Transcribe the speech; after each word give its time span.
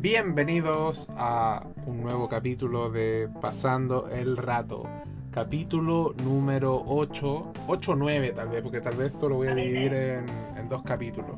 Bienvenidos 0.00 1.08
a 1.16 1.66
un 1.86 2.00
nuevo 2.02 2.28
capítulo 2.28 2.90
de 2.90 3.28
Pasando 3.40 4.08
el 4.08 4.36
Rato. 4.36 4.84
Capítulo 5.32 6.14
número 6.22 6.80
8, 6.86 7.52
8 7.66 7.94
9 7.96 8.32
tal 8.36 8.48
vez, 8.50 8.62
porque 8.62 8.80
tal 8.80 8.96
vez 8.96 9.12
esto 9.12 9.28
lo 9.28 9.34
voy 9.36 9.48
a 9.48 9.54
dividir 9.56 9.92
en, 9.94 10.26
en 10.56 10.68
dos 10.68 10.84
capítulos. 10.84 11.36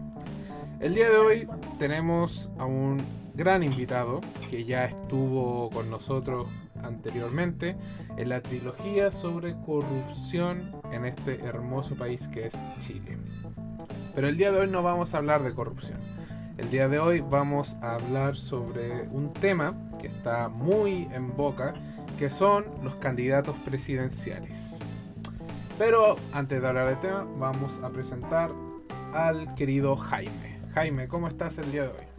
El 0.81 0.95
día 0.95 1.09
de 1.09 1.17
hoy 1.17 1.49
tenemos 1.79 2.51
a 2.59 2.67
un 2.67 3.20
gran 3.35 3.63
invitado 3.63 4.21
que 4.49 4.65
ya 4.65 4.87
estuvo 4.87 5.71
con 5.71 5.91
nosotros 5.91 6.49
anteriormente 6.83 7.77
en 8.17 8.29
la 8.29 8.41
trilogía 8.41 9.11
sobre 9.11 9.55
corrupción 9.65 10.73
en 10.93 11.05
este 11.05 11.45
hermoso 11.45 11.95
país 11.95 12.29
que 12.29 12.47
es 12.47 12.55
Chile. 12.79 13.19
Pero 14.15 14.29
el 14.29 14.37
día 14.37 14.53
de 14.53 14.61
hoy 14.61 14.69
no 14.69 14.83
vamos 14.83 15.15
a 15.15 15.19
hablar 15.19 15.43
de 15.43 15.55
corrupción. 15.55 15.99
El 16.59 16.71
día 16.71 16.89
de 16.89 16.99
hoy 16.99 17.21
vamos 17.21 17.77
a 17.81 17.95
hablar 17.95 18.37
sobre 18.37 19.09
un 19.09 19.33
tema 19.33 19.75
que 19.99 20.09
está 20.09 20.49
muy 20.49 21.09
en 21.13 21.35
boca, 21.35 21.75
que 22.19 22.29
son 22.29 22.67
los 22.83 22.97
candidatos 22.97 23.57
presidenciales. 23.65 24.79
Pero 25.79 26.17
antes 26.33 26.61
de 26.61 26.69
hablar 26.69 26.89
del 26.89 26.99
tema, 26.99 27.27
vamos 27.39 27.81
a 27.83 27.89
presentar 27.89 28.51
al 29.15 29.55
querido 29.55 29.97
Jaime. 29.97 30.61
Jaime, 30.75 31.09
¿cómo 31.09 31.29
estás 31.29 31.57
el 31.59 31.73
día 31.73 31.85
de 31.85 31.89
hoy? 31.89 32.10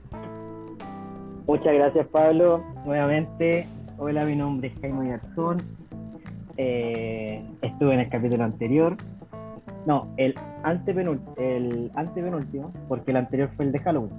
Muchas 1.48 1.74
gracias 1.74 2.08
Pablo, 2.08 2.64
nuevamente. 2.86 3.68
Hola, 3.98 4.26
mi 4.26 4.36
nombre 4.36 4.70
es 4.70 4.82
Jaime 4.82 5.10
Garzón. 5.10 5.62
Eh, 6.58 7.44
estuve 7.62 7.94
en 7.94 8.00
el 8.02 8.10
capítulo 8.10 8.44
anterior. 8.44 8.96
No, 9.86 10.14
el, 10.18 10.36
antepenúltimo, 10.64 11.36
el 11.38 11.92
antepenúltimo, 11.96 12.72
porque 12.88 13.12
el 13.12 13.18
anterior 13.18 13.50
fue 13.56 13.66
el 13.66 13.72
de 13.72 13.80
Halloween. 13.80 14.12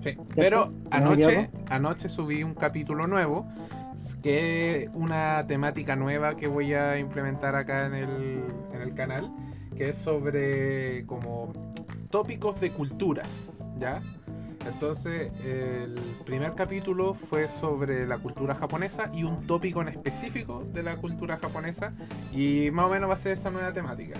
Sí, 0.00 0.16
pero 0.34 0.72
anoche, 0.90 1.50
anoche 1.70 2.08
subí 2.08 2.42
un 2.42 2.54
capítulo 2.54 3.06
nuevo, 3.06 3.46
que 4.22 4.84
es 4.84 4.90
una 4.94 5.44
temática 5.46 5.96
nueva 5.96 6.36
que 6.36 6.46
voy 6.46 6.74
a 6.74 6.98
implementar 6.98 7.54
acá 7.56 7.86
en 7.86 7.94
el, 7.94 8.42
en 8.72 8.82
el 8.82 8.94
canal, 8.94 9.30
que 9.76 9.90
es 9.90 9.98
sobre 9.98 11.06
como 11.06 11.52
tópicos 12.10 12.60
de 12.60 12.70
culturas, 12.70 13.48
¿ya? 13.78 14.00
Entonces, 14.66 15.32
el 15.44 15.94
primer 16.24 16.54
capítulo 16.54 17.14
fue 17.14 17.48
sobre 17.48 18.06
la 18.06 18.18
cultura 18.18 18.54
japonesa 18.54 19.10
y 19.12 19.24
un 19.24 19.46
tópico 19.46 19.80
en 19.82 19.88
específico 19.88 20.64
de 20.72 20.82
la 20.82 20.96
cultura 20.96 21.38
japonesa, 21.38 21.92
y 22.32 22.70
más 22.70 22.86
o 22.86 22.88
menos 22.90 23.08
va 23.08 23.14
a 23.14 23.16
ser 23.16 23.32
esa 23.32 23.50
nueva 23.50 23.72
temática. 23.72 24.18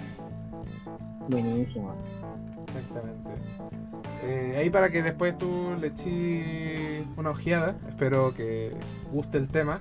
Buenísimo. 1.29 1.95
Exactamente. 2.67 3.31
Eh, 4.23 4.57
ahí 4.59 4.71
para 4.71 4.91
que 4.91 5.03
después 5.03 5.37
tú 5.39 5.77
le 5.81 5.89
eches 5.89 7.07
una 7.17 7.31
ojeada, 7.31 7.77
espero 7.89 8.35
que 8.35 8.73
guste 9.13 9.39
el 9.39 9.49
tema. 9.49 9.81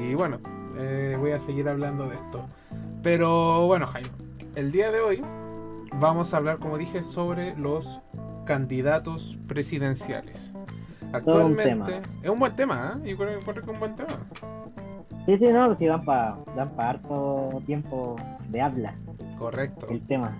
Y 0.00 0.14
bueno, 0.14 0.40
eh, 0.78 1.16
voy 1.18 1.32
a 1.32 1.40
seguir 1.40 1.68
hablando 1.68 2.08
de 2.08 2.14
esto. 2.14 2.46
Pero 3.02 3.66
bueno, 3.66 3.86
Jaime, 3.86 4.08
el 4.54 4.72
día 4.72 4.90
de 4.90 5.00
hoy 5.00 5.22
vamos 6.00 6.32
a 6.32 6.38
hablar, 6.38 6.58
como 6.58 6.78
dije, 6.78 7.04
sobre 7.04 7.56
los 7.56 8.00
candidatos 8.46 9.38
presidenciales. 9.46 10.54
Actualmente 11.12 12.00
es 12.22 12.30
un 12.30 12.38
buen 12.38 12.56
tema, 12.56 12.98
¿eh? 13.04 13.10
Yo 13.10 13.16
creo 13.18 13.38
que 13.38 13.60
es 13.60 13.68
un 13.68 13.78
buen 13.78 13.94
tema. 13.94 14.08
Sí, 15.26 15.36
sí, 15.38 15.46
no, 15.52 15.76
si 15.76 15.86
dan 15.86 16.04
para 16.04 16.36
dan 16.56 16.70
pa 16.70 16.90
harto 16.90 17.62
tiempo 17.66 18.16
de 18.48 18.60
habla. 18.62 18.94
Correcto. 19.38 19.86
El 19.90 20.00
tema. 20.06 20.32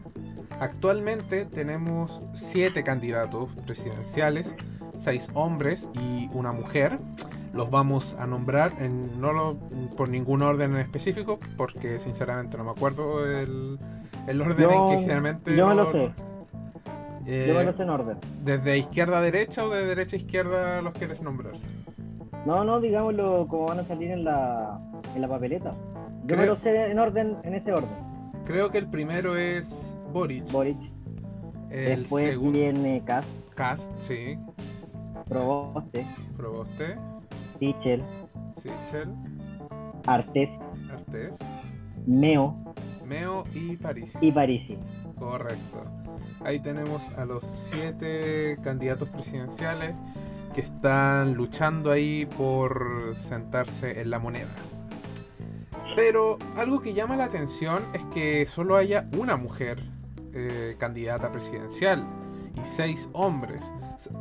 Actualmente 0.60 1.44
tenemos 1.44 2.22
siete 2.32 2.82
candidatos 2.82 3.48
presidenciales, 3.66 4.54
seis 4.94 5.28
hombres 5.34 5.88
y 6.00 6.30
una 6.32 6.52
mujer. 6.52 6.98
Los 7.52 7.70
vamos 7.70 8.14
a 8.18 8.26
nombrar 8.26 8.72
en, 8.80 9.20
no 9.20 9.32
lo, 9.32 9.56
por 9.96 10.08
ningún 10.08 10.42
orden 10.42 10.72
en 10.74 10.78
específico, 10.80 11.38
porque 11.56 11.98
sinceramente 11.98 12.56
no 12.58 12.64
me 12.64 12.70
acuerdo 12.70 13.24
el, 13.26 13.78
el 14.26 14.40
orden 14.42 14.68
Yo- 14.68 14.70
en 14.72 14.86
que 14.86 15.00
generalmente. 15.02 15.56
Yo 15.56 15.66
me 15.68 15.74
lo 15.74 15.90
sé, 15.92 16.10
Eh, 17.26 17.74
en 17.78 17.90
orden. 17.90 18.18
¿Desde 18.44 18.78
izquierda 18.78 19.18
a 19.18 19.20
derecha 19.20 19.64
o 19.64 19.70
de 19.70 19.84
derecha 19.84 20.16
a 20.16 20.18
izquierda 20.18 20.82
los 20.82 20.92
quieres 20.92 21.20
nombrar? 21.20 21.54
No, 22.46 22.62
no, 22.62 22.80
digámoslo 22.80 23.46
como 23.48 23.66
van 23.66 23.80
a 23.80 23.84
salir 23.86 24.10
en 24.12 24.24
la, 24.24 24.78
en 25.14 25.20
la 25.22 25.28
papeleta. 25.28 25.72
Yo 26.26 26.36
me 26.36 26.42
Creo- 26.42 26.54
lo 26.54 26.60
sé 26.60 26.90
en 26.90 26.98
orden, 26.98 27.36
en 27.42 27.54
ese 27.54 27.72
orden. 27.72 27.88
Creo 28.44 28.70
que 28.70 28.78
el 28.78 28.88
primero 28.88 29.36
es 29.36 29.98
Boric. 30.12 30.50
Boric, 30.52 30.78
el 31.70 32.00
después 32.00 32.24
segundo 32.26 32.58
viene 32.58 33.02
Cast, 33.04 33.28
Cast, 33.56 33.98
sí. 33.98 34.38
Proboste, 35.28 36.06
Proboste, 36.36 36.96
Sichel, 37.58 38.02
Sichel, 38.58 39.08
Artés, 40.06 40.48
Artés, 40.92 41.36
Meo 42.06 42.54
Meo 43.04 43.42
y 43.52 43.76
Parisi. 43.76 44.16
y 44.20 44.30
Parisi. 44.30 44.78
Correcto. 45.18 45.82
Ahí 46.46 46.60
tenemos 46.60 47.08
a 47.16 47.24
los 47.24 47.44
siete 47.44 48.56
candidatos 48.62 49.08
presidenciales 49.08 49.96
que 50.54 50.60
están 50.60 51.34
luchando 51.34 51.90
ahí 51.90 52.24
por 52.24 53.16
sentarse 53.28 54.00
en 54.00 54.10
la 54.10 54.20
moneda. 54.20 54.54
Pero 55.96 56.38
algo 56.56 56.80
que 56.80 56.94
llama 56.94 57.16
la 57.16 57.24
atención 57.24 57.82
es 57.94 58.04
que 58.14 58.46
solo 58.46 58.76
haya 58.76 59.08
una 59.18 59.36
mujer 59.36 59.82
eh, 60.34 60.76
candidata 60.78 61.32
presidencial 61.32 62.06
y 62.54 62.64
seis 62.64 63.08
hombres. 63.12 63.72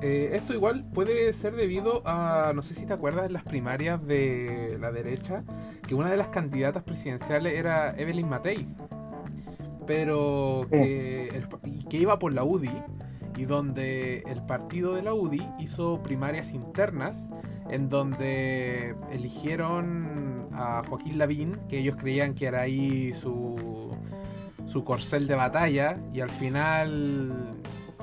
Eh, 0.02 0.32
esto 0.34 0.56
igual 0.56 0.84
puede 0.96 1.32
ser 1.34 1.56
debido 1.56 2.02
a, 2.06 2.54
no 2.56 2.64
sé 2.64 2.74
si 2.74 2.88
te 2.88 2.94
acuerdas, 2.94 3.32
las 3.32 3.44
primarias 3.44 4.04
de 4.04 4.80
la 4.82 4.92
derecha, 4.92 5.44
que 5.88 5.94
una 5.94 6.10
de 6.10 6.18
las 6.18 6.30
candidatas 6.30 6.82
presidenciales 6.82 7.54
era 7.54 7.96
Evelyn 7.96 8.28
Matei, 8.28 8.68
pero 9.88 10.66
que, 10.70 11.28
el- 11.30 11.88
que 11.88 11.98
iba 11.98 12.18
por 12.20 12.34
la 12.34 12.44
UDI 12.44 12.72
y 13.38 13.46
donde 13.46 14.20
el 14.28 14.42
partido 14.46 14.94
de 14.96 15.04
la 15.04 15.14
UDI 15.14 15.46
hizo 15.60 16.02
primarias 16.02 16.54
internas 16.54 17.30
en 17.70 17.90
donde 17.90 18.96
eligieron 19.12 20.48
a 20.54 20.84
Joaquín 20.88 21.18
Lavín, 21.18 21.58
que 21.68 21.80
ellos 21.80 21.98
creían 21.98 22.34
que 22.34 22.46
era 22.46 22.62
ahí 22.62 23.14
su, 23.14 23.92
su 24.68 24.84
corcel 24.86 25.28
de 25.28 25.36
batalla, 25.36 25.96
y 26.14 26.22
al 26.22 26.30
final 26.30 27.34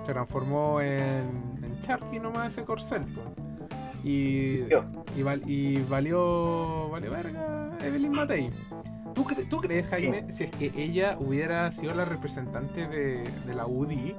se 0.03 0.12
transformó 0.12 0.81
en, 0.82 1.60
en 1.62 1.81
Charqui 1.81 2.19
nomás 2.19 2.53
ese 2.53 2.64
corcel. 2.64 3.03
Y, 4.04 4.64
y, 5.16 5.22
val- 5.22 5.49
y 5.49 5.76
valió, 5.82 6.88
valió 6.91 7.10
verga 7.10 7.70
Evelyn 7.82 8.10
Matei. 8.12 8.50
¿Tú, 9.14 9.24
cre- 9.24 9.48
tú 9.48 9.58
crees, 9.58 9.86
Jaime, 9.88 10.32
si 10.32 10.44
es 10.44 10.50
que 10.52 10.72
ella 10.76 11.16
hubiera 11.18 11.70
sido 11.72 11.94
la 11.94 12.04
representante 12.04 12.86
de, 12.88 13.24
de 13.46 13.54
la 13.54 13.66
UDI, 13.66 14.14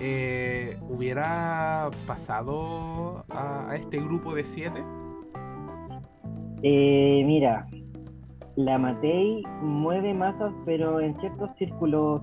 eh, 0.00 0.78
hubiera 0.88 1.90
pasado 2.06 3.24
a, 3.30 3.70
a 3.70 3.74
este 3.76 3.98
grupo 3.98 4.34
de 4.34 4.44
siete? 4.44 4.82
Eh, 6.62 7.22
mira, 7.26 7.66
la 8.56 8.78
Matei 8.78 9.42
mueve 9.62 10.14
masas, 10.14 10.52
pero 10.64 11.00
en 11.00 11.16
ciertos 11.20 11.50
círculos 11.58 12.22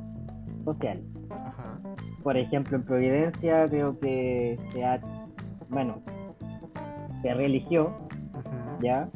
sociales. 0.64 1.04
Ajá. 1.32 1.80
Por 2.24 2.38
ejemplo, 2.38 2.78
en 2.78 2.84
Providencia 2.86 3.68
creo 3.68 4.00
que 4.00 4.58
se 4.72 4.84
ha, 4.84 5.00
bueno, 5.70 6.02
se 7.22 7.34
reeligió, 7.34 7.88
ujú, 8.34 8.82
¿ya? 8.84 9.10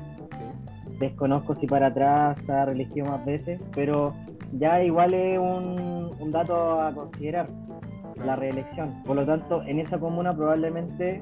Desconozco 0.99 1.55
si 1.55 1.67
para 1.67 1.87
atrás 1.87 2.37
se 2.45 2.51
ha 2.51 2.65
reelegido 2.65 3.07
más 3.07 3.25
veces, 3.25 3.61
pero 3.73 4.13
ya 4.53 4.83
igual 4.83 5.13
es 5.13 5.39
un, 5.39 6.11
un 6.19 6.31
dato 6.31 6.81
a 6.81 6.93
considerar, 6.93 7.47
la 8.25 8.35
reelección. 8.35 9.01
Por 9.05 9.15
lo 9.15 9.25
tanto, 9.25 9.63
en 9.63 9.79
esa 9.79 9.97
comuna 9.97 10.35
probablemente 10.35 11.21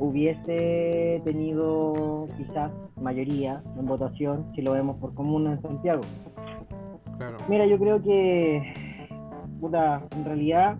hubiese 0.00 1.20
tenido 1.24 2.28
quizás 2.36 2.70
mayoría 3.00 3.62
en 3.78 3.86
votación 3.86 4.50
si 4.54 4.62
lo 4.62 4.72
vemos 4.72 4.96
por 4.96 5.14
comuna 5.14 5.52
en 5.52 5.62
Santiago. 5.62 6.02
Claro. 7.16 7.36
Mira, 7.48 7.66
yo 7.66 7.78
creo 7.78 8.02
que, 8.02 9.06
puta, 9.60 10.02
en 10.10 10.24
realidad, 10.24 10.76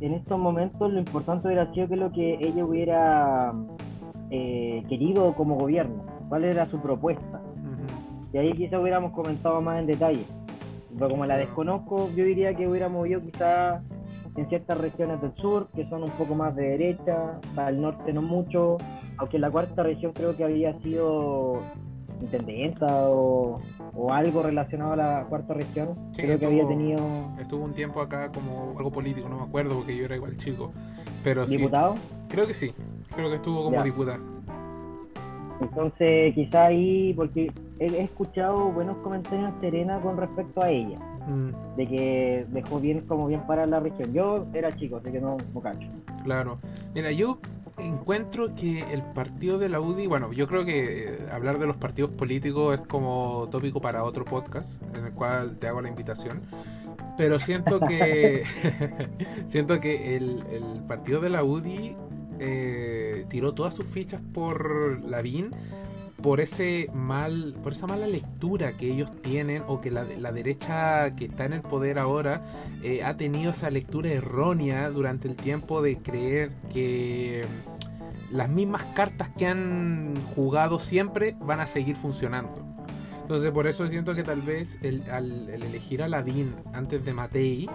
en 0.00 0.14
estos 0.14 0.38
momentos 0.38 0.92
lo 0.92 0.98
importante 0.98 1.48
hubiera 1.48 1.72
sido 1.72 1.88
que 1.88 1.96
lo 1.96 2.12
que 2.12 2.34
ella 2.40 2.64
hubiera 2.64 3.52
eh, 4.36 4.82
querido 4.88 5.32
como 5.36 5.54
gobierno, 5.54 6.04
cuál 6.28 6.42
era 6.44 6.68
su 6.68 6.80
propuesta. 6.80 7.40
Y 8.32 8.38
ahí 8.38 8.52
quizás 8.52 8.80
hubiéramos 8.80 9.12
comentado 9.12 9.60
más 9.60 9.78
en 9.78 9.86
detalle. 9.86 10.24
Pero 10.92 11.08
como 11.08 11.24
la 11.24 11.36
desconozco, 11.36 12.10
yo 12.16 12.24
diría 12.24 12.52
que 12.52 12.66
hubiera 12.66 12.88
movido 12.88 13.20
quizás 13.20 13.80
en 14.36 14.48
ciertas 14.48 14.76
regiones 14.78 15.20
del 15.22 15.32
sur 15.36 15.68
que 15.76 15.88
son 15.88 16.02
un 16.02 16.10
poco 16.10 16.34
más 16.34 16.56
de 16.56 16.70
derecha, 16.70 17.38
al 17.56 17.80
norte 17.80 18.12
no 18.12 18.22
mucho, 18.22 18.78
aunque 19.18 19.38
la 19.38 19.52
cuarta 19.52 19.84
región 19.84 20.12
creo 20.12 20.36
que 20.36 20.42
había 20.42 20.76
sido 20.80 21.62
intendenta 22.20 22.86
o, 23.08 23.60
algo 24.10 24.42
relacionado 24.42 24.94
a 24.94 24.96
la 24.96 25.26
cuarta 25.28 25.54
región. 25.54 25.94
creo 26.16 26.38
que 26.40 26.46
había 26.46 26.66
tenido. 26.66 26.98
Estuvo 27.40 27.64
un 27.64 27.72
tiempo 27.72 28.00
acá 28.00 28.32
como 28.32 28.74
algo 28.76 28.90
político, 28.90 29.28
no 29.28 29.36
me 29.36 29.44
acuerdo 29.44 29.76
porque 29.76 29.96
yo 29.96 30.06
era 30.06 30.16
igual 30.16 30.36
chico. 30.36 30.72
Pero 31.22 31.46
¿Diputado? 31.46 31.94
creo 32.28 32.48
que 32.48 32.54
sí, 32.54 32.74
creo 33.14 33.28
que 33.30 33.36
estuvo 33.36 33.64
como 33.64 33.82
diputado. 33.82 34.22
Entonces, 35.60 36.34
quizá 36.34 36.66
ahí, 36.66 37.12
porque 37.14 37.50
he, 37.78 38.02
escuchado 38.02 38.70
buenos 38.72 38.96
comentarios 38.98 39.52
en 39.54 39.60
Serena 39.60 40.00
con 40.00 40.16
respecto 40.16 40.62
a 40.62 40.70
ella, 40.70 40.98
mm. 41.28 41.76
de 41.76 41.86
que 41.86 42.46
dejó 42.50 42.80
bien 42.80 43.02
como 43.02 43.28
bien 43.28 43.46
para 43.46 43.66
la 43.66 43.80
región. 43.80 44.12
Yo 44.12 44.46
era 44.52 44.74
chico, 44.76 44.96
así 44.96 45.10
que 45.10 45.20
no, 45.20 45.36
no 45.54 45.60
cacho. 45.60 45.88
Claro. 46.24 46.58
Mira, 46.94 47.12
yo 47.12 47.38
encuentro 47.78 48.54
que 48.54 48.84
el 48.92 49.02
partido 49.02 49.58
de 49.58 49.68
la 49.68 49.80
UDI, 49.80 50.06
bueno, 50.06 50.32
yo 50.32 50.46
creo 50.46 50.64
que 50.64 51.08
eh, 51.08 51.18
hablar 51.32 51.58
de 51.58 51.66
los 51.66 51.76
partidos 51.76 52.10
políticos 52.10 52.80
es 52.80 52.86
como 52.86 53.48
tópico 53.50 53.80
para 53.80 54.04
otro 54.04 54.24
podcast, 54.24 54.80
en 54.94 55.06
el 55.06 55.12
cual 55.12 55.58
te 55.58 55.68
hago 55.68 55.80
la 55.80 55.88
invitación. 55.88 56.42
Pero 57.16 57.38
siento 57.38 57.80
que 57.80 58.44
siento 59.46 59.80
que 59.80 60.16
el, 60.16 60.42
partido 60.86 61.20
de 61.20 61.30
la 61.30 61.42
UDI 61.42 61.96
eh, 62.40 63.26
tiró 63.28 63.54
todas 63.54 63.74
sus 63.74 63.86
fichas 63.86 64.20
por 64.32 65.02
Lavín 65.04 65.50
por 66.24 66.40
ese 66.40 66.88
mal, 66.94 67.54
por 67.62 67.74
esa 67.74 67.86
mala 67.86 68.06
lectura 68.06 68.78
que 68.78 68.90
ellos 68.90 69.12
tienen 69.20 69.62
o 69.66 69.82
que 69.82 69.90
la, 69.90 70.04
la 70.04 70.32
derecha 70.32 71.14
que 71.16 71.26
está 71.26 71.44
en 71.44 71.52
el 71.52 71.60
poder 71.60 71.98
ahora 71.98 72.40
eh, 72.82 73.04
ha 73.04 73.18
tenido 73.18 73.50
esa 73.50 73.68
lectura 73.68 74.08
errónea 74.08 74.88
durante 74.88 75.28
el 75.28 75.36
tiempo 75.36 75.82
de 75.82 75.98
creer 75.98 76.50
que 76.72 77.44
las 78.30 78.48
mismas 78.48 78.84
cartas 78.94 79.28
que 79.36 79.46
han 79.46 80.14
jugado 80.34 80.78
siempre 80.78 81.36
van 81.40 81.60
a 81.60 81.66
seguir 81.66 81.94
funcionando. 81.94 82.64
Entonces 83.20 83.50
por 83.50 83.66
eso 83.66 83.86
siento 83.88 84.14
que 84.14 84.22
tal 84.22 84.40
vez 84.40 84.78
al 85.12 85.50
elegir 85.50 86.02
a 86.02 86.08
Ladín 86.08 86.54
antes 86.72 87.04
de 87.04 87.12
Matei, 87.12 87.68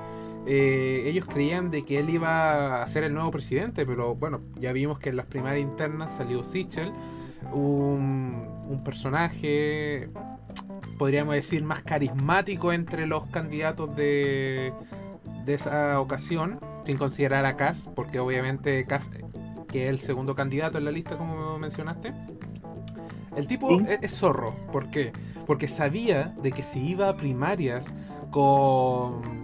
eh, 0.51 1.03
ellos 1.05 1.27
creían 1.27 1.69
de 1.69 1.85
que 1.85 1.99
él 1.99 2.09
iba 2.09 2.81
a 2.81 2.87
ser 2.87 3.03
el 3.03 3.13
nuevo 3.13 3.29
presidente, 3.29 3.85
pero 3.85 4.15
bueno, 4.15 4.41
ya 4.55 4.73
vimos 4.73 4.97
que 4.97 5.09
en 5.09 5.17
las 5.17 5.27
primarias 5.27 5.61
internas 5.61 6.17
salió 6.17 6.43
Sichel 6.43 6.91
un, 7.53 8.81
personaje, 8.83 10.09
podríamos 10.97 11.35
decir, 11.35 11.63
más 11.63 11.83
carismático 11.83 12.73
entre 12.73 13.05
los 13.05 13.27
candidatos 13.27 13.95
de, 13.95 14.73
de 15.45 15.53
esa 15.53 15.99
ocasión, 15.99 16.59
sin 16.83 16.97
considerar 16.97 17.45
a 17.45 17.55
Kass, 17.55 17.87
porque 17.95 18.19
obviamente 18.19 18.85
Kass, 18.85 19.11
que 19.71 19.83
es 19.83 19.89
el 19.91 19.99
segundo 19.99 20.33
candidato 20.33 20.79
en 20.79 20.85
la 20.85 20.91
lista, 20.91 21.15
como 21.15 21.59
mencionaste, 21.59 22.11
el 23.35 23.45
tipo 23.45 23.79
es, 23.81 24.17
zorro. 24.17 24.55
¿Por 24.71 24.89
qué? 24.89 25.13
Porque 25.45 25.67
sabía 25.67 26.33
de 26.41 26.51
que 26.51 26.63
si 26.63 26.89
iba 26.89 27.07
a 27.07 27.17
primarias 27.17 27.93
con, 28.31 29.38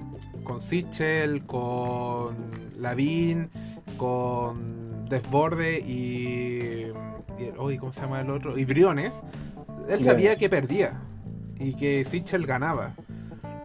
con 0.46 0.62
Sichel, 0.62 1.46
con 1.46 2.38
Lavín, 2.80 3.50
con 3.98 5.06
Desborde 5.10 5.80
y 5.80 6.86
hoy 7.58 7.78
¿cómo 7.78 7.92
se 7.92 8.02
llama 8.02 8.22
el 8.22 8.30
otro? 8.30 8.58
Y 8.58 8.64
Briones, 8.64 9.22
él 9.90 10.00
sabía 10.00 10.38
que 10.38 10.50
perdía 10.50 11.02
y 11.60 11.76
que 11.76 12.06
Sichel 12.06 12.46
ganaba. 12.46 12.94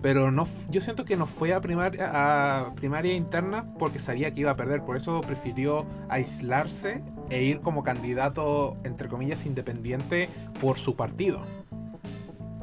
Pero 0.02 0.30
no, 0.30 0.46
yo 0.70 0.80
siento 0.80 1.04
que 1.04 1.16
no 1.16 1.26
fue 1.26 1.52
a 1.52 1.60
primaria, 1.60 2.10
a 2.12 2.74
primaria 2.74 3.14
interna 3.14 3.66
porque 3.78 3.98
sabía 3.98 4.32
que 4.32 4.40
iba 4.40 4.50
a 4.50 4.56
perder. 4.56 4.82
Por 4.82 4.96
eso 4.96 5.20
prefirió 5.20 5.84
aislarse 6.08 7.02
e 7.28 7.42
ir 7.42 7.60
como 7.60 7.82
candidato, 7.82 8.78
entre 8.84 9.08
comillas, 9.08 9.44
independiente 9.44 10.30
por 10.58 10.78
su 10.78 10.96
partido. 10.96 11.42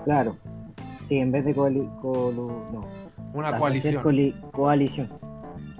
Claro. 0.03 0.35
Sí, 1.07 1.17
en 1.17 1.31
vez 1.31 1.45
de 1.45 1.53
no. 1.53 3.06
Una 3.33 3.57
coalición. 3.57 4.03
coalición. 4.51 5.09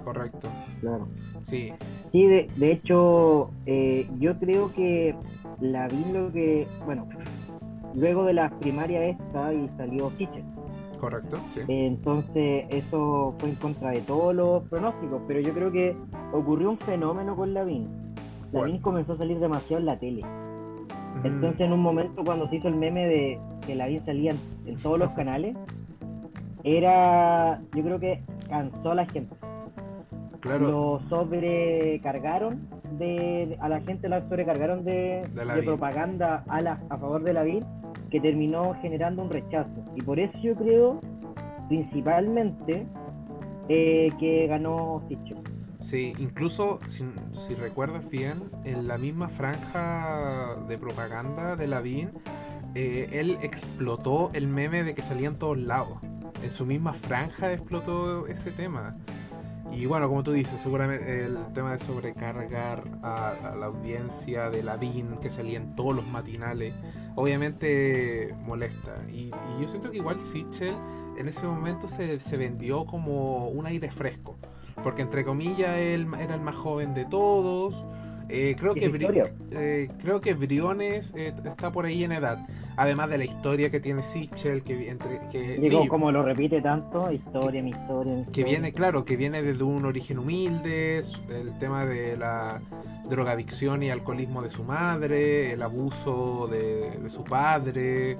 Correcto. 0.04 0.48
Claro. 0.80 1.08
Sí. 1.44 1.72
Sí, 2.12 2.26
de, 2.26 2.72
hecho, 2.72 3.50
eh, 3.66 4.08
yo 4.18 4.38
creo 4.38 4.72
que 4.72 5.14
la 5.60 5.88
vi 5.88 6.04
lo 6.12 6.32
que, 6.32 6.66
bueno, 6.86 7.06
luego 7.94 8.24
de 8.24 8.32
la 8.32 8.50
primaria 8.60 9.04
esta 9.04 9.52
y 9.52 9.68
salió 9.76 10.10
Kitchen. 10.16 10.44
Correcto, 10.98 11.38
sí. 11.50 11.60
entonces, 11.68 12.64
eso 12.70 13.34
fue 13.38 13.50
en 13.50 13.54
contra 13.56 13.90
de 13.90 14.00
todos 14.00 14.34
los 14.34 14.64
pronósticos, 14.64 15.22
pero 15.28 15.40
yo 15.40 15.54
creo 15.54 15.70
que 15.70 15.96
ocurrió 16.32 16.70
un 16.70 16.78
fenómeno 16.78 17.36
con 17.36 17.54
Lavín. 17.54 17.88
Lavín 18.50 18.78
comenzó 18.78 19.12
a 19.12 19.18
salir 19.18 19.38
demasiado 19.38 19.78
en 19.78 19.86
la 19.86 19.98
tele. 19.98 20.22
Entonces, 21.22 21.60
en 21.60 21.72
un 21.72 21.80
momento, 21.80 22.24
cuando 22.24 22.48
se 22.48 22.56
hizo 22.56 22.68
el 22.68 22.76
meme 22.76 23.06
de 23.06 23.38
que 23.66 23.74
Lavín 23.74 24.04
salía 24.04 24.34
en 24.66 24.76
todos 24.76 24.98
los 24.98 25.10
canales, 25.14 25.56
era, 26.64 27.60
yo 27.74 27.82
creo 27.82 28.00
que 28.00 28.22
cansó 28.48 28.92
a 28.92 28.94
la 28.94 29.06
gente. 29.06 29.34
Lo 30.60 31.00
sobrecargaron 31.08 32.68
de, 32.98 33.56
a 33.60 33.68
la 33.68 33.80
gente 33.80 34.08
la 34.08 34.22
sobrecargaron 34.22 34.84
de, 34.84 35.28
propaganda 35.64 36.44
a, 36.48 36.60
la, 36.60 36.80
a 36.88 36.96
favor 36.96 37.22
de 37.22 37.32
la 37.32 37.42
vida 37.42 37.66
que 38.10 38.20
terminó 38.20 38.74
generando 38.80 39.22
un 39.22 39.30
rechazo. 39.30 39.70
Y 39.94 40.02
por 40.02 40.18
eso 40.18 40.38
yo 40.38 40.54
creo, 40.54 41.00
principalmente, 41.68 42.86
eh, 43.68 44.10
que 44.18 44.46
ganó 44.46 45.02
Sicho. 45.08 45.34
Sí, 45.82 46.12
incluso 46.18 46.80
si, 46.88 47.04
si, 47.32 47.54
recuerdas 47.54 48.10
bien, 48.10 48.50
en 48.64 48.88
la 48.88 48.98
misma 48.98 49.28
franja 49.28 50.56
de 50.68 50.76
propaganda 50.76 51.56
de 51.56 51.68
Lavín, 51.68 52.10
eh, 52.74 53.08
él 53.12 53.38
explotó 53.42 54.30
el 54.34 54.48
meme 54.48 54.82
de 54.82 54.94
que 54.94 55.02
salía 55.02 55.28
en 55.28 55.38
todos 55.38 55.58
lados. 55.58 55.98
En 56.42 56.50
su 56.50 56.64
misma 56.64 56.92
franja 56.92 57.52
explotó 57.52 58.26
ese 58.26 58.50
tema. 58.50 58.96
Y 59.70 59.86
bueno, 59.86 60.08
como 60.08 60.22
tú 60.22 60.32
dices, 60.32 60.60
seguramente 60.62 61.24
el 61.24 61.36
tema 61.52 61.76
de 61.76 61.84
sobrecargar 61.84 62.84
a, 63.02 63.54
la 63.58 63.66
audiencia 63.66 64.48
de 64.50 64.62
Lavín 64.62 65.18
que 65.20 65.30
salía 65.30 65.58
en 65.58 65.76
todos 65.76 65.94
los 65.94 66.06
matinales, 66.06 66.72
obviamente 67.16 68.34
molesta. 68.44 68.96
Y, 69.12 69.30
yo 69.60 69.68
siento 69.68 69.90
que 69.90 69.98
igual 69.98 70.18
Sichel 70.18 70.74
en 71.18 71.28
ese 71.28 71.46
momento 71.46 71.86
se, 71.86 72.18
se, 72.18 72.36
vendió 72.36 72.86
como 72.86 73.48
un 73.48 73.66
aire 73.66 73.90
fresco, 73.90 74.38
porque 74.82 75.02
entre 75.02 75.24
comillas 75.24 75.76
él 75.76 76.08
era 76.18 76.34
el 76.34 76.40
más 76.40 76.54
joven 76.54 76.94
de 76.94 77.04
todos, 77.04 77.84
eh, 78.30 78.56
creo, 78.58 78.74
que 78.74 78.90
eh, 79.52 79.88
creo 80.02 80.20
que 80.20 80.34
Briones 80.34 81.14
eh, 81.16 81.32
está 81.44 81.72
por 81.72 81.86
ahí 81.86 82.04
en 82.04 82.12
edad. 82.12 82.46
Además 82.76 83.08
de 83.08 83.18
la 83.18 83.24
historia 83.24 83.70
que 83.70 83.80
tiene 83.80 84.02
Sichel, 84.02 84.62
que 84.62 84.90
entre 84.90 85.20
que 85.30 85.56
Digo, 85.56 85.88
como 85.88 86.12
lo 86.12 86.22
repite 86.22 86.60
tanto, 86.60 87.10
historia, 87.10 87.62
mi 87.62 87.70
historia, 87.70 88.26
Que 88.32 88.44
viene, 88.44 88.72
claro, 88.72 89.04
que 89.04 89.16
viene 89.16 89.42
desde 89.42 89.64
un 89.64 89.84
origen 89.84 90.18
humilde, 90.18 90.98
el 90.98 91.58
tema 91.58 91.86
de 91.86 92.16
la 92.16 92.60
drogadicción 93.08 93.82
y 93.82 93.90
alcoholismo 93.90 94.42
de 94.42 94.50
su 94.50 94.62
madre, 94.62 95.52
el 95.52 95.62
abuso 95.62 96.46
de, 96.48 97.08
su 97.08 97.24
padre. 97.24 98.18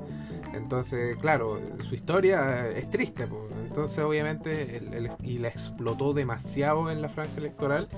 Entonces, 0.54 1.16
claro, 1.18 1.60
su 1.86 1.94
historia 1.94 2.68
es 2.70 2.88
triste. 2.88 3.28
Entonces, 3.66 3.98
obviamente, 3.98 4.80
y 5.22 5.38
la 5.38 5.48
explotó 5.48 6.14
demasiado 6.14 6.90
en 6.90 7.02
la 7.02 7.08
franja 7.08 7.36
electoral, 7.36 7.88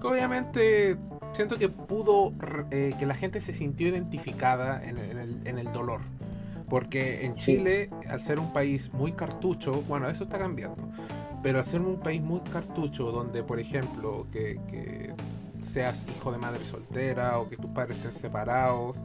que 0.00 0.06
obviamente 0.06 0.96
siento 1.36 1.58
que 1.58 1.68
pudo, 1.68 2.32
eh, 2.70 2.94
que 2.98 3.04
la 3.04 3.14
gente 3.14 3.40
se 3.40 3.52
sintió 3.52 3.88
identificada 3.88 4.82
en, 4.82 5.58
el, 5.58 5.72
dolor. 5.72 6.00
Porque 6.68 7.24
en 7.24 7.36
Chile, 7.36 7.90
al 8.08 8.18
ser 8.18 8.40
un 8.40 8.52
país 8.52 8.92
muy 8.92 9.12
cartucho, 9.12 9.82
bueno, 9.82 10.08
eso 10.08 10.24
está 10.24 10.38
cambiando, 10.38 10.88
pero 11.42 11.58
al 11.58 11.64
ser 11.64 11.82
un 11.82 12.00
país 12.00 12.20
muy 12.22 12.40
cartucho, 12.40 13.12
donde, 13.12 13.44
por 13.44 13.60
ejemplo, 13.60 14.26
que, 14.32 15.14
seas 15.62 16.06
hijo 16.16 16.32
de 16.32 16.38
madre 16.38 16.64
soltera, 16.64 17.38
o 17.38 17.48
que 17.48 17.56
tus 17.56 17.70
padres 17.70 17.98
estén 17.98 18.12
separados, 18.12 18.96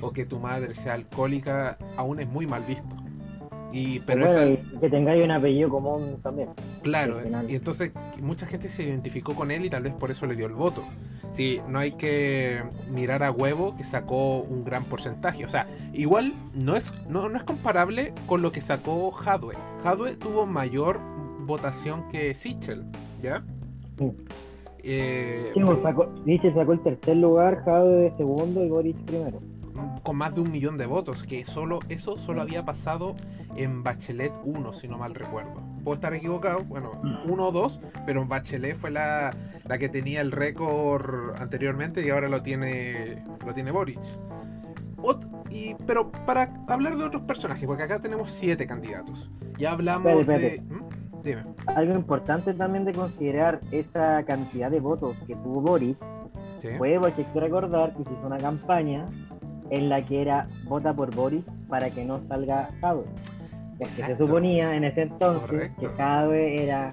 o 0.00 0.12
que 0.12 0.24
tu 0.24 0.38
madre 0.38 0.74
sea 0.74 0.94
alcohólica, 0.94 1.76
aún 1.96 2.20
es 2.20 2.28
muy 2.28 2.46
mal 2.46 2.62
visto. 2.64 2.96
Y, 3.76 3.98
pero 4.06 4.28
que 4.80 4.88
tengáis 4.88 5.24
un 5.24 5.32
apellido 5.32 5.68
común 5.68 6.20
también. 6.22 6.50
Claro, 6.82 7.16
y 7.48 7.56
entonces 7.56 7.90
mucha 8.22 8.46
gente 8.46 8.68
se 8.68 8.84
identificó 8.84 9.34
con 9.34 9.50
él 9.50 9.64
y 9.64 9.68
tal 9.68 9.82
vez 9.82 9.92
por 9.94 10.12
eso 10.12 10.26
le 10.26 10.36
dio 10.36 10.46
el 10.46 10.52
voto. 10.52 10.84
Sí, 11.32 11.60
no 11.68 11.80
hay 11.80 11.90
que 11.92 12.62
mirar 12.88 13.24
a 13.24 13.32
huevo 13.32 13.76
que 13.76 13.82
sacó 13.82 14.42
un 14.42 14.64
gran 14.64 14.84
porcentaje. 14.84 15.44
O 15.44 15.48
sea, 15.48 15.66
igual 15.92 16.34
no 16.54 16.76
es, 16.76 16.94
no, 17.08 17.26
es 17.34 17.42
comparable 17.42 18.12
con 18.26 18.42
lo 18.42 18.52
que 18.52 18.60
sacó 18.60 19.10
Hadwe. 19.12 19.56
Hadwe 19.84 20.12
tuvo 20.12 20.46
mayor 20.46 21.00
votación 21.40 22.06
que 22.08 22.32
Sichel, 22.32 22.84
¿ya? 23.20 23.42
Sí. 23.98 24.12
Eh, 24.84 25.50
sí, 25.52 25.60
pues, 25.64 25.82
sacó, 25.82 26.14
sacó 26.54 26.72
el 26.74 26.82
tercer 26.84 27.16
lugar, 27.16 27.64
Hadwe 27.66 28.12
segundo 28.16 28.64
y 28.64 28.68
Boris 28.68 28.96
primero. 29.04 29.40
Con 30.02 30.16
más 30.16 30.34
de 30.34 30.40
un 30.40 30.50
millón 30.50 30.76
de 30.78 30.86
votos, 30.86 31.22
que 31.22 31.44
solo 31.44 31.80
eso 31.88 32.18
solo 32.18 32.40
había 32.42 32.64
pasado 32.64 33.14
en 33.56 33.82
Bachelet 33.82 34.32
1, 34.44 34.72
si 34.72 34.88
no 34.88 34.98
mal 34.98 35.14
recuerdo. 35.14 35.62
Puedo 35.82 35.94
estar 35.94 36.14
equivocado, 36.14 36.64
bueno, 36.64 36.92
uno 37.26 37.48
o 37.48 37.52
dos, 37.52 37.80
pero 38.06 38.22
en 38.22 38.28
Bachelet 38.28 38.76
fue 38.76 38.90
la, 38.90 39.34
la 39.64 39.78
que 39.78 39.88
tenía 39.88 40.20
el 40.20 40.32
récord 40.32 41.36
anteriormente 41.36 42.04
y 42.04 42.10
ahora 42.10 42.28
lo 42.28 42.42
tiene, 42.42 43.24
lo 43.44 43.54
tiene 43.54 43.70
Boric. 43.70 44.00
y, 45.50 45.74
pero 45.86 46.10
para 46.10 46.52
hablar 46.68 46.96
de 46.96 47.04
otros 47.04 47.22
personajes, 47.22 47.66
porque 47.66 47.82
acá 47.82 48.00
tenemos 48.00 48.30
siete 48.30 48.66
candidatos. 48.66 49.30
Ya 49.58 49.72
hablamos 49.72 50.26
de... 50.26 50.62
¿Mm? 50.68 50.84
Dime. 51.22 51.42
Algo 51.66 51.94
importante 51.94 52.52
también 52.52 52.84
de 52.84 52.92
considerar 52.92 53.60
esa 53.70 54.22
cantidad 54.24 54.70
de 54.70 54.78
votos 54.78 55.16
que 55.26 55.34
tuvo 55.36 55.62
Boric 55.62 55.96
fue 56.78 56.98
porque 56.98 57.22
hay 57.22 57.32
que 57.32 57.40
recordar 57.40 57.94
que 57.94 58.04
se 58.04 58.12
hizo 58.12 58.26
una 58.26 58.38
campaña 58.38 59.06
en 59.70 59.88
la 59.88 60.04
que 60.04 60.22
era 60.22 60.48
vota 60.64 60.94
por 60.94 61.14
Boris 61.14 61.44
para 61.68 61.90
que 61.90 62.04
no 62.04 62.20
salga 62.28 62.70
Jadwe. 62.80 63.04
Porque 63.78 63.86
se 63.86 64.16
suponía 64.16 64.76
en 64.76 64.84
ese 64.84 65.02
entonces 65.02 65.72
que 65.80 65.88
Jadwe 65.88 66.62
era 66.62 66.92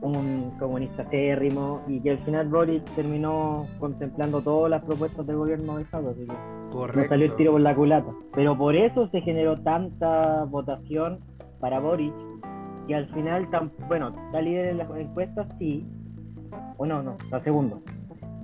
un 0.00 0.52
comunista 0.58 1.04
térrimo 1.04 1.82
y 1.88 2.00
que 2.00 2.10
al 2.10 2.18
final 2.18 2.48
Boris 2.48 2.84
terminó 2.96 3.66
contemplando 3.78 4.42
todas 4.42 4.70
las 4.70 4.82
propuestas 4.82 5.26
del 5.26 5.36
gobierno 5.36 5.78
de 5.78 5.84
Jadwe. 5.84 6.10
Así 6.10 6.26
que 6.26 7.02
no 7.02 7.08
salió 7.08 7.26
el 7.26 7.36
tiro 7.36 7.52
por 7.52 7.60
la 7.60 7.74
culata. 7.74 8.12
Pero 8.34 8.56
por 8.58 8.76
eso 8.76 9.08
se 9.08 9.20
generó 9.20 9.60
tanta 9.60 10.44
votación 10.44 11.20
para 11.60 11.80
Boris 11.80 12.12
que 12.86 12.94
al 12.94 13.08
final, 13.14 13.48
tan, 13.50 13.72
bueno, 13.88 14.08
está 14.26 14.42
líder 14.42 14.66
en 14.66 14.78
las 14.78 14.90
encuestas, 14.96 15.46
sí. 15.58 15.86
O 16.76 16.84
no, 16.84 17.02
no, 17.02 17.16
está 17.24 17.42
segundo. 17.42 17.80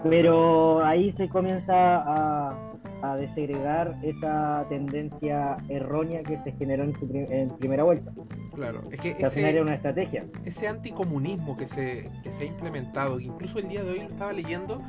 Pero 0.09 0.83
ahí 0.83 1.13
se 1.19 1.29
comienza 1.29 1.75
a, 1.75 2.70
desegregar 3.17 3.99
esa 4.03 4.67
tendencia 4.69 5.57
errónea 5.69 6.23
que 6.23 6.39
se 6.43 6.53
generó 6.53 6.85
en, 6.85 7.51
primera 7.59 7.85
vuelta. 7.85 8.13
Claro, 8.55 8.83
es 8.91 9.01
que 9.01 9.17
ese, 9.19 9.61
una 9.61 9.75
estrategia. 9.75 10.27
Ese 10.45 10.69
anticomunismo 10.69 11.57
que 11.57 11.67
se, 11.67 12.11
que 12.23 12.33
se 12.33 12.45
ha 12.45 12.47
implementado, 12.47 13.21
incluso 13.21 13.59
el 13.59 13.69
día 13.69 13.83
de 13.83 13.91
hoy 13.91 13.99
lo 14.01 14.09
estaba 14.09 14.33
leyendo 14.33 14.83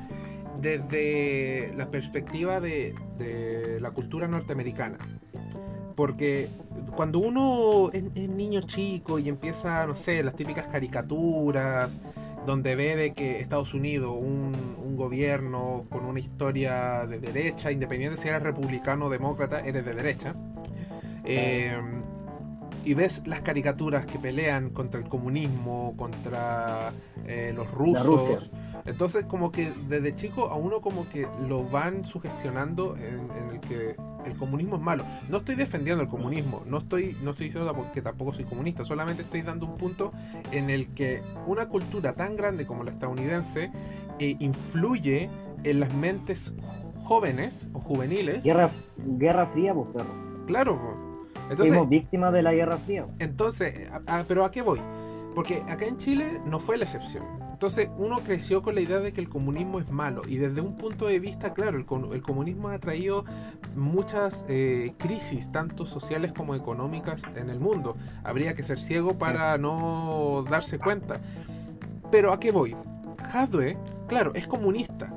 desde 0.59 1.73
la 1.75 1.89
perspectiva 1.89 2.59
de, 2.59 2.93
de 3.17 3.79
la 3.81 3.91
cultura 3.91 4.27
norteamericana. 4.27 4.97
Porque 6.01 6.49
cuando 6.95 7.19
uno 7.19 7.91
es, 7.93 8.05
es, 8.15 8.27
niño 8.27 8.61
chico 8.61 9.19
y 9.19 9.29
empieza, 9.29 9.85
no 9.85 9.93
sé, 9.93 10.23
las 10.23 10.35
típicas 10.35 10.65
caricaturas, 10.65 12.01
donde 12.47 12.75
ve 12.75 12.95
de 12.95 13.13
que 13.13 13.39
Estados 13.39 13.75
Unidos, 13.75 14.17
un, 14.19 14.97
gobierno 14.97 15.85
con 15.91 16.05
una 16.05 16.19
historia 16.19 17.05
de 17.05 17.19
derecha, 17.19 17.71
independiente 17.71 18.17
si 18.17 18.29
eres 18.29 18.41
republicano 18.41 19.05
o 19.05 19.09
demócrata, 19.11 19.59
eres 19.59 19.85
de 19.85 19.93
derecha. 19.93 20.33
Eh, 21.23 21.71
y 22.83 22.93
ves 22.93 23.25
las 23.27 23.41
caricaturas 23.41 24.05
que 24.05 24.17
pelean 24.17 24.69
contra 24.71 24.99
el 24.99 25.07
comunismo, 25.07 25.95
contra 25.97 26.93
eh, 27.25 27.53
los 27.55 27.69
rusos. 27.71 28.51
Entonces 28.85 29.25
como 29.25 29.51
que 29.51 29.71
desde 29.87 30.15
chico 30.15 30.47
a 30.47 30.55
uno 30.55 30.81
como 30.81 31.07
que 31.07 31.27
lo 31.47 31.63
van 31.63 32.03
sugestionando 32.03 32.95
en, 32.97 33.51
el 33.51 33.59
que 33.59 33.95
el 34.25 34.35
comunismo 34.37 34.77
es 34.77 34.81
malo. 34.81 35.05
No 35.29 35.37
estoy 35.37 35.55
defendiendo 35.55 36.01
el 36.01 36.09
comunismo, 36.09 36.63
no 36.65 36.79
estoy, 36.79 37.15
no 37.21 37.31
estoy 37.31 37.47
diciendo 37.47 37.91
que 37.93 38.01
tampoco 38.01 38.33
soy 38.33 38.45
comunista, 38.45 38.85
solamente 38.85 39.23
estoy 39.23 39.41
dando 39.41 39.65
un 39.65 39.77
punto 39.77 40.11
en 40.51 40.69
el 40.69 40.93
que 40.93 41.21
una 41.45 41.67
cultura 41.67 42.13
tan 42.13 42.35
grande 42.35 42.65
como 42.65 42.83
la 42.83 42.91
estadounidense 42.91 43.71
eh, 44.19 44.35
influye 44.39 45.29
en 45.63 45.79
las 45.79 45.93
mentes 45.93 46.53
jóvenes 47.03 47.69
o 47.73 47.79
juveniles. 47.79 48.43
Guerra, 48.43 48.71
guerra 48.97 49.45
fría, 49.47 49.73
pues 49.73 49.87
perro. 49.93 50.45
Claro, 50.47 51.10
entonces, 51.49 51.67
Fuimos 51.69 51.89
víctimas 51.89 52.33
de 52.33 52.41
la 52.41 52.53
Guerra 52.53 52.77
Fría. 52.77 53.05
Entonces, 53.19 53.91
pero 54.27 54.45
¿a 54.45 54.51
qué 54.51 54.61
voy? 54.61 54.81
Porque 55.35 55.63
acá 55.67 55.85
en 55.85 55.97
Chile 55.97 56.41
no 56.45 56.59
fue 56.59 56.77
la 56.77 56.85
excepción. 56.85 57.23
Entonces 57.51 57.89
uno 57.97 58.21
creció 58.23 58.63
con 58.63 58.73
la 58.73 58.81
idea 58.81 58.99
de 58.99 59.13
que 59.13 59.21
el 59.21 59.29
comunismo 59.29 59.79
es 59.79 59.91
malo 59.91 60.23
y 60.27 60.37
desde 60.37 60.61
un 60.61 60.77
punto 60.77 61.05
de 61.05 61.19
vista, 61.19 61.53
claro, 61.53 61.77
el, 61.77 61.85
comunismo 61.85 62.69
ha 62.69 62.79
traído 62.79 63.23
muchas 63.75 64.43
eh, 64.49 64.93
crisis, 64.97 65.51
tanto 65.51 65.85
sociales 65.85 66.31
como 66.33 66.55
económicas 66.55 67.21
en 67.35 67.51
el 67.51 67.59
mundo. 67.59 67.97
Habría 68.23 68.55
que 68.55 68.63
ser 68.63 68.79
ciego 68.79 69.19
para 69.19 69.57
no 69.59 70.43
darse 70.49 70.79
cuenta. 70.79 71.21
Pero 72.09 72.33
¿a 72.33 72.39
qué 72.39 72.51
voy? 72.51 72.75
Hadwe, 73.31 73.77
claro, 74.07 74.33
es 74.33 74.47
comunista, 74.47 75.13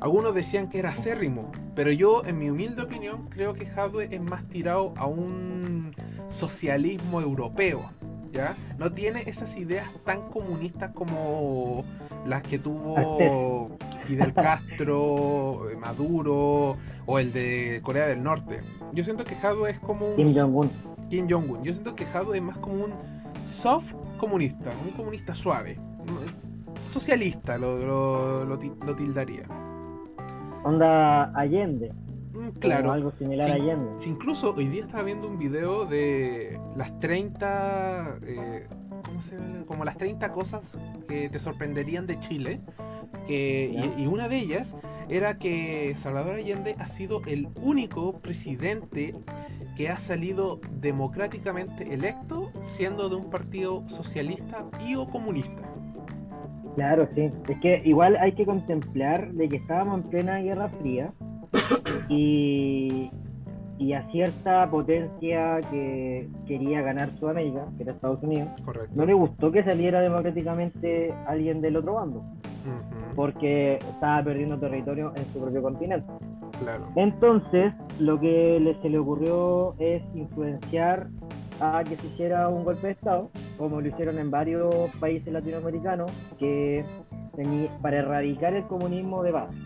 algunos 0.00 0.34
decían 0.34 0.68
que 0.68 0.78
era 0.78 0.90
acérrimo, 0.90 1.50
pero 1.78 1.92
yo, 1.92 2.24
en 2.24 2.40
mi 2.40 2.50
humilde 2.50 2.82
opinión, 2.82 3.28
creo 3.28 3.54
que 3.54 3.64
Hadwe 3.64 4.08
es 4.10 4.20
más 4.20 4.44
tirado 4.48 4.92
a 4.96 5.06
un 5.06 5.94
socialismo 6.28 7.20
europeo. 7.20 7.92
¿Ya? 8.32 8.56
No 8.78 8.90
tiene 8.90 9.22
esas 9.26 9.56
ideas 9.56 9.88
tan 10.04 10.28
comunistas 10.28 10.90
como 10.90 11.84
las 12.26 12.42
que 12.42 12.58
tuvo 12.58 13.78
Fidel 14.02 14.34
Castro, 14.34 15.68
Maduro 15.78 16.76
o 17.06 17.18
el 17.20 17.32
de 17.32 17.78
Corea 17.84 18.08
del 18.08 18.24
Norte. 18.24 18.60
Yo 18.92 19.04
siento 19.04 19.24
que 19.24 19.36
Hadwe 19.36 19.70
es 19.70 19.78
como 19.78 20.08
un... 20.08 20.16
Kim 20.16 20.34
Jong-un. 20.34 20.72
Kim 21.08 21.28
Jong-un. 21.30 21.62
Yo 21.62 21.72
siento 21.72 21.94
que 21.94 22.04
Hadwe 22.06 22.38
es 22.38 22.42
más 22.42 22.58
como 22.58 22.86
un 22.86 22.92
soft 23.44 23.94
comunista, 24.18 24.72
un 24.84 24.90
comunista 24.90 25.32
suave. 25.32 25.78
Socialista 26.86 27.56
lo, 27.56 28.44
lo 28.44 28.96
tildaría 28.96 29.67
onda 30.64 31.32
Allende. 31.34 31.92
Mm, 32.32 32.48
claro. 32.60 32.92
algo 32.92 33.12
similar 33.18 33.50
a 33.50 33.54
Allende. 33.54 34.04
incluso 34.06 34.54
hoy 34.54 34.68
día 34.68 34.82
estaba 34.82 35.02
viendo 35.02 35.28
un 35.28 35.38
video 35.38 35.86
de 35.86 36.58
las 36.76 36.98
30. 37.00 38.18
Eh, 38.22 38.66
¿Cómo 39.04 39.22
se 39.22 39.36
ve? 39.36 39.64
Como 39.66 39.84
las 39.84 39.96
30 39.96 40.32
cosas 40.32 40.78
que 41.08 41.28
te 41.28 41.38
sorprenderían 41.38 42.06
de 42.06 42.18
Chile. 42.18 42.60
Que, 43.26 43.92
y, 43.96 44.06
una 44.06 44.28
de 44.28 44.38
ellas 44.38 44.76
era 45.08 45.38
que 45.38 45.94
Salvador 45.96 46.36
Allende 46.36 46.76
ha 46.78 46.86
sido 46.86 47.22
el 47.26 47.48
único 47.60 48.20
presidente 48.20 49.14
que 49.76 49.88
ha 49.88 49.96
salido 49.96 50.60
democráticamente 50.80 51.94
electo 51.94 52.52
siendo 52.60 53.08
de 53.08 53.16
un 53.16 53.30
partido 53.30 53.88
socialista 53.88 54.66
y 54.86 54.96
o 54.96 55.08
comunista. 55.08 55.62
Claro, 56.78 57.08
sí. 57.12 57.28
Es 57.48 57.58
que 57.58 57.82
igual 57.84 58.16
hay 58.20 58.34
que 58.34 58.46
contemplar 58.46 59.32
de 59.32 59.48
que 59.48 59.56
estábamos 59.56 59.98
en 59.98 60.10
plena 60.10 60.38
Guerra 60.38 60.68
Fría 60.68 61.12
y, 62.08 63.10
y 63.78 63.92
a 63.94 64.08
cierta 64.12 64.70
potencia 64.70 65.60
que 65.72 66.28
quería 66.46 66.80
ganar 66.82 67.10
Sudamérica, 67.18 67.66
que 67.76 67.82
era 67.82 67.94
Estados 67.94 68.22
Unidos, 68.22 68.50
no 68.94 69.04
le 69.04 69.12
gustó 69.12 69.50
que 69.50 69.64
saliera 69.64 70.00
democráticamente 70.00 71.12
alguien 71.26 71.60
del 71.60 71.78
otro 71.78 71.94
bando, 71.94 72.22
porque 73.16 73.80
estaba 73.94 74.22
perdiendo 74.22 74.56
territorio 74.56 75.12
en 75.16 75.24
su 75.32 75.40
propio 75.40 75.60
continente. 75.60 76.06
Claro. 76.60 76.86
Entonces, 76.94 77.72
lo 77.98 78.20
que 78.20 78.76
se 78.82 78.88
le 78.88 78.98
ocurrió 78.98 79.74
es 79.80 80.00
influenciar 80.14 81.08
a 81.60 81.82
que 81.84 81.96
se 81.96 82.06
hiciera 82.06 82.48
un 82.48 82.64
golpe 82.64 82.88
de 82.88 82.92
Estado, 82.94 83.30
como 83.56 83.80
lo 83.80 83.88
hicieron 83.88 84.18
en 84.18 84.30
varios 84.30 84.90
países 85.00 85.32
latinoamericanos, 85.32 86.10
que 86.38 86.84
para 87.82 87.98
erradicar 87.98 88.54
el 88.54 88.64
comunismo 88.66 89.22
de 89.22 89.32
base. 89.32 89.56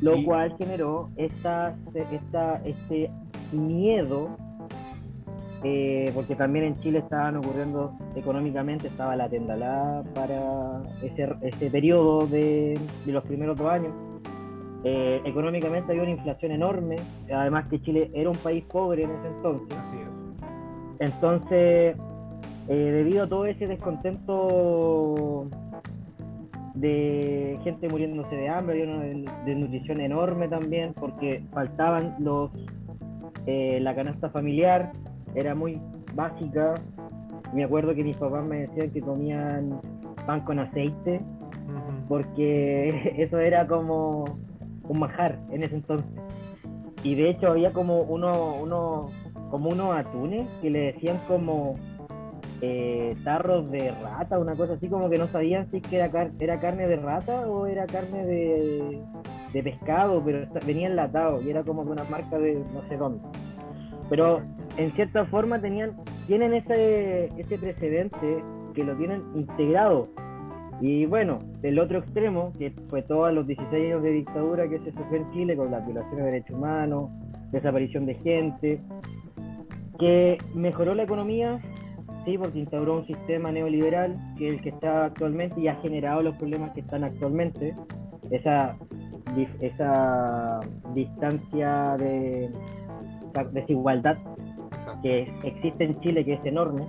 Lo 0.00 0.22
cual 0.24 0.54
generó 0.58 1.10
esta, 1.16 1.74
esta, 2.10 2.60
este 2.64 3.10
miedo, 3.52 4.36
eh, 5.64 6.12
porque 6.14 6.36
también 6.36 6.66
en 6.66 6.80
Chile 6.80 6.98
estaban 6.98 7.36
ocurriendo 7.36 7.92
económicamente, 8.14 8.88
estaba 8.88 9.16
la 9.16 9.28
tendalada 9.28 10.04
para 10.14 10.82
ese, 11.02 11.28
ese 11.40 11.70
periodo 11.70 12.26
de, 12.26 12.78
de 13.06 13.12
los 13.12 13.24
primeros 13.24 13.56
dos 13.56 13.70
años. 13.70 13.92
Eh, 14.84 15.20
económicamente 15.24 15.90
había 15.90 16.02
una 16.02 16.12
inflación 16.12 16.52
enorme, 16.52 16.96
además 17.34 17.66
que 17.68 17.80
Chile 17.80 18.10
era 18.14 18.30
un 18.30 18.36
país 18.36 18.64
pobre 18.64 19.02
en 19.02 19.10
ese 19.10 19.28
entonces. 19.28 19.78
Así 19.78 19.96
es. 19.96 20.25
Entonces, 20.98 21.96
eh, 22.68 22.74
debido 22.74 23.24
a 23.24 23.28
todo 23.28 23.46
ese 23.46 23.66
descontento 23.66 25.48
de 26.74 27.58
gente 27.64 27.88
muriéndose 27.88 28.34
de 28.36 28.48
hambre, 28.48 28.82
había 28.82 28.94
una 28.94 29.32
desnutrición 29.44 30.00
enorme 30.00 30.48
también, 30.48 30.94
porque 30.94 31.42
faltaban 31.52 32.16
los 32.18 32.50
eh, 33.46 33.78
la 33.80 33.94
canasta 33.94 34.28
familiar, 34.30 34.92
era 35.34 35.54
muy 35.54 35.80
básica. 36.14 36.74
Me 37.54 37.64
acuerdo 37.64 37.94
que 37.94 38.02
mis 38.02 38.16
papás 38.16 38.44
me 38.44 38.66
decían 38.66 38.90
que 38.90 39.00
comían 39.00 39.80
pan 40.26 40.40
con 40.40 40.58
aceite, 40.58 41.20
porque 42.08 43.14
eso 43.22 43.38
era 43.38 43.66
como 43.66 44.24
un 44.88 44.98
majar 44.98 45.38
en 45.50 45.62
ese 45.62 45.76
entonces. 45.76 46.10
Y 47.04 47.14
de 47.14 47.30
hecho 47.30 47.48
había 47.48 47.72
como 47.72 47.98
uno, 47.98 48.54
uno 48.60 49.10
como 49.50 49.70
unos 49.70 49.96
atunes 49.96 50.48
que 50.60 50.70
le 50.70 50.92
decían 50.92 51.20
como 51.28 51.76
eh, 52.60 53.14
tarros 53.24 53.70
de 53.70 53.92
rata, 54.02 54.38
una 54.38 54.54
cosa 54.54 54.74
así 54.74 54.88
como 54.88 55.10
que 55.10 55.18
no 55.18 55.28
sabían 55.28 55.70
si 55.70 55.82
era, 55.90 56.30
era 56.38 56.60
carne 56.60 56.88
de 56.88 56.96
rata 56.96 57.48
o 57.48 57.66
era 57.66 57.86
carne 57.86 58.24
de, 58.24 59.02
de 59.52 59.62
pescado, 59.62 60.22
pero 60.24 60.46
venía 60.66 60.88
enlatado 60.88 61.42
y 61.42 61.50
era 61.50 61.62
como 61.62 61.84
de 61.84 61.90
una 61.92 62.04
marca 62.04 62.38
de 62.38 62.62
no 62.72 62.82
sé 62.88 62.96
dónde. 62.96 63.20
Pero 64.08 64.42
en 64.76 64.92
cierta 64.92 65.24
forma 65.26 65.60
tenían, 65.60 65.96
tienen 66.26 66.54
ese, 66.54 67.26
ese 67.36 67.58
precedente 67.58 68.42
que 68.74 68.84
lo 68.84 68.96
tienen 68.96 69.22
integrado. 69.34 70.08
Y 70.80 71.06
bueno, 71.06 71.38
del 71.62 71.78
otro 71.78 71.98
extremo, 71.98 72.52
que 72.58 72.70
fue 72.90 73.02
todos 73.02 73.32
los 73.32 73.46
16 73.46 73.84
años 73.86 74.02
de 74.02 74.10
dictadura 74.10 74.68
que 74.68 74.78
se 74.80 74.92
sufrió 74.92 75.22
en 75.22 75.32
Chile 75.32 75.56
con 75.56 75.70
la 75.70 75.80
violación 75.80 76.16
de 76.16 76.22
derechos 76.22 76.56
humanos, 76.56 77.10
desaparición 77.50 78.04
de 78.04 78.14
gente, 78.16 78.80
que 79.98 80.38
mejoró 80.54 80.94
la 80.94 81.04
economía, 81.04 81.60
sí, 82.24 82.38
porque 82.38 82.58
instauró 82.58 82.98
un 82.98 83.06
sistema 83.06 83.52
neoliberal 83.52 84.16
que 84.36 84.48
es 84.48 84.54
el 84.54 84.62
que 84.62 84.68
está 84.70 85.06
actualmente 85.06 85.60
y 85.60 85.68
ha 85.68 85.76
generado 85.76 86.22
los 86.22 86.36
problemas 86.36 86.72
que 86.72 86.80
están 86.80 87.04
actualmente. 87.04 87.74
Esa, 88.30 88.76
esa 89.60 90.58
distancia 90.94 91.96
de 91.98 92.50
desigualdad 93.52 94.16
que 95.02 95.32
existe 95.44 95.84
en 95.84 96.00
Chile, 96.00 96.24
que 96.24 96.34
es 96.34 96.44
enorme. 96.44 96.84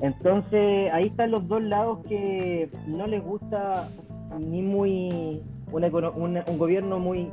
Entonces, 0.00 0.90
ahí 0.92 1.08
están 1.08 1.32
los 1.32 1.46
dos 1.48 1.62
lados 1.62 1.98
que 2.08 2.70
no 2.86 3.06
les 3.06 3.22
gusta 3.22 3.88
ni 4.38 4.62
muy 4.62 5.42
un 5.70 6.58
gobierno 6.58 6.98
muy 6.98 7.30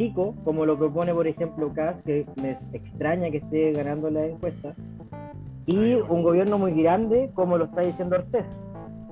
chico, 0.00 0.34
como 0.44 0.64
lo 0.64 0.78
propone, 0.78 1.12
por 1.12 1.26
ejemplo, 1.26 1.70
Kass, 1.74 1.96
que 2.06 2.24
me 2.36 2.52
extraña 2.72 3.30
que 3.30 3.36
esté 3.36 3.72
ganando 3.72 4.08
la 4.10 4.24
encuesta, 4.24 4.72
y 5.66 5.76
un 5.76 6.22
gobierno 6.22 6.58
muy 6.58 6.72
grande, 6.82 7.30
como 7.34 7.58
lo 7.58 7.66
está 7.66 7.82
diciendo 7.82 8.16
Ortez. 8.16 8.46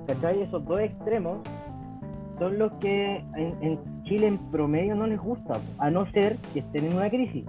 ¿Cachai? 0.07 0.41
Esos 0.41 0.65
dos 0.65 0.81
extremos 0.81 1.41
son 2.39 2.57
los 2.57 2.71
que 2.73 3.23
en, 3.35 3.79
Chile 4.05 4.25
en 4.25 4.39
promedio 4.49 4.95
no 4.95 5.05
les 5.05 5.19
gusta, 5.19 5.61
a 5.77 5.91
no 5.91 6.09
ser 6.11 6.37
que 6.53 6.61
estén 6.61 6.85
en 6.85 6.95
una 6.95 7.11
crisis, 7.11 7.45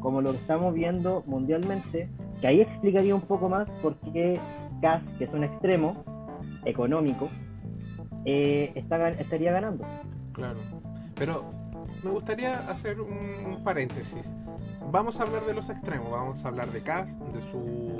como 0.00 0.22
lo 0.22 0.30
que 0.30 0.38
estamos 0.38 0.72
viendo 0.72 1.22
mundialmente, 1.26 2.08
que 2.40 2.46
ahí 2.46 2.62
explicaría 2.62 3.14
un 3.14 3.20
poco 3.20 3.50
más 3.50 3.68
por 3.82 3.96
qué 4.14 4.40
gas, 4.80 5.02
que 5.18 5.24
es 5.24 5.34
un 5.34 5.44
extremo 5.44 6.02
económico, 6.64 7.28
eh, 8.24 8.72
está, 8.74 9.10
estaría 9.10 9.52
ganando. 9.52 9.84
Claro, 10.32 10.58
pero 11.14 11.57
me 12.02 12.10
gustaría 12.10 12.68
hacer 12.70 13.00
un, 13.00 13.62
paréntesis. 13.64 14.34
Vamos 14.90 15.20
a 15.20 15.24
hablar 15.24 15.44
de 15.44 15.54
los 15.54 15.68
extremos, 15.68 16.10
vamos 16.10 16.44
a 16.44 16.48
hablar 16.48 16.70
de 16.70 16.82
Cast, 16.82 17.20
de 17.20 17.40
su 17.40 17.96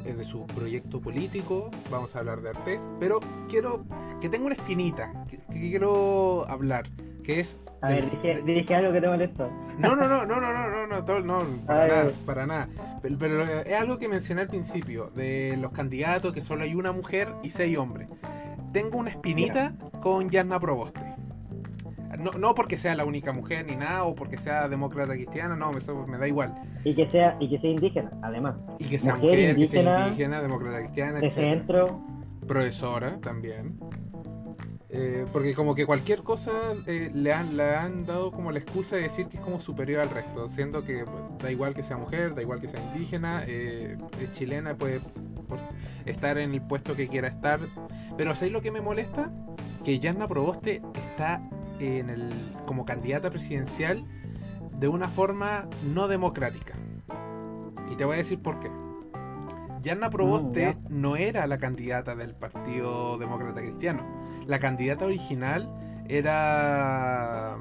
de 0.00 0.24
su 0.24 0.46
proyecto 0.46 1.00
político, 1.02 1.70
vamos 1.90 2.16
a 2.16 2.20
hablar 2.20 2.40
de 2.40 2.48
Artés, 2.48 2.80
pero 2.98 3.20
quiero 3.48 3.84
que 4.22 4.30
tenga 4.30 4.46
una 4.46 4.54
espinita, 4.54 5.12
que, 5.28 5.38
quiero 5.50 6.46
hablar, 6.48 6.88
que 7.22 7.40
es... 7.40 7.58
A 7.82 7.90
ver, 7.90 8.04
dije, 8.44 8.74
algo 8.74 8.92
que 8.92 9.00
te 9.02 9.06
molestó. 9.06 9.50
No, 9.78 9.94
no, 9.94 10.08
no, 10.08 10.24
no, 10.24 10.40
no, 10.40 10.52
no, 10.52 10.86
no, 10.86 11.02
no, 11.02 11.20
no 11.20 11.66
para 11.66 11.86
nada, 11.88 12.12
para 12.24 12.46
nada. 12.46 12.68
Pero, 13.18 13.42
es 13.42 13.74
algo 13.74 13.98
que 13.98 14.08
mencioné 14.08 14.42
al 14.42 14.48
principio, 14.48 15.10
de 15.14 15.58
los 15.58 15.72
candidatos, 15.72 16.32
que 16.32 16.40
solo 16.40 16.64
hay 16.64 16.74
una 16.74 16.92
mujer 16.92 17.28
y 17.42 17.50
seis 17.50 17.76
hombres. 17.76 18.08
Tengo 18.72 18.96
una 18.96 19.10
espinita 19.10 19.74
con 20.00 20.30
Yanna 20.30 20.58
Proboste. 20.58 21.00
No, 22.22 22.32
no 22.32 22.54
porque 22.54 22.78
sea 22.78 22.94
la 22.94 23.04
única 23.04 23.32
mujer 23.32 23.66
ni 23.66 23.76
nada, 23.76 24.04
o 24.04 24.14
porque 24.14 24.38
sea 24.38 24.68
demócrata 24.68 25.12
cristiana, 25.14 25.56
no, 25.56 25.76
eso 25.76 26.06
me 26.06 26.18
da 26.18 26.28
igual. 26.28 26.54
Y 26.84 26.94
que 26.94 27.08
sea, 27.08 27.36
y 27.40 27.48
que 27.48 27.58
sea 27.58 27.70
indígena, 27.70 28.10
además. 28.22 28.56
Y 28.78 28.84
que 28.84 28.98
sea 28.98 29.16
mujer, 29.16 29.56
que 29.56 29.66
sea 29.66 30.08
indígena, 30.08 30.40
demócrata 30.40 30.78
cristiana, 30.78 31.20
de 31.20 31.30
centro. 31.30 32.00
Profesora 32.46 33.18
también. 33.20 33.78
Eh, 34.94 35.24
porque 35.32 35.54
como 35.54 35.74
que 35.74 35.86
cualquier 35.86 36.22
cosa 36.22 36.52
eh, 36.86 37.10
le, 37.14 37.32
han, 37.32 37.56
le 37.56 37.74
han 37.74 38.04
dado 38.04 38.30
como 38.30 38.52
la 38.52 38.58
excusa 38.58 38.96
de 38.96 39.02
decir 39.02 39.26
que 39.26 39.38
es 39.38 39.42
como 39.42 39.58
superior 39.58 40.02
al 40.02 40.10
resto, 40.10 40.46
siendo 40.48 40.84
que 40.84 41.06
da 41.42 41.50
igual 41.50 41.72
que 41.72 41.82
sea 41.82 41.96
mujer, 41.96 42.34
da 42.34 42.42
igual 42.42 42.60
que 42.60 42.68
sea 42.68 42.78
indígena, 42.92 43.42
eh, 43.46 43.96
es 44.20 44.32
chilena, 44.32 44.74
puede 44.74 45.00
estar 46.04 46.36
en 46.36 46.52
el 46.52 46.60
puesto 46.60 46.94
que 46.94 47.08
quiera 47.08 47.28
estar. 47.28 47.60
Pero 48.18 48.34
¿sabéis 48.34 48.52
lo 48.52 48.60
que 48.60 48.70
me 48.70 48.82
molesta? 48.82 49.32
Que 49.82 49.98
Yanna 49.98 50.28
Proboste 50.28 50.82
está 50.94 51.40
en 51.82 52.10
el, 52.10 52.30
como 52.66 52.84
candidata 52.84 53.30
presidencial 53.30 54.04
de 54.78 54.88
una 54.88 55.08
forma 55.08 55.68
no 55.84 56.08
democrática. 56.08 56.74
Y 57.90 57.96
te 57.96 58.04
voy 58.04 58.14
a 58.14 58.16
decir 58.18 58.40
por 58.40 58.58
qué. 58.60 58.70
Yanna 59.82 60.10
Proboste 60.10 60.74
mm, 60.74 61.00
no 61.00 61.16
era 61.16 61.46
la 61.46 61.58
candidata 61.58 62.14
del 62.14 62.34
Partido 62.34 63.18
Demócrata 63.18 63.60
Cristiano. 63.60 64.06
La 64.46 64.58
candidata 64.58 65.06
original 65.06 65.68
era 66.08 67.56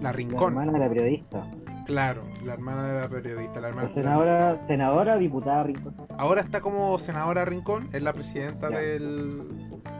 la 0.00 0.12
Rincón. 0.12 0.54
La 0.54 0.62
hermana 0.62 0.72
de 0.72 0.78
la 0.78 0.88
periodista. 0.88 1.46
Claro, 1.86 2.22
la 2.44 2.54
hermana 2.54 2.88
de 2.88 3.00
la 3.00 3.08
periodista. 3.08 3.60
La, 3.60 3.68
hermana, 3.68 3.92
senadora, 3.92 4.66
senadora 4.66 5.16
diputada 5.18 5.64
Rincón. 5.64 5.94
Ahora 6.16 6.40
está 6.40 6.62
como 6.62 6.98
senadora 6.98 7.44
Rincón, 7.44 7.88
es 7.92 8.02
la 8.02 8.14
presidenta 8.14 8.70
del, 8.70 9.46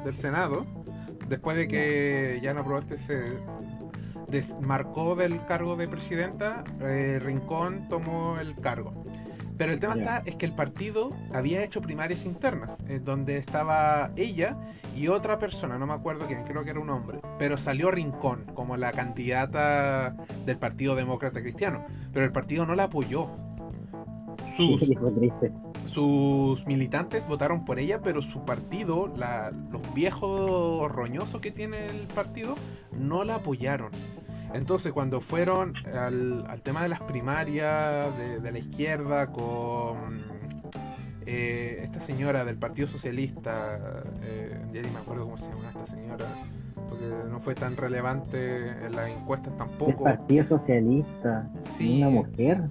del 0.03 0.15
Senado 0.15 0.67
después 1.29 1.57
de 1.57 1.69
que 1.69 2.41
ya 2.43 2.55
no 2.55 2.65
probaste 2.65 2.99
se 2.99 3.39
desmarcó 4.29 5.15
del 5.15 5.39
cargo 5.45 5.77
de 5.77 5.89
presidenta, 5.89 6.65
eh, 6.81 7.21
Rincón 7.23 7.89
tomó 7.89 8.39
el 8.39 8.57
cargo. 8.57 9.05
Pero 9.57 9.73
el 9.73 9.79
tema 9.79 9.95
está 9.95 10.23
es 10.25 10.35
que 10.35 10.47
el 10.47 10.55
partido 10.55 11.13
había 11.33 11.63
hecho 11.63 11.81
primarias 11.81 12.25
internas, 12.25 12.79
eh, 12.89 12.99
donde 12.99 13.37
estaba 13.37 14.11
ella 14.17 14.57
y 14.97 15.07
otra 15.09 15.39
persona, 15.39 15.79
no 15.79 15.87
me 15.87 15.93
acuerdo 15.93 16.27
quién, 16.27 16.43
creo 16.43 16.65
que 16.65 16.71
era 16.71 16.81
un 16.81 16.91
hombre, 16.91 17.21
pero 17.39 17.57
salió 17.57 17.93
Rincón 17.93 18.47
como 18.55 18.77
la 18.77 18.93
candidata 18.93 20.17
del 20.45 20.59
Partido 20.59 20.97
Demócrata 20.97 21.41
Cristiano, 21.41 21.87
pero 22.13 22.25
el 22.25 22.33
partido 22.33 22.67
no 22.67 22.75
la 22.75 22.85
apoyó. 22.85 23.31
Sus, 24.57 24.89
sus 25.87 26.67
militantes 26.67 27.27
votaron 27.27 27.65
por 27.65 27.79
ella, 27.79 28.01
pero 28.03 28.23
su 28.23 28.45
partido, 28.45 29.07
los 29.09 29.95
viejos 29.95 30.91
roñosos 30.91 31.41
que 31.41 31.51
tiene 31.51 31.87
el 31.87 32.07
partido, 32.07 32.55
no 32.93 33.25
la 33.25 33.37
apoyaron. 33.37 33.91
Entonces, 34.55 34.93
cuando 34.93 35.21
fueron 35.21 35.75
al, 35.93 36.63
tema 36.63 36.85
de 36.85 36.89
las 36.89 37.01
primarias 37.03 38.17
de, 38.17 38.53
la 38.53 38.59
izquierda 38.59 39.33
con 39.33 40.23
eh, 41.27 41.81
esta 41.83 41.99
señora 41.99 42.45
del 42.45 42.57
Partido 42.57 42.87
Socialista, 42.87 44.05
eh, 44.23 44.65
ya 44.73 44.83
ni 44.83 44.91
me 44.91 44.99
acuerdo 44.99 45.25
cómo 45.25 45.39
se 45.39 45.49
llama 45.51 45.71
esta 45.71 45.87
señora, 45.87 46.27
porque 46.89 47.05
no 47.29 47.41
fue 47.41 47.57
tan 47.57 47.77
relevante 47.77 48.87
en 48.87 48.95
las 48.95 49.11
encuestas 49.11 49.57
tampoco. 49.57 49.91
El 49.91 49.97
Partido 49.97 50.47
Socialista, 50.49 51.51
sí. 51.63 51.99
una 51.99 52.11
mujer. 52.11 52.63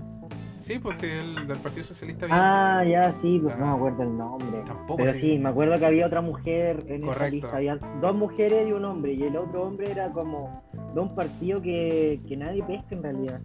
Sí, 0.63 0.80
pues 0.80 0.95
sí, 0.95 1.08
el 1.08 1.45
del 1.45 1.58
Partido 1.58 1.84
Socialista. 1.84 2.26
Ah, 2.30 2.86
ya, 2.86 3.13
sí, 3.21 3.38
pues 3.43 3.58
no 3.58 3.65
me 3.65 3.73
acuerdo 3.73 4.04
el 4.04 4.17
nombre. 4.17 4.62
Tampoco. 4.65 5.04
Pero 5.04 5.19
sí. 5.19 5.38
me 5.38 5.49
acuerdo 5.49 5.78
que 5.78 5.86
había 5.86 6.08
otra 6.08 6.21
mujer 6.21 6.86
en 6.88 7.04
esa 7.04 7.28
lista. 7.28 7.58
Había 7.58 7.76
dos 7.99 8.15
mujeres 8.15 8.69
y 8.69 8.71
un 8.71 8.86
hombre. 8.86 9.12
Y 9.12 9.23
el 9.23 9.36
otro 9.36 9.63
hombre 9.63 9.91
era 9.91 10.10
como 10.13 10.63
de 10.93 11.02
un 11.02 11.13
partido 11.15 11.62
que, 11.62 12.21
que 12.30 12.38
nadie 12.38 12.63
pesca 12.63 12.95
en 12.95 13.04
realidad. 13.04 13.41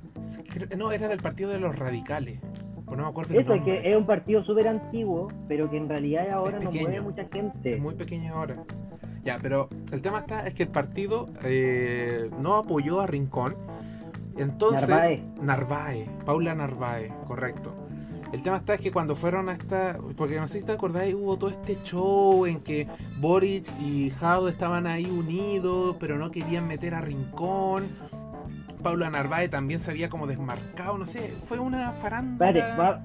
No, 0.76 0.92
era 0.92 1.08
del 1.08 1.18
Partido 1.18 1.50
de 1.50 1.58
los 1.58 1.76
Radicales. 1.76 2.38
Pues 2.84 2.96
no 2.96 3.02
me 3.02 3.10
acuerdo 3.10 3.36
Eso, 3.36 3.52
es 3.52 3.62
que 3.64 3.90
es 3.90 3.96
un 3.96 4.06
partido 4.06 4.44
súper 4.44 4.68
antiguo, 4.68 5.26
pero 5.48 5.68
que 5.68 5.76
en 5.76 5.88
realidad 5.88 6.30
ahora 6.30 6.60
no 6.60 6.70
mueve 6.70 7.00
mucha 7.00 7.26
gente. 7.32 7.74
Es 7.74 7.80
muy 7.80 7.96
pequeño 7.96 8.32
ahora. 8.32 8.62
Ya, 9.24 9.40
pero 9.42 9.68
el 9.90 10.00
tema 10.02 10.18
está 10.20 10.46
es 10.46 10.54
que 10.54 10.62
el 10.62 10.68
partido 10.68 11.28
eh, 11.42 12.30
no 12.38 12.54
apoyó 12.54 13.00
a 13.00 13.08
Rincón 13.08 13.56
entonces, 14.38 14.88
Narváez. 15.40 16.08
Paula 16.24 16.54
Narváez, 16.54 17.12
correcto. 17.26 17.74
El 18.32 18.42
tema 18.42 18.58
está 18.58 18.74
es 18.74 18.80
que 18.80 18.92
cuando 18.92 19.16
fueron 19.16 19.48
a 19.48 19.52
esta. 19.52 19.98
Porque 20.16 20.38
no 20.38 20.48
sé 20.48 20.60
si 20.60 20.66
te 20.66 20.72
acordáis, 20.72 21.14
hubo 21.14 21.38
todo 21.38 21.50
este 21.50 21.78
show 21.82 22.44
en 22.46 22.60
que 22.60 22.86
Boric 23.18 23.66
y 23.80 24.10
Jado 24.10 24.48
estaban 24.48 24.86
ahí 24.86 25.06
unidos, 25.06 25.96
pero 25.98 26.18
no 26.18 26.30
querían 26.30 26.66
meter 26.66 26.94
a 26.94 27.00
Rincón. 27.00 27.88
Paula 28.82 29.10
Narváez 29.10 29.50
también 29.50 29.80
se 29.80 29.90
había 29.90 30.08
como 30.08 30.26
desmarcado, 30.26 30.98
no 30.98 31.06
sé, 31.06 31.34
fue 31.44 31.58
una 31.58 31.92
farándula. 31.92 33.02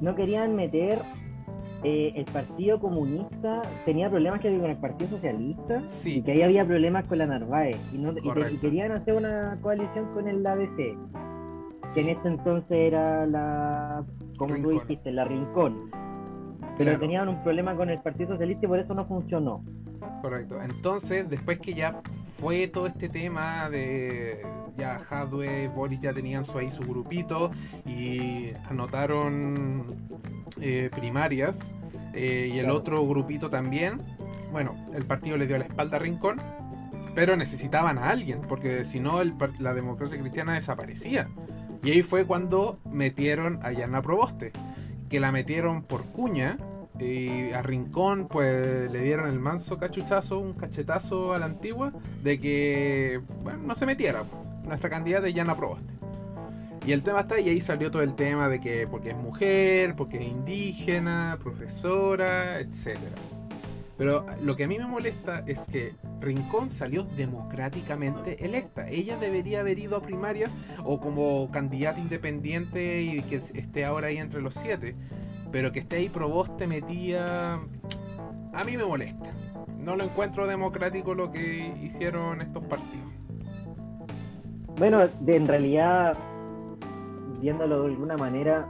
no 0.00 0.14
querían 0.14 0.54
meter 0.54 1.02
eh, 1.82 2.12
el 2.14 2.24
Partido 2.26 2.78
Comunista 2.78 3.62
tenía 3.84 4.10
problemas 4.10 4.40
que 4.40 4.56
con 4.58 4.70
el 4.70 4.76
Partido 4.76 5.10
Socialista 5.10 5.82
y 6.04 6.22
que 6.22 6.32
ahí 6.32 6.42
había 6.42 6.66
problemas 6.66 7.04
con 7.06 7.18
la 7.18 7.26
Narváez. 7.26 7.78
Y, 7.92 7.98
no, 7.98 8.14
querían 8.60 8.92
hacer 8.92 9.14
una 9.14 9.58
coalición 9.62 10.12
con 10.12 10.28
el 10.28 10.46
ABC, 10.46 10.76
que 11.94 12.00
en 12.00 12.08
ese 12.10 12.28
entonces 12.28 12.70
era 12.70 13.26
la, 13.26 14.04
como 14.38 14.60
tú 14.60 14.70
dijiste, 14.70 15.10
la 15.10 15.24
Rincón. 15.24 15.90
Pero 16.84 16.98
tenían 16.98 17.28
un 17.28 17.42
problema 17.42 17.76
con 17.76 17.90
el 17.90 18.00
Partido 18.00 18.30
Socialista 18.30 18.64
y 18.64 18.68
por 18.68 18.78
eso 18.78 18.94
no 18.94 19.04
funcionó. 19.04 19.60
Correcto. 20.22 20.60
Entonces, 20.62 21.28
después 21.28 21.58
que 21.58 21.74
ya 21.74 22.00
fue 22.38 22.68
todo 22.68 22.86
este 22.86 23.08
tema 23.08 23.68
de 23.68 24.42
ya 24.78 25.00
Hadwe, 25.10 25.68
Boris 25.68 26.00
ya 26.00 26.14
tenían 26.14 26.42
su, 26.42 26.56
ahí 26.56 26.70
su 26.70 26.82
grupito 26.82 27.50
y 27.84 28.52
anotaron 28.68 29.94
eh, 30.60 30.88
primarias 30.90 31.70
eh, 32.14 32.50
y 32.52 32.58
el 32.58 32.70
otro 32.70 33.06
grupito 33.06 33.50
también. 33.50 34.00
Bueno, 34.50 34.74
el 34.94 35.04
partido 35.04 35.36
le 35.36 35.46
dio 35.46 35.58
la 35.58 35.64
espalda 35.64 35.98
a 35.98 36.00
Rincón, 36.00 36.40
pero 37.14 37.36
necesitaban 37.36 37.98
a 37.98 38.08
alguien, 38.08 38.40
porque 38.48 38.84
si 38.84 39.00
no 39.00 39.22
la 39.58 39.74
democracia 39.74 40.18
cristiana 40.18 40.54
desaparecía. 40.54 41.28
Y 41.82 41.90
ahí 41.90 42.02
fue 42.02 42.24
cuando 42.24 42.78
metieron 42.90 43.58
a 43.62 43.72
Yana 43.72 44.00
Proboste, 44.00 44.52
que 45.08 45.20
la 45.20 45.32
metieron 45.32 45.82
por 45.82 46.04
cuña 46.04 46.56
y 47.00 47.52
a 47.52 47.62
Rincón 47.62 48.28
pues 48.28 48.90
le 48.90 49.00
dieron 49.00 49.28
el 49.28 49.38
manso 49.38 49.78
cachuchazo, 49.78 50.38
un 50.38 50.54
cachetazo 50.54 51.34
a 51.34 51.38
la 51.38 51.46
antigua 51.46 51.92
de 52.22 52.38
que 52.38 53.20
bueno, 53.42 53.60
no 53.64 53.74
se 53.74 53.86
metiera 53.86 54.24
nuestra 54.70 54.90
candidata 54.90 55.28
ya 55.28 55.44
no 55.44 55.52
aprobaste. 55.52 55.92
Y 56.86 56.92
el 56.92 57.02
tema 57.02 57.20
está 57.20 57.38
y 57.38 57.48
ahí 57.48 57.60
salió 57.60 57.90
todo 57.90 58.02
el 58.02 58.14
tema 58.14 58.48
de 58.48 58.60
que 58.60 58.86
porque 58.86 59.10
es 59.10 59.16
mujer, 59.16 59.94
porque 59.96 60.16
es 60.16 60.28
indígena, 60.28 61.38
profesora, 61.42 62.58
etc. 62.60 62.98
Pero 63.98 64.24
lo 64.40 64.56
que 64.56 64.64
a 64.64 64.68
mí 64.68 64.78
me 64.78 64.86
molesta 64.86 65.44
es 65.46 65.66
que 65.66 65.94
Rincón 66.20 66.70
salió 66.70 67.04
democráticamente 67.04 68.46
electa. 68.46 68.88
Ella 68.88 69.18
debería 69.18 69.60
haber 69.60 69.78
ido 69.78 69.98
a 69.98 70.02
primarias 70.02 70.54
o 70.84 71.00
como 71.00 71.50
candidata 71.50 72.00
independiente 72.00 73.02
y 73.02 73.20
que 73.22 73.42
esté 73.52 73.84
ahora 73.84 74.06
ahí 74.06 74.16
entre 74.16 74.40
los 74.40 74.54
siete. 74.54 74.94
Pero 75.52 75.72
que 75.72 75.80
esté 75.80 75.96
ahí 75.96 76.08
Proboste 76.08 76.66
metía. 76.66 77.54
A 78.52 78.64
mí 78.64 78.76
me 78.76 78.84
molesta. 78.84 79.30
No 79.78 79.96
lo 79.96 80.04
encuentro 80.04 80.46
democrático 80.46 81.14
lo 81.14 81.30
que 81.30 81.74
hicieron 81.82 82.40
estos 82.40 82.64
partidos. 82.64 83.10
Bueno, 84.78 85.06
de, 85.20 85.36
en 85.36 85.46
realidad, 85.46 86.16
viéndolo 87.40 87.82
de 87.82 87.88
alguna 87.88 88.16
manera, 88.16 88.66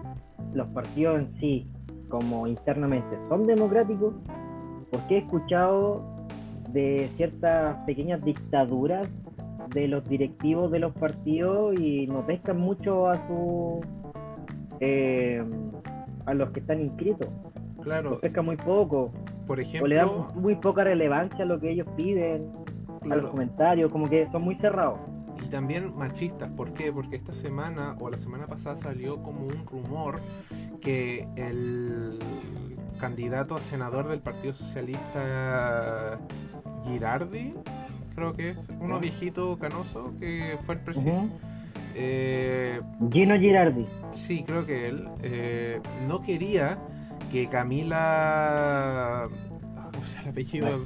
los 0.54 0.66
partidos 0.68 1.20
en 1.20 1.40
sí, 1.40 1.70
como 2.08 2.46
internamente, 2.46 3.16
son 3.28 3.46
democráticos, 3.46 4.14
porque 4.90 5.16
he 5.16 5.18
escuchado 5.18 6.02
de 6.70 7.10
ciertas 7.16 7.76
pequeñas 7.86 8.24
dictaduras 8.24 9.08
de 9.74 9.88
los 9.88 10.08
directivos 10.08 10.70
de 10.70 10.80
los 10.80 10.92
partidos 10.94 11.78
y 11.78 12.06
no 12.06 12.26
pescan 12.26 12.58
mucho 12.58 13.08
a 13.08 13.14
su 13.28 13.80
eh, 14.80 15.44
a 16.26 16.35
los 16.35 16.50
que 16.50 16.61
están 16.61 16.80
inscritos. 16.80 17.28
Claro. 17.83 18.18
pesca 18.18 18.42
muy 18.42 18.56
poco. 18.56 19.12
Por 19.46 19.59
ejemplo. 19.59 19.85
O 19.85 19.88
le 19.88 19.96
dan 19.96 20.09
muy 20.35 20.54
poca 20.56 20.85
relevancia 20.85 21.44
a 21.44 21.46
lo 21.46 21.59
que 21.59 21.70
ellos 21.70 21.87
piden, 21.96 22.52
a 23.11 23.16
los 23.16 23.30
comentarios, 23.30 23.90
como 23.90 24.09
que 24.09 24.28
son 24.30 24.42
muy 24.42 24.56
cerrados. 24.56 24.98
Y 25.42 25.48
también 25.48 25.96
machistas, 25.96 26.50
¿por 26.50 26.72
qué? 26.72 26.92
Porque 26.92 27.16
esta 27.16 27.33
semana 27.33 27.96
o 27.98 28.11
la 28.11 28.18
semana 28.18 28.46
pasada 28.46 28.76
salió 28.76 29.22
como 29.22 29.46
un 29.46 29.66
rumor 29.66 30.20
que 30.80 31.26
el 31.37 32.18
candidato 32.98 33.56
a 33.56 33.62
senador 33.62 34.09
del 34.09 34.20
Partido 34.20 34.52
Socialista 34.52 36.20
Girardi, 36.87 37.54
creo 38.14 38.35
que 38.35 38.50
es, 38.50 38.70
uno 38.80 39.00
viejito 39.00 39.59
canoso 39.59 40.12
que 40.18 40.59
fue 40.66 40.74
el 40.74 40.80
presidente. 40.83 41.35
Eh, 41.94 42.81
Gino 43.12 43.38
Girardi. 43.38 43.87
Sí, 44.11 44.44
creo 44.44 44.66
que 44.66 44.88
él. 44.88 45.09
Eh, 45.22 45.81
no 46.07 46.20
quería 46.20 46.79
que 47.31 47.48
Camila. 47.48 49.29
¿Cómo 49.92 50.05
se 50.05 50.16
llama 50.16 50.24
el 50.24 50.31
apellido? 50.31 50.85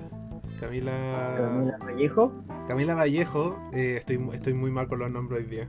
Camila. 0.61 0.93
Camila 1.37 1.79
Vallejo. 1.79 2.33
Camila 2.69 2.95
Vallejo. 2.95 3.59
Eh, 3.73 3.97
estoy, 3.99 4.21
estoy 4.33 4.55
muy 4.55 4.71
mal 4.71 4.88
con 4.88 4.99
los 4.99 5.11
nombres 5.11 5.43
hoy 5.43 5.51
día. 5.51 5.69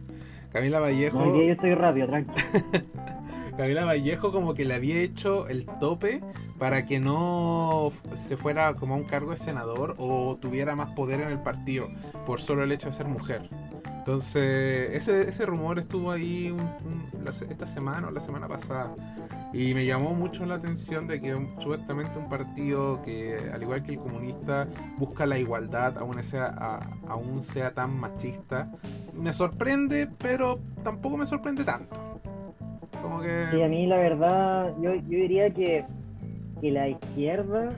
Camila 0.52 0.80
Vallejo. 0.80 1.26
No, 1.26 1.36
yo 1.36 1.52
estoy 1.52 1.74
rápido, 1.76 2.08
tranquilo. 2.08 2.36
Camila 3.58 3.86
Vallejo 3.86 4.32
como 4.32 4.54
que 4.54 4.65
le 4.65 4.74
había 4.74 5.00
hecho 5.00 5.48
el 5.48 5.65
tope 5.65 6.21
para 6.58 6.86
que 6.86 7.00
no 7.00 7.91
se 8.17 8.36
fuera 8.38 8.74
como 8.76 8.95
a 8.95 8.98
un 8.98 9.06
cargo 9.06 9.32
de 9.32 9.38
senador 9.38 9.95
o 9.98 10.38
tuviera 10.39 10.76
más 10.76 10.93
poder 10.93 11.21
en 11.21 11.30
el 11.30 11.39
partido 11.39 11.89
por 12.26 12.41
solo 12.41 12.63
el 12.63 12.71
hecho 12.71 12.89
de 12.89 12.95
ser 12.95 13.08
mujer. 13.08 13.50
Entonces, 14.06 14.91
ese, 14.94 15.24
ese 15.24 15.48
rumor 15.48 15.80
estuvo 15.80 16.12
ahí 16.12 16.56
esta 17.50 17.65
semana 17.65 18.08
o 18.08 18.12
la 18.12 18.20
semana 18.20 18.48
pasada. 18.48 18.94
Y 19.52 19.74
me 19.74 19.84
llamó 19.84 20.13
mucho 20.13 20.46
la 20.46 20.56
atención 20.56 21.08
de 21.08 21.20
que 21.20 21.34
supuestamente 21.58 22.20
un 22.20 22.30
partido 22.30 23.02
que, 23.02 23.36
al 23.52 23.63
igual 23.63 23.82
que 23.82 23.94
el 23.94 23.98
comunista, 23.98 24.68
busca 25.00 25.26
la 25.26 25.39
igualdad, 25.39 25.98
aún 25.98 26.22
sea, 26.24 26.80
aún 27.08 27.41
sea 27.41 27.74
tan 27.74 28.00
machista. 28.00 28.72
Me 29.12 29.34
sorprende, 29.34 30.08
pero 30.20 30.60
tampoco 30.84 31.18
me 31.18 31.26
sorprende 31.26 31.63
tanto. 31.63 32.22
Como 33.02 33.22
que... 33.22 33.48
Sí, 33.50 33.63
a 33.63 33.68
mí 33.68 33.88
la 33.88 33.98
verdad, 33.98 34.72
yo, 34.84 34.94
yo 34.94 35.18
diría 35.18 35.50
que, 35.50 35.84
que 36.62 36.70
la 36.70 36.89
izquierda 36.89 37.72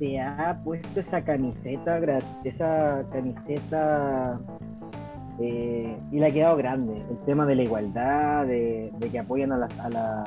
se 0.00 0.20
ha 0.20 0.60
puesto 0.64 0.98
esa 0.98 1.22
camiseta, 1.22 2.00
esa 2.42 3.04
camiseta 3.12 4.40
eh, 5.40 5.96
y 6.12 6.18
le 6.18 6.26
ha 6.26 6.30
quedado 6.30 6.56
grande. 6.56 7.02
El 7.10 7.18
tema 7.24 7.46
de 7.46 7.56
la 7.56 7.62
igualdad, 7.62 8.46
de, 8.46 8.92
que 9.10 9.18
apoyan 9.18 9.52
a 9.52 9.58
la, 9.58 9.68
a, 9.78 9.88
la, 9.88 10.22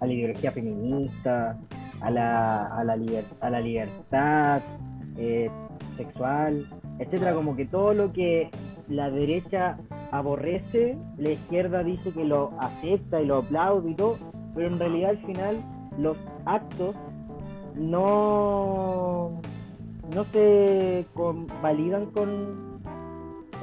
a 0.00 0.06
la 0.06 0.12
ideología 0.12 0.52
feminista, 0.52 1.58
a 2.00 2.10
la, 2.10 2.66
a 2.66 2.84
la, 2.84 2.96
a 3.40 3.50
la 3.50 3.60
libertad 3.60 4.62
eh, 5.16 5.50
sexual, 5.96 6.66
etcétera. 6.98 7.34
Como 7.34 7.56
que 7.56 7.66
todo 7.66 7.94
lo 7.94 8.12
que 8.12 8.50
la 8.88 9.10
derecha 9.10 9.78
aborrece, 10.10 10.96
la 11.18 11.30
izquierda 11.30 11.82
dice 11.82 12.10
que 12.12 12.24
lo 12.24 12.52
acepta 12.58 13.20
y 13.20 13.26
lo 13.26 13.38
aplaude 13.38 13.90
y 13.90 13.94
todo, 13.94 14.18
pero 14.54 14.68
en 14.68 14.78
realidad 14.78 15.10
al 15.10 15.18
final 15.18 15.56
los 15.98 16.16
actos 16.44 16.94
no, 17.74 19.40
no 20.14 20.24
se 20.32 21.06
validan 21.62 22.06
con 22.06 22.73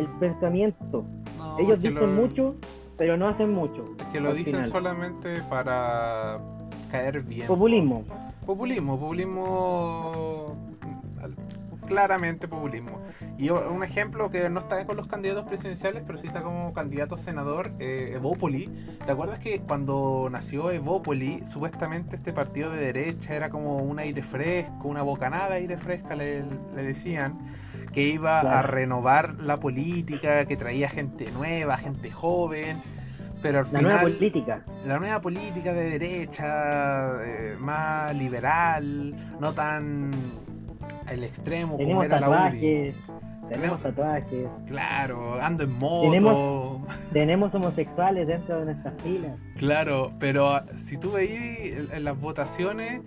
el 0.01 0.07
pensamiento. 0.19 1.05
Ellos 1.59 1.81
dicen 1.81 2.15
mucho, 2.15 2.55
pero 2.97 3.17
no 3.17 3.27
hacen 3.27 3.51
mucho. 3.53 3.87
Es 3.99 4.07
que 4.07 4.19
lo 4.19 4.33
dicen 4.33 4.63
solamente 4.65 5.41
para 5.43 6.39
caer 6.89 7.21
bien. 7.23 7.47
Populismo. 7.47 8.03
Populismo, 8.45 8.99
populismo 8.99 10.70
claramente 11.91 12.47
populismo. 12.47 13.01
Y 13.37 13.49
un 13.49 13.83
ejemplo 13.83 14.29
que 14.29 14.49
no 14.49 14.59
está 14.59 14.85
con 14.85 14.97
los 14.97 15.07
candidatos 15.07 15.45
presidenciales, 15.45 16.03
pero 16.05 16.17
sí 16.17 16.27
está 16.27 16.41
como 16.41 16.73
candidato 16.73 17.17
senador, 17.17 17.71
eh, 17.79 18.13
Evópoli. 18.15 18.69
¿Te 19.05 19.11
acuerdas 19.11 19.39
que 19.39 19.59
cuando 19.61 20.29
nació 20.31 20.71
Evópoli, 20.71 21.43
supuestamente 21.45 22.15
este 22.15 22.33
partido 22.33 22.71
de 22.71 22.79
derecha 22.79 23.35
era 23.35 23.49
como 23.49 23.77
un 23.79 23.99
aire 23.99 24.23
fresco, 24.23 24.87
una 24.87 25.01
bocanada 25.01 25.55
aire 25.55 25.77
fresca, 25.77 26.15
le, 26.15 26.43
le 26.75 26.83
decían? 26.83 27.37
que 27.91 28.07
iba 28.07 28.39
a 28.39 28.61
renovar 28.61 29.35
la 29.41 29.59
política, 29.59 30.45
que 30.45 30.55
traía 30.55 30.89
gente 30.89 31.29
nueva, 31.31 31.77
gente 31.77 32.09
joven. 32.09 32.81
Pero 33.41 33.59
al 33.59 33.65
la 33.71 33.81
nueva 33.81 34.01
política. 34.01 34.63
La 34.85 34.99
nueva 34.99 35.19
política 35.19 35.73
de 35.73 35.89
derecha, 35.89 37.23
eh, 37.23 37.55
más 37.59 38.15
liberal, 38.15 39.15
no 39.39 39.53
tan 39.53 40.11
el 41.11 41.23
extremo 41.23 41.77
como 41.77 42.03
era 42.03 42.19
la 42.19 42.49
UDI. 42.49 42.93
Tenemos 43.49 43.81
tatuajes. 43.81 44.47
Claro, 44.65 45.41
ando 45.41 45.63
en 45.63 45.77
moto. 45.77 46.81
Tenemos, 47.11 47.53
homosexuales 47.53 48.27
dentro 48.27 48.59
de 48.59 48.65
nuestras 48.65 49.01
filas. 49.01 49.37
Claro, 49.57 50.13
pero 50.19 50.61
si 50.77 50.97
tú 50.97 51.11
veis 51.11 51.75
en 51.91 52.03
las 52.05 52.17
votaciones, 52.17 53.01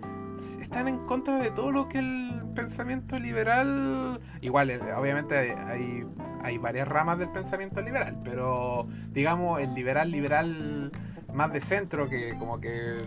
están 0.61 0.87
en 0.87 0.99
contra 1.07 1.39
de 1.39 1.49
todo 1.49 1.71
lo 1.71 1.87
que 1.89 1.97
el 1.97 2.43
pensamiento 2.53 3.17
liberal. 3.17 4.19
Igual, 4.41 4.69
eh, 4.69 4.79
obviamente 4.95 5.35
hay, 5.35 6.03
hay 6.43 6.57
varias 6.59 6.87
ramas 6.87 7.17
del 7.17 7.29
pensamiento 7.31 7.81
liberal, 7.81 8.19
pero 8.23 8.87
digamos 9.13 9.59
el 9.59 9.73
liberal 9.73 10.11
liberal 10.11 10.91
más 11.33 11.51
de 11.51 11.59
centro 11.59 12.07
que 12.07 12.37
como 12.37 12.59
que 12.59 13.03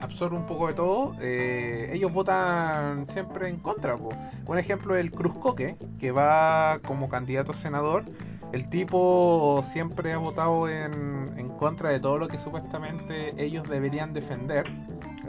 absorbe 0.00 0.36
un 0.36 0.46
poco 0.46 0.66
de 0.66 0.74
todo, 0.74 1.14
eh, 1.20 1.90
ellos 1.92 2.12
votan 2.12 3.08
siempre 3.08 3.48
en 3.48 3.58
contra. 3.58 3.96
Un 3.96 4.58
ejemplo 4.58 4.94
es 4.96 5.00
el 5.00 5.12
Cruzcoque, 5.12 5.76
que 5.98 6.10
va 6.10 6.80
como 6.84 7.08
candidato 7.08 7.52
a 7.52 7.54
senador. 7.54 8.04
El 8.52 8.68
tipo 8.68 9.60
siempre 9.62 10.12
ha 10.12 10.18
votado 10.18 10.68
en, 10.68 11.34
en 11.36 11.48
contra 11.50 11.90
de 11.90 12.00
todo 12.00 12.18
lo 12.18 12.28
que 12.28 12.38
supuestamente 12.38 13.34
ellos 13.36 13.68
deberían 13.68 14.12
defender 14.12 14.66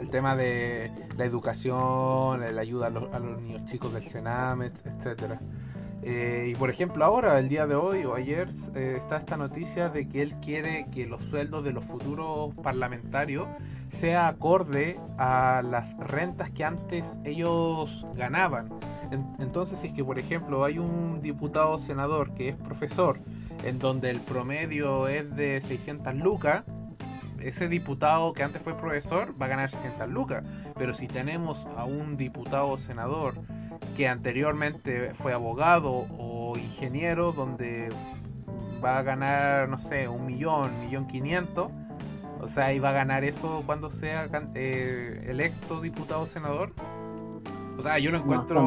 el 0.02 0.10
tema 0.10 0.34
de 0.36 0.90
la 1.16 1.24
educación, 1.24 2.40
la 2.40 2.60
ayuda 2.60 2.88
a 2.88 2.90
los, 2.90 3.40
niños 3.40 3.64
chicos 3.66 3.92
del 3.92 4.02
Senamet, 4.02 4.84
etcétera. 4.84 5.40
Eh, 6.02 6.48
y 6.50 6.54
por 6.56 6.68
ejemplo 6.68 7.04
ahora, 7.04 7.38
el 7.38 7.48
día 7.48 7.66
de 7.66 7.76
hoy 7.76 8.04
o 8.04 8.14
ayer, 8.14 8.48
eh, 8.74 8.96
está 8.98 9.16
esta 9.16 9.36
noticia 9.36 9.88
de 9.88 10.08
que 10.08 10.22
él 10.22 10.34
quiere 10.40 10.86
que 10.90 11.06
los 11.06 11.22
sueldos 11.22 11.64
de 11.64 11.72
los 11.72 11.84
futuros 11.84 12.52
parlamentarios 12.56 13.46
sea 13.88 14.26
acorde 14.26 14.98
a 15.16 15.62
las 15.64 15.96
rentas 15.98 16.50
que 16.50 16.64
antes 16.64 17.20
ellos 17.24 18.04
ganaban. 18.16 18.70
entonces, 19.38 19.78
si 19.78 19.88
es 19.88 19.92
que, 19.92 20.02
por 20.02 20.18
ejemplo, 20.18 20.64
hay 20.64 20.78
un 20.78 21.20
diputado 21.20 21.78
senador 21.78 22.34
que 22.34 22.48
es 22.48 22.56
profesor, 22.56 23.20
en 23.62 23.78
donde 23.78 24.10
el 24.10 24.20
promedio 24.20 25.06
es 25.06 25.36
de 25.36 25.60
600 25.60 26.14
lucas, 26.14 26.64
ese 27.38 27.68
diputado 27.68 28.32
que 28.32 28.42
antes 28.42 28.62
fue 28.62 28.76
profesor 28.76 29.34
va 29.40 29.46
a 29.46 29.48
ganar 29.48 29.68
600 29.68 30.08
lucas. 30.08 30.44
Pero 30.76 30.94
si 30.94 31.08
tenemos 31.08 31.66
a 31.76 31.84
un 31.84 32.16
diputado 32.16 32.76
senador 32.78 33.34
que 33.96 34.08
anteriormente 34.08 35.12
fue 35.14 35.32
abogado 35.32 36.06
o 36.18 36.56
ingeniero, 36.56 37.32
donde 37.32 37.90
va 38.84 38.98
a 38.98 39.02
ganar, 39.02 39.68
no 39.68 39.78
sé, 39.78 40.08
un 40.08 40.26
millón, 40.26 40.80
millón 40.80 41.06
quinientos, 41.06 41.70
o 42.40 42.48
sea, 42.48 42.72
y 42.72 42.78
va 42.78 42.90
a 42.90 42.92
ganar 42.92 43.22
eso 43.24 43.62
cuando 43.66 43.90
sea 43.90 44.28
eh, 44.54 45.26
electo 45.28 45.80
diputado 45.80 46.26
senador. 46.26 46.72
O 47.78 47.82
sea, 47.82 47.98
yo 47.98 48.10
lo 48.10 48.18
encuentro. 48.18 48.58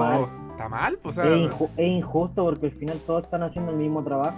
está, 0.52 0.70
mal. 0.70 0.98
Pues, 1.02 1.18
es, 1.18 1.52
injusto 1.78 2.46
porque 2.46 2.68
al 2.68 2.72
final 2.74 3.02
todos 3.06 3.24
están 3.26 3.44
haciendo 3.44 3.72
el 3.72 3.78
mismo 3.78 4.04
trabajo. 4.04 4.38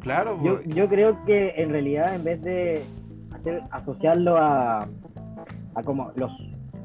Claro, 0.00 0.38
yo, 0.42 0.56
pues. 0.56 0.68
yo 0.68 0.88
creo 0.88 1.24
que 1.24 1.54
en 1.56 1.70
realidad 1.70 2.14
en 2.14 2.22
vez 2.22 2.40
de 2.42 2.84
hacer, 3.34 3.62
asociarlo 3.72 4.36
a, 4.36 4.86
a 5.74 5.82
como 5.82 6.12
los 6.14 6.30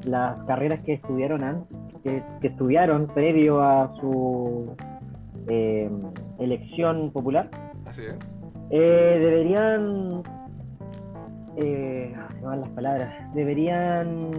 las 0.04 0.42
carreras 0.46 0.80
que 0.80 0.94
estudiaron 0.94 1.44
antes, 1.44 1.76
que, 2.02 2.22
estudiaron 2.42 3.06
previo 3.08 3.62
a 3.62 3.94
su 4.00 4.74
eh, 5.48 5.90
elección 6.38 7.10
popular, 7.10 7.48
Así 7.86 8.02
es. 8.02 8.18
Eh, 8.70 9.18
deberían 9.20 10.22
eh, 11.56 12.14
se 12.38 12.46
van 12.46 12.60
las 12.62 12.70
palabras, 12.70 13.34
deberían 13.34 14.30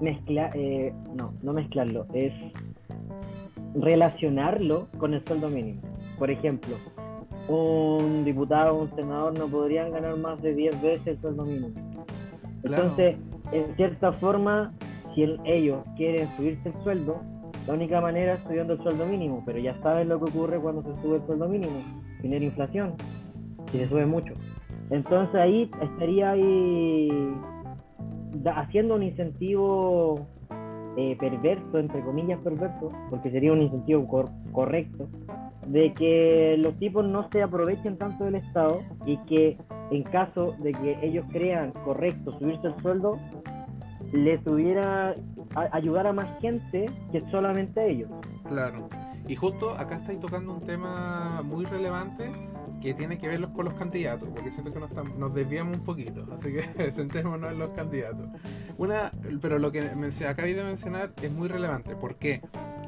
mezclar, 0.00 0.50
eh, 0.54 0.92
no, 1.16 1.32
no 1.42 1.52
mezclarlo, 1.54 2.06
es 2.12 2.32
relacionarlo 3.74 4.88
con 4.98 5.14
el 5.14 5.24
sueldo 5.24 5.48
mínimo. 5.48 5.80
Por 6.18 6.30
ejemplo, 6.30 6.76
un 7.48 8.24
diputado 8.24 8.76
o 8.76 8.82
un 8.82 8.94
senador 8.94 9.38
no 9.38 9.46
podrían 9.48 9.90
ganar 9.90 10.16
más 10.16 10.40
de 10.42 10.54
10 10.54 10.82
veces 10.82 11.06
el 11.06 11.20
sueldo 11.20 11.44
mínimo. 11.44 11.70
Entonces, 12.62 13.16
en 13.52 13.74
cierta 13.76 14.12
forma, 14.12 14.72
si 15.14 15.22
ellos 15.44 15.84
quieren 15.96 16.28
subirse 16.36 16.68
el 16.68 16.82
sueldo, 16.82 17.20
la 17.66 17.74
única 17.74 18.00
manera 18.00 18.34
es 18.34 18.42
subiendo 18.44 18.74
el 18.74 18.82
sueldo 18.82 19.06
mínimo, 19.06 19.42
pero 19.46 19.58
ya 19.58 19.74
saben 19.80 20.08
lo 20.08 20.18
que 20.18 20.30
ocurre 20.30 20.58
cuando 20.58 20.82
se 20.82 21.02
sube 21.02 21.16
el 21.16 21.26
sueldo 21.26 21.48
mínimo, 21.48 21.78
tener 22.20 22.42
inflación, 22.42 22.94
si 23.70 23.78
se 23.78 23.88
sube 23.88 24.06
mucho. 24.06 24.34
Entonces 24.90 25.34
ahí 25.34 25.70
estaría 25.80 26.32
ahí 26.32 27.08
haciendo 28.54 28.96
un 28.96 29.02
incentivo 29.02 30.26
eh, 30.96 31.16
perverso, 31.18 31.78
entre 31.78 32.02
comillas 32.02 32.38
perverso, 32.40 32.88
porque 33.10 33.30
sería 33.30 33.52
un 33.52 33.62
incentivo 33.62 34.06
correcto, 34.52 35.08
de 35.66 35.94
que 35.94 36.56
los 36.58 36.74
tipos 36.78 37.06
no 37.06 37.28
se 37.30 37.42
aprovechen 37.42 37.96
tanto 37.96 38.24
del 38.24 38.34
Estado 38.34 38.80
y 39.06 39.16
que 39.24 39.56
en 39.90 40.02
caso 40.02 40.54
de 40.58 40.72
que 40.72 40.98
ellos 41.02 41.24
crean 41.32 41.72
correcto 41.84 42.38
subirse 42.38 42.66
el 42.66 42.76
sueldo, 42.82 43.18
les 44.14 44.46
hubiera 44.46 45.14
ayudar 45.72 46.06
a 46.06 46.12
más 46.12 46.40
gente 46.40 46.86
que 47.10 47.22
solamente 47.30 47.80
a 47.80 47.84
ellos. 47.84 48.10
Claro. 48.44 48.88
Y 49.26 49.34
justo 49.34 49.70
acá 49.72 49.96
estáis 49.96 50.20
tocando 50.20 50.52
un 50.52 50.60
tema 50.60 51.42
muy 51.42 51.64
relevante 51.64 52.30
que 52.80 52.94
tiene 52.94 53.16
que 53.16 53.28
ver 53.28 53.48
con 53.48 53.64
los 53.64 53.74
candidatos, 53.74 54.28
porque 54.34 54.50
siento 54.50 54.72
que 54.72 54.78
nos, 54.78 54.90
nos 55.16 55.34
desviamos 55.34 55.78
un 55.78 55.84
poquito, 55.84 56.26
así 56.34 56.52
que 56.52 56.92
sentémonos 56.92 57.50
en 57.50 57.58
los 57.58 57.70
candidatos. 57.70 58.28
Una, 58.76 59.10
pero 59.40 59.58
lo 59.58 59.72
que 59.72 59.80
acabé 60.28 60.54
de 60.54 60.62
mencionar 60.62 61.12
es 61.20 61.32
muy 61.32 61.48
relevante. 61.48 61.96
¿Por 61.96 62.16
qué? 62.16 62.42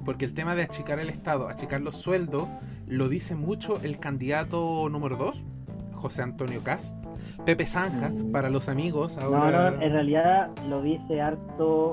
Porque 0.04 0.24
el 0.24 0.34
tema 0.34 0.54
de 0.54 0.62
achicar 0.62 1.00
el 1.00 1.08
Estado, 1.08 1.48
achicar 1.48 1.80
los 1.80 1.96
sueldos, 1.96 2.46
lo 2.86 3.08
dice 3.08 3.34
mucho 3.34 3.80
el 3.82 3.98
candidato 3.98 4.88
número 4.88 5.16
2, 5.16 5.44
José 5.92 6.22
Antonio 6.22 6.62
Cast. 6.62 7.05
Pepe 7.44 7.66
Zanjas, 7.66 8.24
para 8.32 8.50
los 8.50 8.68
amigos. 8.68 9.16
Ahora... 9.18 9.70
No, 9.70 9.76
no, 9.76 9.82
en 9.82 9.92
realidad 9.92 10.50
lo 10.68 10.82
dice 10.82 11.20
harto 11.20 11.92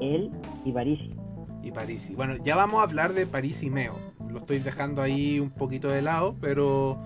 él 0.00 0.30
y 0.64 0.72
Parisi. 0.72 1.14
Y 1.62 1.70
Parisi. 1.70 2.14
Bueno, 2.14 2.36
ya 2.36 2.56
vamos 2.56 2.80
a 2.80 2.84
hablar 2.84 3.12
de 3.12 3.26
París 3.26 3.62
y 3.62 3.70
Meo 3.70 4.10
lo 4.30 4.38
estoy 4.38 4.60
dejando 4.60 5.02
ahí 5.02 5.40
un 5.40 5.50
poquito 5.50 5.88
de 5.88 6.02
lado, 6.02 6.36
pero 6.40 6.98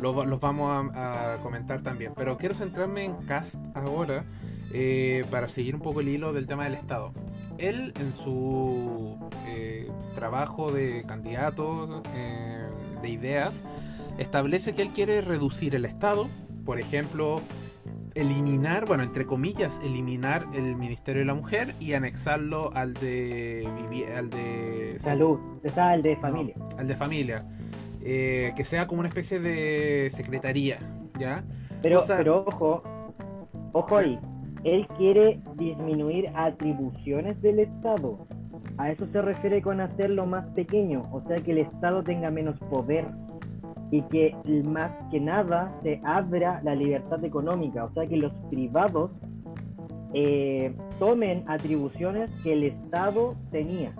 los 0.00 0.40
vamos 0.40 0.90
a, 0.94 1.38
comentar 1.42 1.80
también. 1.82 2.12
Pero 2.16 2.36
quiero 2.36 2.54
centrarme 2.54 3.04
en 3.04 3.14
Cast 3.26 3.56
ahora 3.74 4.24
eh, 4.72 5.24
para 5.30 5.48
seguir 5.48 5.74
un 5.74 5.80
poco 5.80 6.00
el 6.00 6.08
hilo 6.08 6.32
del 6.32 6.46
tema 6.46 6.64
del 6.64 6.74
Estado. 6.74 7.12
Él 7.58 7.92
en 7.98 8.12
su 8.12 9.16
eh, 9.46 9.90
trabajo 10.14 10.72
de 10.72 11.04
candidato 11.06 12.02
eh, 12.14 12.66
de 13.00 13.08
ideas 13.08 13.62
establece 14.18 14.74
que 14.74 14.82
él 14.82 14.90
quiere 14.90 15.20
reducir 15.20 15.74
el 15.74 15.84
Estado, 15.84 16.28
por 16.64 16.78
ejemplo, 16.78 17.40
eliminar, 18.14 18.86
bueno, 18.86 19.02
entre 19.02 19.26
comillas, 19.26 19.80
eliminar 19.82 20.46
el 20.54 20.76
Ministerio 20.76 21.20
de 21.20 21.26
la 21.26 21.34
Mujer 21.34 21.74
y 21.80 21.94
anexarlo 21.94 22.72
al 22.74 22.94
de 22.94 23.66
al 24.16 24.30
de 24.30 24.96
salud, 24.98 25.38
al 25.76 26.02
de 26.02 26.16
familia. 26.16 26.54
al 26.78 26.88
de 26.88 26.96
familia. 26.96 27.44
Eh, 28.04 28.52
que 28.56 28.64
sea 28.64 28.86
como 28.86 29.00
una 29.00 29.08
especie 29.08 29.38
de 29.38 30.10
secretaría, 30.10 30.78
¿ya? 31.18 31.44
Pero, 31.82 32.00
pero 32.08 32.44
ojo, 32.46 32.82
ojo 33.72 33.96
ahí, 33.96 34.18
él 34.64 34.86
quiere 34.96 35.40
disminuir 35.56 36.28
atribuciones 36.34 37.40
del 37.42 37.60
Estado. 37.60 38.26
A 38.78 38.90
eso 38.90 39.06
se 39.12 39.22
refiere 39.22 39.62
con 39.62 39.80
hacerlo 39.80 40.26
más 40.26 40.46
pequeño, 40.54 41.08
o 41.12 41.20
sea 41.28 41.36
que 41.36 41.52
el 41.52 41.58
Estado 41.58 42.02
tenga 42.02 42.30
menos 42.30 42.58
poder 42.70 43.06
y 43.92 44.00
que 44.04 44.34
más 44.64 44.90
que 45.10 45.20
nada 45.20 45.70
se 45.82 46.00
abra 46.02 46.62
la 46.64 46.74
libertad 46.74 47.22
económica, 47.24 47.84
o 47.84 47.92
sea 47.92 48.06
que 48.06 48.16
los 48.16 48.32
privados 48.48 49.10
eh, 50.14 50.74
tomen 50.98 51.44
atribuciones 51.46 52.30
que 52.42 52.54
el 52.54 52.64
Estado 52.64 53.36
tenía. 53.50 53.94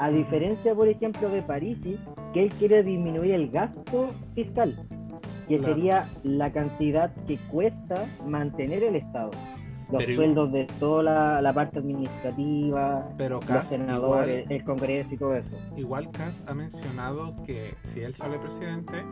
A 0.00 0.10
diferencia, 0.10 0.74
por 0.74 0.88
ejemplo, 0.88 1.30
de 1.30 1.42
Parisi, 1.42 1.98
que 2.34 2.44
él 2.44 2.52
quiere 2.58 2.82
disminuir 2.82 3.30
el 3.32 3.50
gasto 3.50 4.10
fiscal, 4.34 4.76
que 5.46 5.60
sería 5.60 6.08
la 6.24 6.52
cantidad 6.52 7.14
que 7.26 7.38
cuesta 7.50 8.06
mantener 8.26 8.82
el 8.82 8.96
Estado. 8.96 9.30
Los 9.90 10.04
sueldos 10.04 10.52
de 10.52 10.66
toda 10.78 11.40
la, 11.40 11.52
parte 11.54 11.78
administrativa, 11.78 13.08
pero 13.16 13.40
los 13.46 13.68
senadores, 13.68 14.44
el 14.50 14.62
Congreso 14.62 15.14
y 15.14 15.16
todo 15.16 15.34
eso. 15.34 15.48
Igual 15.76 16.10
Cass 16.10 16.44
ha 16.46 16.54
mencionado 16.54 17.34
que 17.44 17.74
si 17.84 18.00
él 18.00 18.14
sale 18.14 18.38
presidente, 18.38 19.02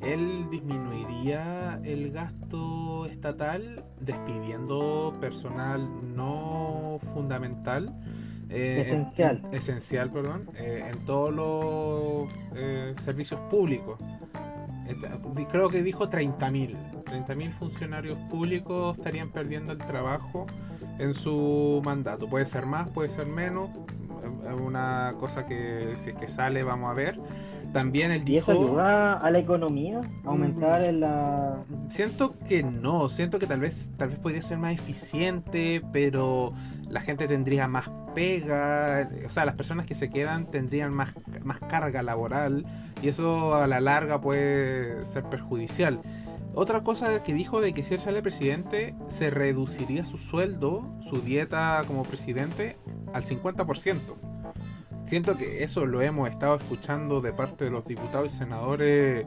él 0.00 0.46
disminuiría 0.50 1.80
el 1.84 2.10
gasto 2.10 3.06
estatal 3.06 3.84
despidiendo 4.00 5.16
personal 5.20 5.88
no 6.14 6.98
fundamental. 7.14 7.94
Eh, 8.50 8.82
esencial. 8.86 9.42
esencial, 9.52 10.10
perdón, 10.12 10.50
eh, 10.56 10.84
en 10.90 11.04
todos 11.06 11.32
los 11.32 12.30
eh, 12.54 12.94
servicios 12.98 13.40
públicos. 13.50 13.98
Creo 15.50 15.68
que 15.70 15.82
dijo 15.82 16.08
30.000. 16.08 17.04
30.000 17.04 17.52
funcionarios 17.52 18.18
públicos 18.30 18.98
estarían 18.98 19.30
perdiendo 19.30 19.72
el 19.72 19.78
trabajo 19.78 20.46
en 20.98 21.14
su 21.14 21.80
mandato. 21.84 22.28
Puede 22.28 22.46
ser 22.46 22.66
más, 22.66 22.88
puede 22.88 23.10
ser 23.10 23.26
menos. 23.26 23.70
Es 24.46 24.54
una 24.54 25.14
cosa 25.18 25.44
que 25.46 25.96
si 25.98 26.10
es 26.10 26.16
que 26.16 26.28
sale 26.28 26.62
vamos 26.62 26.90
a 26.90 26.94
ver. 26.94 27.18
También 27.74 28.12
él 28.12 28.24
dijo... 28.24 28.52
¿Y 28.52 28.54
eso 28.54 28.64
ayuda 28.68 29.14
a 29.14 29.30
la 29.32 29.38
economía? 29.40 30.00
¿Aumentar 30.24 30.80
mm, 30.80 31.00
la...? 31.00 31.64
Siento 31.88 32.36
que 32.48 32.62
no, 32.62 33.08
siento 33.08 33.40
que 33.40 33.48
tal 33.48 33.58
vez, 33.58 33.90
tal 33.96 34.10
vez 34.10 34.20
podría 34.20 34.42
ser 34.42 34.58
más 34.58 34.74
eficiente, 34.74 35.82
pero 35.92 36.54
la 36.88 37.00
gente 37.00 37.26
tendría 37.26 37.66
más 37.66 37.90
pega, 38.14 39.10
o 39.26 39.30
sea, 39.30 39.44
las 39.44 39.56
personas 39.56 39.86
que 39.86 39.96
se 39.96 40.08
quedan 40.08 40.48
tendrían 40.48 40.94
más, 40.94 41.14
más 41.42 41.58
carga 41.58 42.04
laboral 42.04 42.64
y 43.02 43.08
eso 43.08 43.56
a 43.56 43.66
la 43.66 43.80
larga 43.80 44.20
puede 44.20 45.04
ser 45.04 45.24
perjudicial. 45.24 46.00
Otra 46.54 46.84
cosa 46.84 47.24
que 47.24 47.34
dijo 47.34 47.60
de 47.60 47.72
que 47.72 47.82
si 47.82 47.94
él 47.94 48.00
sale 48.00 48.22
presidente, 48.22 48.94
se 49.08 49.30
reduciría 49.30 50.04
su 50.04 50.16
sueldo, 50.16 50.96
su 51.00 51.20
dieta 51.20 51.82
como 51.88 52.04
presidente, 52.04 52.78
al 53.12 53.24
50%. 53.24 54.33
Siento 55.04 55.36
que 55.36 55.62
eso 55.62 55.86
lo 55.86 56.00
hemos 56.02 56.28
estado 56.30 56.56
escuchando 56.56 57.20
de 57.20 57.32
parte 57.32 57.64
de 57.64 57.70
los 57.70 57.84
diputados 57.84 58.34
y 58.34 58.38
senadores 58.38 59.26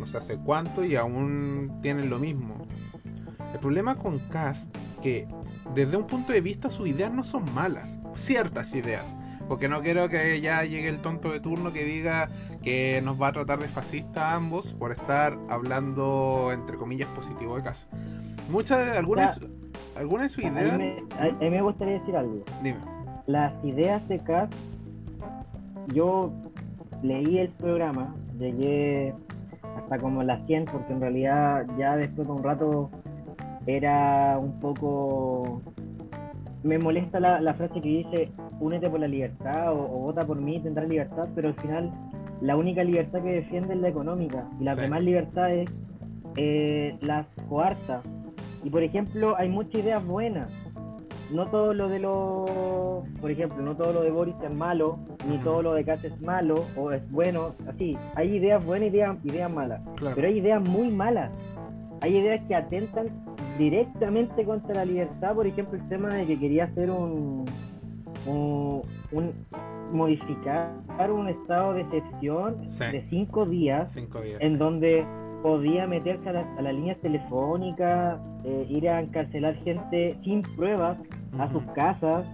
no 0.00 0.06
sé 0.06 0.18
hace 0.18 0.36
cuánto 0.38 0.84
y 0.84 0.96
aún 0.96 1.78
tienen 1.82 2.10
lo 2.10 2.18
mismo. 2.18 2.66
El 3.52 3.60
problema 3.60 3.96
con 3.96 4.18
Cast 4.30 4.74
que 5.02 5.28
desde 5.74 5.96
un 5.96 6.06
punto 6.06 6.32
de 6.32 6.40
vista 6.40 6.70
sus 6.70 6.88
ideas 6.88 7.12
no 7.12 7.22
son 7.22 7.52
malas, 7.54 8.00
ciertas 8.14 8.74
ideas, 8.74 9.16
porque 9.48 9.68
no 9.68 9.80
quiero 9.82 10.08
que 10.08 10.40
ya 10.40 10.64
llegue 10.64 10.88
el 10.88 11.00
tonto 11.00 11.30
de 11.30 11.40
turno 11.40 11.72
que 11.72 11.84
diga 11.84 12.28
que 12.62 13.00
nos 13.02 13.20
va 13.20 13.28
a 13.28 13.32
tratar 13.32 13.60
de 13.60 13.68
fascista 13.68 14.32
a 14.32 14.36
ambos 14.36 14.74
por 14.74 14.90
estar 14.90 15.38
hablando 15.48 16.50
entre 16.52 16.76
comillas 16.76 17.08
positivo 17.10 17.56
de 17.56 17.62
Cast. 17.62 17.92
Muchas 18.50 18.84
de 18.84 18.98
algunas 18.98 19.40
algunas 19.96 20.24
de 20.24 20.28
sus 20.30 20.44
ideas. 20.44 20.72
A 20.72 20.78
mí, 20.78 21.50
me, 21.50 21.62
gustaría 21.62 21.98
decir 21.98 22.16
algo. 22.16 22.42
Dime. 22.62 22.78
Las 23.26 23.52
ideas 23.64 24.06
de 24.08 24.18
Cast 24.20 24.52
yo 25.92 26.32
leí 27.02 27.38
el 27.38 27.48
programa, 27.50 28.14
llegué 28.38 29.14
hasta 29.76 29.98
como 29.98 30.22
las 30.22 30.44
100, 30.46 30.66
porque 30.66 30.92
en 30.92 31.00
realidad 31.00 31.66
ya 31.78 31.96
después 31.96 32.26
de 32.26 32.34
un 32.34 32.42
rato 32.42 32.90
era 33.66 34.38
un 34.38 34.58
poco... 34.60 35.62
Me 36.62 36.78
molesta 36.78 37.20
la, 37.20 37.54
frase 37.54 37.80
que 37.80 37.88
dice, 37.88 38.32
únete 38.60 38.90
por 38.90 39.00
la 39.00 39.08
libertad 39.08 39.72
o, 39.72 39.86
vota 39.86 40.26
por 40.26 40.38
mí, 40.40 40.60
tendrás 40.60 40.88
libertad, 40.88 41.28
pero 41.34 41.48
al 41.48 41.54
final 41.54 41.90
la 42.42 42.56
única 42.56 42.84
libertad 42.84 43.22
que 43.22 43.32
defiende 43.32 43.74
es 43.74 43.80
la 43.80 43.88
económica 43.88 44.46
y 44.60 44.64
las 44.64 44.76
demás 44.76 45.02
libertades 45.02 45.70
eh, 46.36 46.98
las 47.00 47.26
coarta. 47.48 48.02
Y 48.62 48.68
por 48.68 48.82
ejemplo, 48.82 49.36
hay 49.36 49.48
muchas 49.48 49.82
ideas 49.82 50.04
buenas. 50.04 50.50
No 51.30 51.46
todo 51.46 51.72
lo 51.72 51.88
de 51.88 52.00
los, 52.00 52.50
por 53.20 53.30
ejemplo, 53.30 53.62
no 53.62 53.76
todo 53.76 53.92
lo 53.92 54.02
de 54.02 54.10
Boris 54.10 54.34
es 54.42 54.50
malo, 54.50 54.98
ni 55.28 55.38
todo 55.38 55.62
lo 55.62 55.74
de 55.74 55.84
Katz 55.84 56.04
es 56.04 56.20
malo 56.20 56.66
o 56.76 56.90
es 56.90 57.08
bueno, 57.10 57.54
así. 57.68 57.96
Hay 58.16 58.36
ideas 58.36 58.64
buenas 58.66 58.88
y 58.88 58.96
ideas, 58.96 59.16
ideas 59.24 59.50
malas, 59.50 59.80
pero 60.14 60.26
hay 60.26 60.38
ideas 60.38 60.60
muy 60.68 60.90
malas. 60.90 61.30
Hay 62.00 62.16
ideas 62.16 62.40
que 62.48 62.54
atentan 62.54 63.08
directamente 63.58 64.44
contra 64.44 64.74
la 64.74 64.84
libertad, 64.84 65.34
por 65.34 65.46
ejemplo, 65.46 65.78
el 65.78 65.88
tema 65.88 66.08
de 66.08 66.26
que 66.26 66.38
quería 66.38 66.64
hacer 66.64 66.90
un, 66.90 67.44
un, 68.26 68.82
modificar 69.92 70.72
un 71.10 71.28
estado 71.28 71.74
de 71.74 71.82
excepción 71.82 72.66
de 72.66 73.04
cinco 73.08 73.46
días, 73.46 73.96
en 74.40 74.58
donde 74.58 75.04
podía 75.42 75.86
meterse 75.86 76.28
a, 76.28 76.32
las 76.32 76.74
líneas 76.74 76.98
telefónicas, 76.98 78.18
eh, 78.44 78.66
ir 78.68 78.88
a 78.88 79.00
encarcelar 79.00 79.54
gente 79.62 80.16
sin 80.22 80.42
pruebas 80.42 80.98
a 81.38 81.50
sus 81.52 81.62
casas, 81.74 82.26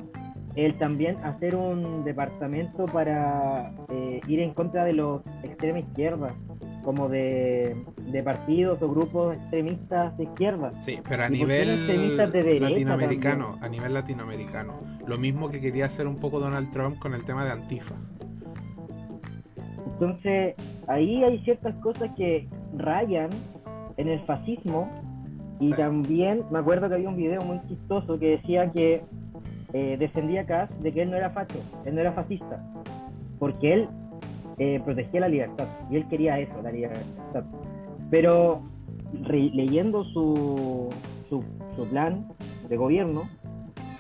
el 0.55 0.79
también 0.79 1.17
hacer 1.25 1.55
un 1.55 2.05
departamento 2.05 2.87
para 2.87 3.73
eh, 3.91 4.21
ir 4.27 4.41
en 4.41 4.55
contra 4.55 4.85
de 4.85 4.95
los 4.95 5.23
extrema 5.43 5.81
izquierda, 5.81 6.35
como 6.83 7.09
de, 7.09 7.77
partidos 8.25 8.81
o 8.81 8.89
grupos 8.89 9.37
extremistas 9.37 10.17
de 10.17 10.25
izquierda. 10.25 10.73
Sí, 10.81 10.99
pero 11.07 11.25
a 11.25 11.29
nivel 11.29 11.87
latinoamericano, 12.61 13.59
a 13.61 13.69
nivel 13.69 13.93
latinoamericano, 13.93 14.81
lo 15.07 15.19
mismo 15.19 15.51
que 15.51 15.61
quería 15.61 15.87
hacer 15.87 16.07
un 16.07 16.17
poco 16.17 16.41
Donald 16.41 16.71
Trump 16.71 16.99
con 16.99 17.13
el 17.13 17.25
tema 17.25 17.45
de 17.45 17.51
Antifa. 17.51 17.95
Entonces, 19.85 20.55
ahí 20.87 21.25
hay 21.25 21.39
ciertas 21.41 21.75
cosas 21.77 22.11
que 22.17 22.49
rayan 22.77 23.31
en 23.97 24.09
el 24.09 24.21
fascismo 24.21 24.89
y 25.59 25.73
también 25.73 26.43
me 26.51 26.59
acuerdo 26.59 26.89
que 26.89 26.97
había 26.97 27.09
un 27.09 27.17
video 27.17 27.43
muy 27.43 27.61
chistoso 27.69 28.19
que 28.19 28.31
decía 28.31 28.71
que 28.73 29.03
eh, 29.73 29.97
defendía 29.99 30.43
a 30.43 30.47
Kass 30.47 30.71
de 30.83 30.93
que 30.93 31.03
él 31.03 31.11
no 31.11 31.17
era 31.17 31.31
facho, 31.31 31.59
él 31.85 31.95
no 31.95 32.01
era 32.01 32.13
fascista, 32.13 32.63
porque 33.39 33.73
él 33.73 33.89
eh, 34.59 34.81
protegía 34.85 35.21
la 35.21 35.29
libertad 35.29 35.67
y 35.91 35.97
él 35.97 36.09
quería 36.09 36.39
eso, 36.39 36.55
la 36.63 36.71
libertad. 36.71 37.45
Pero 38.11 38.63
leyendo 39.13 40.05
su, 40.05 40.89
su, 41.29 41.45
plan 41.91 42.27
de 42.69 42.77
gobierno, 42.77 43.29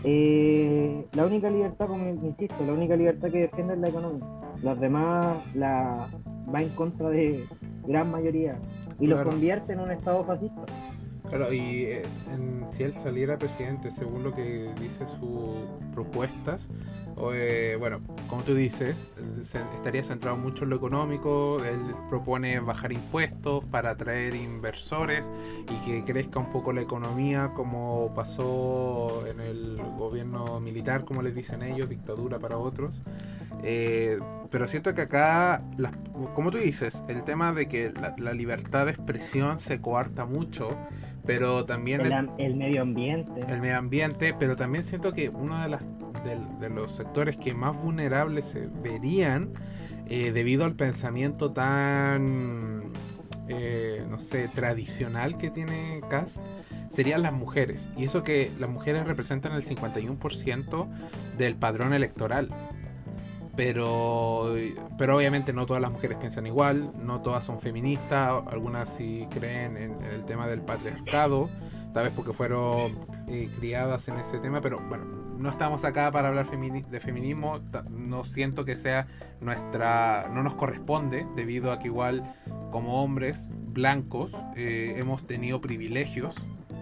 eh, 0.04 1.04
la 1.12 1.26
única 1.26 1.50
libertad, 1.50 1.86
como 1.86 2.08
insisto, 2.08 2.56
la 2.66 2.72
única 2.72 2.96
libertad 2.96 3.30
que 3.30 3.40
defiende 3.42 3.74
es 3.74 3.80
la 3.80 3.88
economía. 3.88 4.26
Las 4.62 4.80
demás 4.80 5.38
la 5.54 6.08
va 6.54 6.62
en 6.62 6.68
contra 6.70 7.08
de 7.10 7.44
gran 7.86 8.10
mayoría 8.10 8.58
y 8.98 9.06
lo 9.06 9.22
convierte 9.22 9.72
en 9.72 9.80
un 9.80 9.90
estado 9.90 10.24
fascista. 10.24 10.62
Claro, 11.28 11.52
y 11.52 11.84
eh, 11.86 12.02
si 12.72 12.84
él 12.84 12.94
saliera 12.94 13.38
presidente, 13.38 13.90
según 13.90 14.22
lo 14.22 14.34
que 14.34 14.72
dice 14.80 15.06
sus 15.06 15.56
propuestas, 15.92 16.68
eh, 17.32 17.76
bueno, 17.78 18.00
como 18.28 18.42
tú 18.42 18.54
dices, 18.54 19.08
estaría 19.74 20.02
centrado 20.02 20.36
mucho 20.36 20.64
en 20.64 20.70
lo 20.70 20.76
económico, 20.76 21.64
él 21.64 21.78
propone 22.10 22.60
bajar 22.60 22.92
impuestos 22.92 23.64
para 23.64 23.90
atraer 23.90 24.34
inversores 24.34 25.30
y 25.70 25.86
que 25.86 26.04
crezca 26.04 26.38
un 26.38 26.50
poco 26.50 26.74
la 26.74 26.82
economía 26.82 27.52
como 27.54 28.12
pasó 28.14 29.26
en 29.26 29.40
el 29.40 29.80
gobierno 29.96 30.60
militar, 30.60 31.06
como 31.06 31.22
les 31.22 31.34
dicen 31.34 31.62
ellos, 31.62 31.88
dictadura 31.88 32.38
para 32.38 32.58
otros. 32.58 33.02
Eh, 33.62 34.18
pero 34.50 34.68
siento 34.68 34.92
que 34.92 35.02
acá, 35.02 35.62
como 36.34 36.50
tú 36.50 36.58
dices, 36.58 37.02
el 37.08 37.24
tema 37.24 37.52
de 37.52 37.66
que 37.66 37.92
la 38.18 38.32
libertad 38.34 38.84
de 38.84 38.92
expresión 38.92 39.58
se 39.58 39.80
coarta 39.80 40.26
mucho 40.26 40.76
pero 41.26 41.64
también 41.64 42.00
el, 42.38 42.54
medio 42.56 42.82
ambiente. 42.82 43.40
El 43.48 43.60
medio 43.60 43.78
ambiente, 43.78 44.34
pero 44.38 44.56
también 44.56 44.84
siento 44.84 45.12
que 45.12 45.28
uno 45.28 45.60
de, 45.60 45.68
las, 45.68 45.82
de, 46.60 46.70
los 46.70 46.92
sectores 46.92 47.36
que 47.36 47.52
más 47.52 47.76
vulnerables 47.76 48.44
se 48.46 48.68
verían 48.82 49.50
eh, 50.08 50.30
debido 50.32 50.64
al 50.64 50.74
pensamiento 50.74 51.52
tan, 51.52 52.92
eh, 53.48 54.04
no 54.08 54.18
sé, 54.18 54.48
tradicional 54.48 55.36
que 55.36 55.50
tiene 55.50 56.00
Cast, 56.08 56.44
serían 56.88 57.22
las 57.22 57.32
mujeres. 57.32 57.88
Y 57.96 58.04
eso 58.04 58.22
que 58.22 58.52
las 58.60 58.70
mujeres 58.70 59.06
representan 59.06 59.52
el 59.52 59.64
51% 59.64 60.88
del 61.36 61.56
padrón 61.56 61.92
electoral 61.92 62.50
pero, 63.56 64.54
pero 64.98 65.16
obviamente 65.16 65.52
no 65.52 65.64
todas 65.66 65.80
las 65.80 65.90
mujeres 65.90 66.18
piensan 66.18 66.46
igual, 66.46 66.92
no 67.02 67.22
todas 67.22 67.44
son 67.44 67.58
feministas, 67.58 68.42
algunas 68.46 68.90
sí 68.90 69.26
creen 69.30 69.76
en, 69.76 70.02
el 70.12 70.24
tema 70.24 70.46
del 70.46 70.60
patriarcado, 70.60 71.48
tal 71.94 72.04
vez 72.04 72.12
porque 72.14 72.34
fueron 72.34 72.98
eh, 73.28 73.50
criadas 73.58 74.08
en 74.08 74.18
ese 74.18 74.38
tema, 74.38 74.60
pero 74.60 74.78
bueno, 74.88 75.04
no 75.38 75.48
estamos 75.48 75.84
acá 75.84 76.10
para 76.10 76.28
hablar 76.28 76.46
de 76.46 77.00
feminismo, 77.00 77.60
no 77.90 78.24
siento 78.24 78.64
que 78.64 78.76
sea 78.76 79.06
nuestra, 79.40 80.28
no 80.32 80.42
nos 80.42 80.54
corresponde, 80.54 81.26
debido 81.34 81.72
a 81.72 81.78
que 81.78 81.86
igual 81.86 82.22
como 82.70 83.02
hombres 83.02 83.50
blancos 83.52 84.32
eh, 84.54 84.94
hemos 84.98 85.26
tenido 85.26 85.60
privilegios 85.62 86.34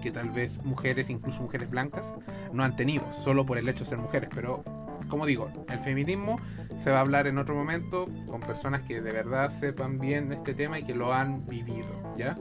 que 0.03 0.11
tal 0.11 0.31
vez 0.31 0.63
mujeres, 0.65 1.09
incluso 1.09 1.41
mujeres 1.41 1.71
blancas, 1.71 2.15
no 2.53 2.63
han 2.63 2.77
tenido, 2.77 3.11
solo 3.11 3.47
por 3.47 3.59
el 3.59 3.69
hecho 3.69 3.85
de 3.85 3.91
ser 3.91 3.99
mujeres, 3.99 4.29
pero 4.35 4.63
como 5.09 5.27
digo, 5.27 5.51
el 5.69 5.79
feminismo 5.79 6.39
se 6.77 6.91
va 6.91 6.99
a 6.99 7.01
hablar 7.01 7.27
en 7.27 7.39
otro 7.39 7.55
momento 7.55 8.07
con 8.29 8.41
personas 8.41 8.83
que 8.83 9.01
de 9.01 9.13
verdad 9.13 9.51
sepan 9.51 9.99
bien 9.99 10.33
este 10.33 10.55
tema 10.55 10.79
y 10.79 10.85
que 10.85 10.95
lo 10.95 11.13
han 11.13 11.47
vivido, 11.47 11.89
¿ya? 12.17 12.37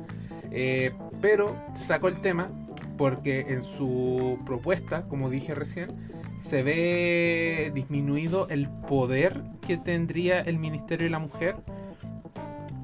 Eh, 0.51 0.93
pero 1.21 1.55
sacó 1.75 2.07
el 2.07 2.21
tema 2.21 2.49
porque 2.97 3.41
en 3.49 3.63
su 3.63 4.39
propuesta, 4.45 5.03
como 5.07 5.29
dije 5.29 5.55
recién, 5.55 6.11
se 6.39 6.61
ve 6.63 7.71
disminuido 7.73 8.47
el 8.49 8.69
poder 8.69 9.43
que 9.65 9.77
tendría 9.77 10.41
el 10.41 10.59
Ministerio 10.59 11.05
de 11.05 11.09
la 11.09 11.19
Mujer 11.19 11.55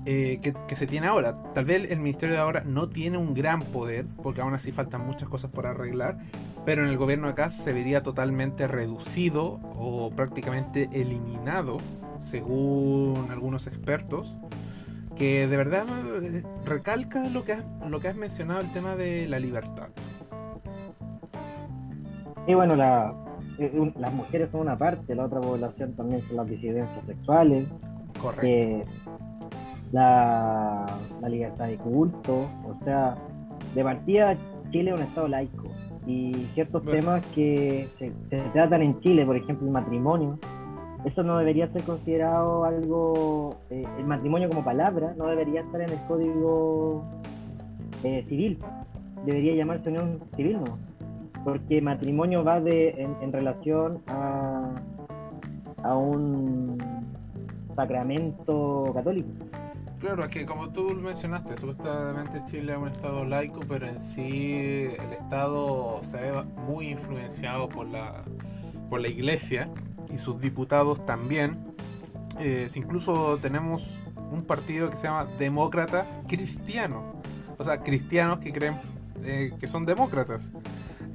eh, 0.06 0.40
que, 0.42 0.56
que, 0.68 0.76
se 0.76 0.88
tiene 0.88 1.08
ahora. 1.08 1.36
Tal 1.54 1.66
vez 1.66 1.92
el 1.92 2.00
Ministerio 2.00 2.34
de 2.36 2.42
ahora 2.42 2.64
no 2.66 2.90
tiene 2.90 3.18
un 3.18 3.34
gran 3.34 3.64
poder, 3.64 4.06
porque 4.24 4.42
aún 4.42 4.54
así 4.54 4.72
faltan 4.72 5.06
muchas 5.06 5.30
cosas 5.30 5.52
por 5.52 5.68
arreglar, 5.68 6.18
pero 6.70 6.84
en 6.84 6.90
el 6.90 6.98
gobierno 6.98 7.26
de 7.26 7.34
acá 7.34 7.50
se 7.50 7.74
vería 7.74 8.04
totalmente 8.04 8.68
reducido 8.68 9.60
o 9.76 10.12
prácticamente 10.12 10.88
eliminado, 10.92 11.80
según 12.20 13.26
algunos 13.32 13.66
expertos, 13.66 14.38
que 15.16 15.48
de 15.48 15.58
verdad 15.58 15.88
eh, 16.22 16.44
recalca 16.66 17.28
lo 17.30 17.44
que 17.44 17.54
has, 17.54 17.66
lo 17.90 18.00
que 18.00 18.10
has 18.10 18.16
mencionado, 18.16 18.60
el 18.60 18.72
tema 18.72 18.96
de 18.96 19.28
la 19.28 19.40
libertad. 19.40 19.90
Y 22.46 22.54
bueno, 22.54 22.76
la, 22.76 23.16
eh, 23.58 23.92
las 23.98 24.14
mujeres 24.14 24.52
son 24.52 24.62
una 24.62 24.78
parte, 24.78 25.16
la 25.16 25.26
otra 25.26 25.42
población 25.42 25.96
también 25.96 26.22
son 26.22 26.38
las 26.38 26.48
disidencias 26.48 27.04
sexuales. 27.08 27.68
Correcto. 28.22 28.92
la, 29.92 30.86
la 31.20 31.30
libertad 31.30 31.66
de 31.66 31.78
culto, 31.78 32.42
o 32.64 32.78
sea, 32.84 33.16
de 33.74 33.84
partida 33.84 34.38
Chile 34.70 34.92
es 34.92 34.98
un 34.98 35.04
estado 35.08 35.28
laico 35.28 35.64
y 36.10 36.34
ciertos 36.56 36.84
temas 36.86 37.24
que 37.36 37.88
se, 38.00 38.12
tratan 38.52 38.82
en 38.82 39.00
Chile, 39.02 39.28
por 39.28 39.36
ejemplo 39.36 39.68
el 39.68 39.72
matrimonio, 39.72 40.40
eso 41.06 41.22
no 41.22 41.38
debería 41.38 41.72
ser 41.72 41.84
considerado 41.84 42.64
algo, 42.64 43.58
eh, 43.70 43.84
el 44.00 44.06
matrimonio 44.06 44.50
como 44.50 44.64
palabra 44.66 45.14
no 45.18 45.28
debería 45.28 45.62
estar 45.62 45.82
en 45.82 45.92
el 45.92 46.00
código 46.08 47.04
eh, 48.04 48.26
civil, 48.28 48.58
debería 49.24 49.54
llamarse 49.54 49.90
unión 49.90 50.20
civil, 50.36 50.62
¿no? 50.66 50.80
Porque 51.44 51.80
matrimonio 51.80 52.44
va 52.44 52.60
de, 52.60 52.90
en, 53.22 53.32
relación 53.32 54.02
a, 54.08 54.72
a 55.84 55.96
un 55.96 56.76
sacramento 57.76 58.92
católico. 58.96 59.30
Claro, 60.00 60.24
es 60.24 60.30
que 60.30 60.46
como 60.46 60.70
tú 60.70 60.92
mencionaste, 60.92 61.58
supuestamente 61.58 62.42
Chile 62.46 62.72
es 62.72 62.78
un 62.78 62.88
estado 62.88 63.26
laico, 63.26 63.60
pero 63.68 63.86
en 63.86 64.00
sí 64.00 64.88
el 64.98 65.14
estado 65.14 66.00
se 66.02 66.18
ve 66.18 66.44
muy 66.44 66.92
influenciado 66.92 67.68
por 67.68 67.86
la, 67.86 68.24
por 68.90 69.02
la 69.02 69.10
iglesia 69.10 69.70
y 70.10 70.18
sus 70.18 70.40
diputados 70.40 71.06
también. 71.06 71.52
Eh, 72.40 72.70
incluso 72.76 73.40
tenemos 73.40 74.00
un 74.32 74.46
partido 74.46 74.90
que 74.90 74.96
se 74.96 75.04
llama 75.04 75.26
Demócrata 75.38 76.08
Cristiano, 76.30 77.22
o 77.58 77.64
sea, 77.66 77.82
cristianos 77.82 78.40
que 78.40 78.54
creen 78.54 78.80
eh, 79.26 79.52
que 79.60 79.68
son 79.68 79.86
demócratas. 79.86 80.50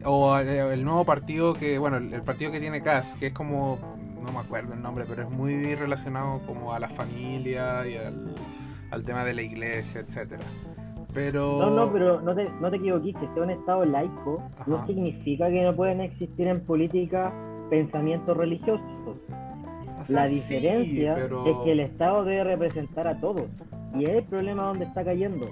O 0.04 0.38
eh, 0.38 0.74
el, 0.74 0.84
nuevo 0.84 1.06
partido 1.06 1.54
que, 1.54 1.78
bueno, 1.78 1.96
el, 1.96 2.22
partido 2.22 2.52
que 2.52 2.61
tiene 2.61 2.82
CAS, 2.82 3.14
que 3.14 3.28
es 3.28 3.32
como 3.32 3.78
no 4.22 4.30
me 4.30 4.40
acuerdo 4.40 4.74
el 4.74 4.82
nombre, 4.82 5.04
pero 5.09 5.22
es 5.22 5.30
muy 5.30 5.74
relacionado 5.74 6.42
como 6.46 6.74
a 6.74 6.78
la 6.78 6.88
familia 6.88 7.86
y 7.86 7.96
al, 7.96 8.34
al 8.95 9.05
tema 9.05 9.24
de 9.24 9.34
la 9.34 9.42
iglesia, 9.42 10.01
etcétera. 10.01 10.42
Pero... 11.12 11.59
No, 11.59 11.70
no, 11.70 11.92
pero 11.92 12.20
no 12.20 12.34
te, 12.34 12.49
no 12.61 12.70
te 12.70 12.76
equivoques, 12.76 13.14
que 13.14 13.28
sea 13.34 13.42
un 13.42 13.51
Estado 13.51 13.84
laico 13.84 14.42
Ajá. 14.59 14.64
no 14.66 14.86
significa 14.86 15.49
que 15.49 15.62
no 15.62 15.74
pueden 15.76 16.01
existir 16.01 16.49
en 16.49 16.61
política 16.61 17.32
pensamientos 17.70 18.36
religiosos. 18.36 18.84
O 20.01 20.05
sea, 20.05 20.22
La 20.22 20.28
sí, 20.28 20.34
diferencia 20.34 21.14
pero- 21.14 21.47
es 21.47 21.57
que 21.59 21.72
el 21.72 21.80
Estado 21.80 22.24
debe 22.24 22.45
representar 22.45 23.07
a 23.09 23.20
todos. 23.20 23.45
Y 23.95 24.05
es 24.05 24.11
el 24.11 24.24
problema 24.24 24.64
donde 24.64 24.86
está 24.86 25.05
cayendo. 25.05 25.49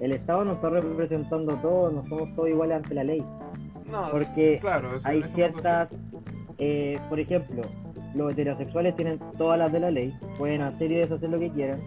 El 0.00 0.12
Estado 0.12 0.44
no 0.44 0.52
está 0.52 0.68
representando 0.68 1.54
a 1.54 1.62
todos, 1.62 1.92
no 1.94 2.06
somos 2.08 2.34
todos 2.36 2.48
iguales 2.50 2.76
ante 2.76 2.94
la 2.94 3.04
ley. 3.04 3.24
No, 3.90 4.04
porque 4.12 4.58
claro, 4.60 4.90
Hay 5.04 5.22
ciertas, 5.22 5.88
eh, 6.58 6.98
por 7.08 7.18
ejemplo, 7.20 7.62
los 8.14 8.32
heterosexuales 8.32 8.94
tienen 8.96 9.18
todas 9.38 9.58
las 9.58 9.72
de 9.72 9.80
la 9.80 9.90
ley, 9.90 10.12
pueden 10.36 10.60
hacer 10.60 10.90
y 10.92 10.96
deshacer 10.96 11.30
lo 11.30 11.38
que 11.38 11.50
quieran, 11.50 11.80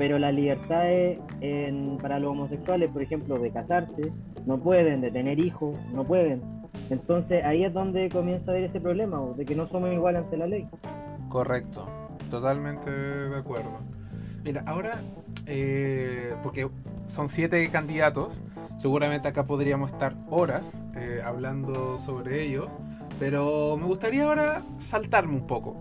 pero 0.00 0.18
las 0.18 0.32
libertades 0.32 1.18
en- 1.42 1.98
para 2.00 2.18
los 2.18 2.30
homosexuales, 2.30 2.90
por 2.90 3.02
ejemplo, 3.02 3.38
de 3.38 3.50
casarse, 3.50 4.10
no 4.46 4.58
pueden, 4.58 5.02
de 5.02 5.10
tener 5.10 5.38
hijos, 5.38 5.74
no 5.92 6.04
pueden. 6.04 6.40
Entonces 6.88 7.44
ahí 7.44 7.64
es 7.66 7.74
donde 7.74 8.08
comienza 8.08 8.50
a 8.50 8.54
haber 8.54 8.70
ese 8.70 8.80
problema, 8.80 9.20
de 9.36 9.44
que 9.44 9.54
no 9.54 9.68
somos 9.68 9.92
iguales 9.92 10.22
ante 10.24 10.38
la 10.38 10.46
ley. 10.46 10.66
Correcto, 11.28 11.86
totalmente 12.30 12.90
de 12.90 13.36
acuerdo. 13.36 13.72
Mira, 14.42 14.62
ahora, 14.64 15.02
eh, 15.44 16.32
porque 16.42 16.70
son 17.04 17.28
siete 17.28 17.68
candidatos, 17.68 18.42
seguramente 18.78 19.28
acá 19.28 19.44
podríamos 19.44 19.92
estar 19.92 20.16
horas 20.30 20.82
eh, 20.96 21.20
hablando 21.22 21.98
sobre 21.98 22.42
ellos, 22.42 22.70
pero 23.18 23.76
me 23.76 23.84
gustaría 23.84 24.24
ahora 24.24 24.62
saltarme 24.78 25.34
un 25.34 25.46
poco. 25.46 25.78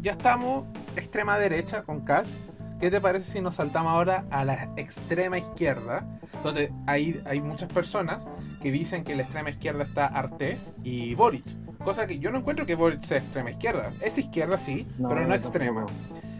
Ya 0.00 0.12
estamos 0.12 0.64
extrema 0.96 1.36
derecha 1.38 1.82
con 1.82 2.00
Cash. 2.00 2.36
¿Qué 2.80 2.90
te 2.90 3.00
parece 3.00 3.24
si 3.30 3.40
nos 3.40 3.56
saltamos 3.56 3.92
ahora 3.92 4.24
a 4.30 4.44
la 4.44 4.64
extrema 4.76 5.36
izquierda? 5.38 6.06
Donde 6.44 6.72
hay, 6.86 7.20
hay 7.26 7.40
muchas 7.40 7.68
personas 7.72 8.28
que 8.62 8.70
dicen 8.70 9.02
que 9.04 9.16
la 9.16 9.22
extrema 9.22 9.50
izquierda 9.50 9.82
está 9.82 10.06
Artés 10.06 10.74
y 10.84 11.14
Boric. 11.14 11.44
Cosa 11.84 12.06
que 12.06 12.18
yo 12.18 12.30
no 12.30 12.38
encuentro 12.38 12.66
que 12.66 12.74
Boric 12.76 13.00
sea 13.00 13.18
extrema 13.18 13.50
izquierda. 13.50 13.92
Es 14.00 14.16
izquierda, 14.18 14.58
sí, 14.58 14.86
pero 14.96 15.26
no 15.26 15.34
extrema. 15.34 15.86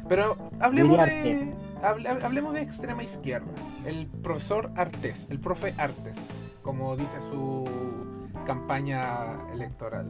Pero 0.08 0.36
hablemos 0.60 0.98
de, 1.06 1.54
hable- 1.82 2.22
hablemos 2.24 2.54
de 2.54 2.62
extrema 2.62 3.02
izquierda. 3.02 3.48
El 3.84 4.06
profesor 4.06 4.70
Artés, 4.76 5.26
el 5.30 5.40
profe 5.40 5.74
Artés, 5.76 6.16
como 6.62 6.96
dice 6.96 7.18
su 7.20 7.64
campaña 8.46 9.38
electoral. 9.52 10.06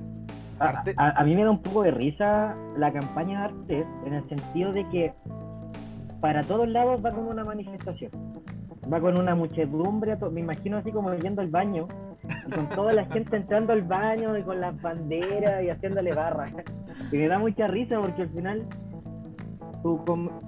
A, 0.61 0.67
a- 0.97 1.21
a 1.21 1.25
mí 1.25 1.35
me 1.37 1.45
da 1.45 1.51
un 1.51 1.63
poco 1.63 1.83
de 1.83 1.91
risa 1.93 2.55
la 2.77 2.93
campaña 2.93 3.41
de 3.41 3.45
Artes 3.47 3.87
en 4.07 4.15
el 4.15 4.29
sentido 4.29 4.73
de 4.73 4.89
que 4.91 5.15
para 6.21 6.43
todos 6.43 6.69
lados 6.69 7.05
va 7.05 7.13
con 7.13 7.27
una 7.27 7.45
manifestación. 7.45 8.11
Va 8.91 9.01
con 9.01 9.19
una 9.19 9.35
muchedumbre, 9.35 10.17
me 10.31 10.41
imagino 10.41 10.79
así 10.79 10.91
como 10.91 11.13
yendo 11.15 11.43
al 11.43 11.49
baño, 11.49 11.89
y 12.47 12.51
con 12.51 12.69
toda 12.71 12.93
la 12.93 13.05
gente 13.07 13.37
entrando 13.37 13.73
al 13.73 13.83
baño 13.83 14.37
y 14.37 14.43
con 14.43 14.61
las 14.61 14.81
banderas 14.81 15.63
y 15.63 15.71
haciéndole 15.71 16.15
barra. 16.15 16.51
Y 17.13 17.17
me 17.17 17.29
da 17.29 17.39
mucha 17.39 17.67
risa 17.67 18.01
porque 18.01 18.23
al 18.23 18.31
final 18.31 18.67
su, 19.83 20.01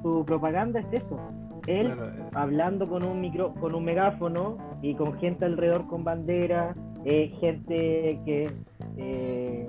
su 0.02 0.24
propaganda 0.24 0.80
es 0.80 1.02
eso. 1.02 1.18
Él 1.66 1.92
Claro, 1.92 2.06
eh, 2.06 2.22
hablando 2.32 2.88
con 2.88 3.04
un 3.04 3.20
micro, 3.20 3.54
con 3.54 3.74
un 3.74 3.84
megáfono 3.84 4.56
y 4.82 4.94
con 4.94 5.18
gente 5.18 5.44
alrededor 5.44 5.86
con 5.86 6.04
bandera, 6.04 6.74
eh, 7.04 7.34
gente 7.40 8.20
que 8.24 8.50
eh, 8.96 9.68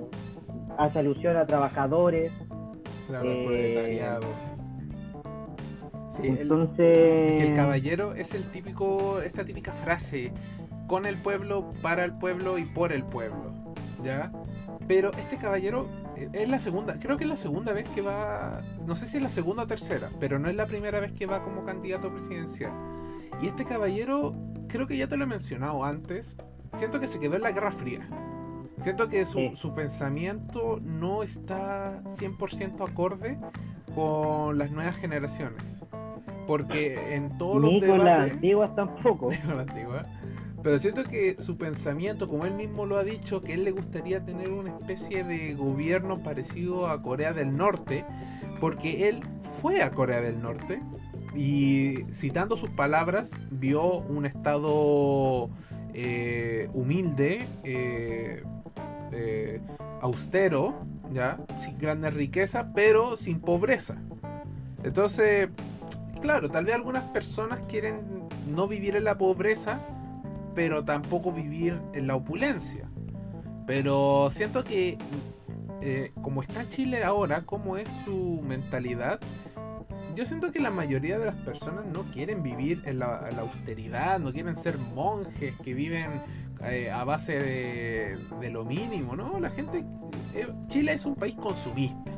hace 0.78 0.98
alusión 0.98 1.36
a 1.36 1.46
trabajadores. 1.46 2.32
claro, 3.06 4.20
el. 6.18 6.24
Sí, 6.24 6.28
el- 6.32 6.38
Entonces, 6.42 6.78
Es 7.32 7.42
que 7.42 7.48
el 7.48 7.54
caballero 7.54 8.14
es 8.14 8.34
el 8.34 8.50
típico, 8.50 9.20
esta 9.20 9.44
típica 9.44 9.72
frase, 9.72 10.32
con 10.86 11.06
el 11.06 11.16
pueblo, 11.20 11.72
para 11.82 12.04
el 12.04 12.12
pueblo 12.12 12.58
y 12.58 12.64
por 12.64 12.92
el 12.92 13.04
pueblo, 13.04 13.52
¿ya? 14.02 14.30
Pero 14.88 15.12
este 15.14 15.36
caballero 15.38 15.88
eh, 16.16 16.28
es 16.32 16.48
la 16.48 16.58
segunda, 16.58 16.98
creo 16.98 17.16
que 17.16 17.24
es 17.24 17.30
la 17.30 17.36
segunda 17.36 17.72
vez 17.72 17.88
que 17.88 18.02
va, 18.02 18.62
no 18.86 18.94
sé 18.94 19.06
si 19.06 19.16
es 19.16 19.22
la 19.22 19.28
segunda 19.30 19.62
o 19.62 19.66
tercera, 19.66 20.10
pero 20.20 20.38
no 20.38 20.48
es 20.50 20.56
la 20.56 20.66
primera 20.66 21.00
vez 21.00 21.12
que 21.12 21.24
va 21.26 21.42
como 21.42 21.64
candidato 21.64 22.10
presidencial. 22.10 22.72
Y 23.40 23.46
este 23.46 23.64
caballero, 23.64 24.34
creo 24.68 24.86
que 24.86 24.96
ya 24.96 25.06
te 25.08 25.16
lo 25.16 25.24
he 25.24 25.26
mencionado 25.28 25.84
antes, 25.84 26.36
siento 26.76 27.00
que 27.00 27.06
se 27.06 27.18
quedó 27.20 27.36
en 27.36 27.42
la 27.42 27.52
Guerra 27.52 27.72
Fría. 27.72 28.06
Siento 28.80 29.08
que 29.08 29.24
su, 29.24 29.38
Sí. 29.38 29.52
su 29.54 29.74
pensamiento 29.74 30.80
no 30.82 31.22
está 31.22 32.02
100% 32.08 32.84
acorde 32.86 33.38
con 33.94 34.58
las 34.58 34.72
nuevas 34.72 34.96
generaciones. 34.96 35.82
Porque 36.46 37.14
en 37.14 37.36
todos 37.38 37.60
los 37.60 37.72
ni 37.72 37.80
con 37.80 37.98
las 37.98 38.04
debates... 38.04 38.32
antiguas 38.32 38.74
tampoco. 38.74 39.28
con 39.46 39.56
la 39.56 39.62
antigua, 39.62 40.06
Pero 40.62 40.78
siento 40.78 41.04
que 41.04 41.36
su 41.40 41.56
pensamiento, 41.56 42.28
como 42.28 42.44
él 42.44 42.54
mismo 42.54 42.86
lo 42.86 42.98
ha 42.98 43.04
dicho, 43.04 43.42
que 43.42 43.54
él 43.54 43.64
le 43.64 43.70
gustaría 43.70 44.24
tener 44.24 44.50
una 44.50 44.70
especie 44.70 45.24
de 45.24 45.54
gobierno 45.54 46.22
parecido 46.22 46.88
a 46.88 47.02
Corea 47.02 47.32
del 47.32 47.56
Norte, 47.56 48.04
porque 48.60 49.08
él 49.08 49.20
fue 49.60 49.82
a 49.82 49.90
Corea 49.90 50.20
del 50.20 50.40
Norte 50.40 50.80
y 51.34 52.04
citando 52.12 52.56
sus 52.56 52.70
palabras, 52.70 53.30
vio 53.50 54.00
un 54.00 54.26
estado 54.26 55.50
eh, 55.94 56.68
humilde, 56.74 57.46
eh, 57.64 58.42
eh, 59.12 59.60
austero, 60.00 60.74
ya, 61.12 61.38
sin 61.58 61.78
grandes 61.78 62.14
riquezas, 62.14 62.66
pero 62.74 63.16
sin 63.16 63.40
pobreza. 63.40 64.02
Entonces, 64.82 65.48
claro, 66.22 66.48
tal 66.48 66.64
vez 66.64 66.74
algunas 66.74 67.04
personas 67.04 67.60
quieren 67.68 68.28
no 68.48 68.66
vivir 68.66 68.96
en 68.96 69.04
la 69.04 69.18
pobreza, 69.18 69.80
pero 70.54 70.84
tampoco 70.84 71.32
vivir 71.32 71.78
en 71.92 72.06
la 72.06 72.16
opulencia. 72.16 72.88
Pero 73.66 74.28
siento 74.30 74.64
que 74.64 74.96
eh, 75.82 76.12
como 76.22 76.42
está 76.42 76.68
Chile 76.68 77.04
ahora, 77.04 77.42
como 77.42 77.76
es 77.76 77.88
su 78.04 78.42
mentalidad, 78.46 79.20
yo 80.14 80.26
siento 80.26 80.52
que 80.52 80.60
la 80.60 80.70
mayoría 80.70 81.18
de 81.18 81.26
las 81.26 81.36
personas 81.36 81.86
no 81.86 82.02
quieren 82.12 82.42
vivir 82.42 82.82
en 82.84 82.98
la, 82.98 83.26
en 83.28 83.36
la 83.36 83.42
austeridad, 83.42 84.18
no 84.18 84.32
quieren 84.32 84.56
ser 84.56 84.78
monjes 84.78 85.54
que 85.56 85.74
viven 85.74 86.22
eh, 86.64 86.90
a 86.90 87.02
base 87.04 87.38
de, 87.38 88.18
de 88.40 88.50
lo 88.50 88.64
mínimo, 88.64 89.16
¿no? 89.16 89.40
La 89.40 89.50
gente... 89.50 89.84
eh, 90.34 90.46
Chile 90.68 90.92
es 90.92 91.06
un 91.06 91.14
país 91.14 91.34
consumista. 91.34 92.12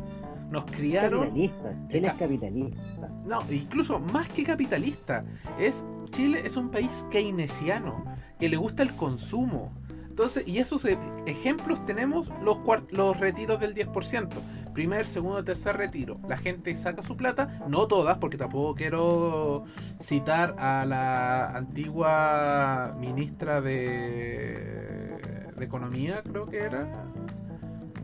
Nos 0.50 0.64
criaron... 0.66 1.20
Capitalista, 1.28 1.74
Chile 1.88 2.09
es 2.09 2.14
capitalista. 2.14 2.82
No, 3.25 3.45
incluso 3.51 3.99
más 3.99 4.29
que 4.29 4.45
capitalista. 4.45 5.25
Es 5.59 5.85
Chile 6.11 6.43
es 6.45 6.57
un 6.57 6.70
país 6.70 7.07
keynesiano 7.11 8.05
que 8.39 8.49
le 8.49 8.57
gusta 8.57 8.83
el 8.83 8.95
consumo. 8.95 9.72
Entonces, 10.09 10.47
y 10.47 10.59
esos 10.59 10.85
e- 10.85 10.97
ejemplos 11.27 11.85
tenemos 11.87 12.31
los, 12.41 12.59
los 12.93 13.18
retiros 13.18 13.59
del 13.59 13.75
10%. 13.75 14.29
Primer, 14.72 15.07
segundo, 15.07 15.43
tercer 15.43 15.77
retiro. 15.77 16.20
La 16.29 16.37
gente 16.37 16.75
saca 16.77 17.03
su 17.03 17.16
plata, 17.16 17.61
no 17.68 17.89
todas, 17.89 18.18
porque 18.18 18.37
tampoco 18.37 18.77
quiero 18.77 19.64
citar 20.01 20.55
a 20.59 20.85
la 20.85 21.57
antigua 21.57 22.95
ministra 23.01 23.61
de, 23.61 25.16
de 25.57 25.64
Economía, 25.64 26.22
creo 26.22 26.47
que 26.47 26.59
era. 26.59 27.12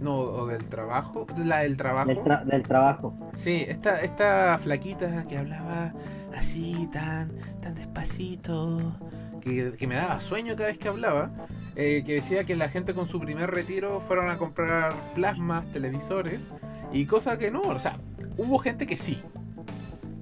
No, 0.00 0.14
o 0.18 0.46
del 0.46 0.66
trabajo. 0.68 1.26
La 1.44 1.58
del 1.58 1.76
trabajo. 1.76 2.08
Del, 2.08 2.18
tra- 2.18 2.44
del 2.44 2.62
trabajo. 2.62 3.14
Sí, 3.34 3.64
esta, 3.68 4.00
esta 4.00 4.58
flaquita 4.58 5.26
que 5.26 5.36
hablaba 5.36 5.92
así, 6.36 6.88
tan, 6.92 7.30
tan 7.60 7.74
despacito, 7.74 8.96
que, 9.42 9.72
que 9.72 9.86
me 9.86 9.96
daba 9.96 10.20
sueño 10.20 10.56
cada 10.56 10.68
vez 10.68 10.78
que 10.78 10.88
hablaba, 10.88 11.30
eh, 11.76 12.02
que 12.04 12.14
decía 12.14 12.44
que 12.44 12.56
la 12.56 12.68
gente 12.68 12.94
con 12.94 13.06
su 13.06 13.20
primer 13.20 13.50
retiro 13.50 14.00
fueron 14.00 14.30
a 14.30 14.38
comprar 14.38 14.94
plasmas, 15.14 15.66
televisores, 15.72 16.50
y 16.92 17.04
cosa 17.04 17.36
que 17.38 17.50
no, 17.50 17.60
o 17.62 17.78
sea, 17.78 17.98
hubo 18.38 18.58
gente 18.58 18.86
que 18.86 18.96
sí, 18.96 19.22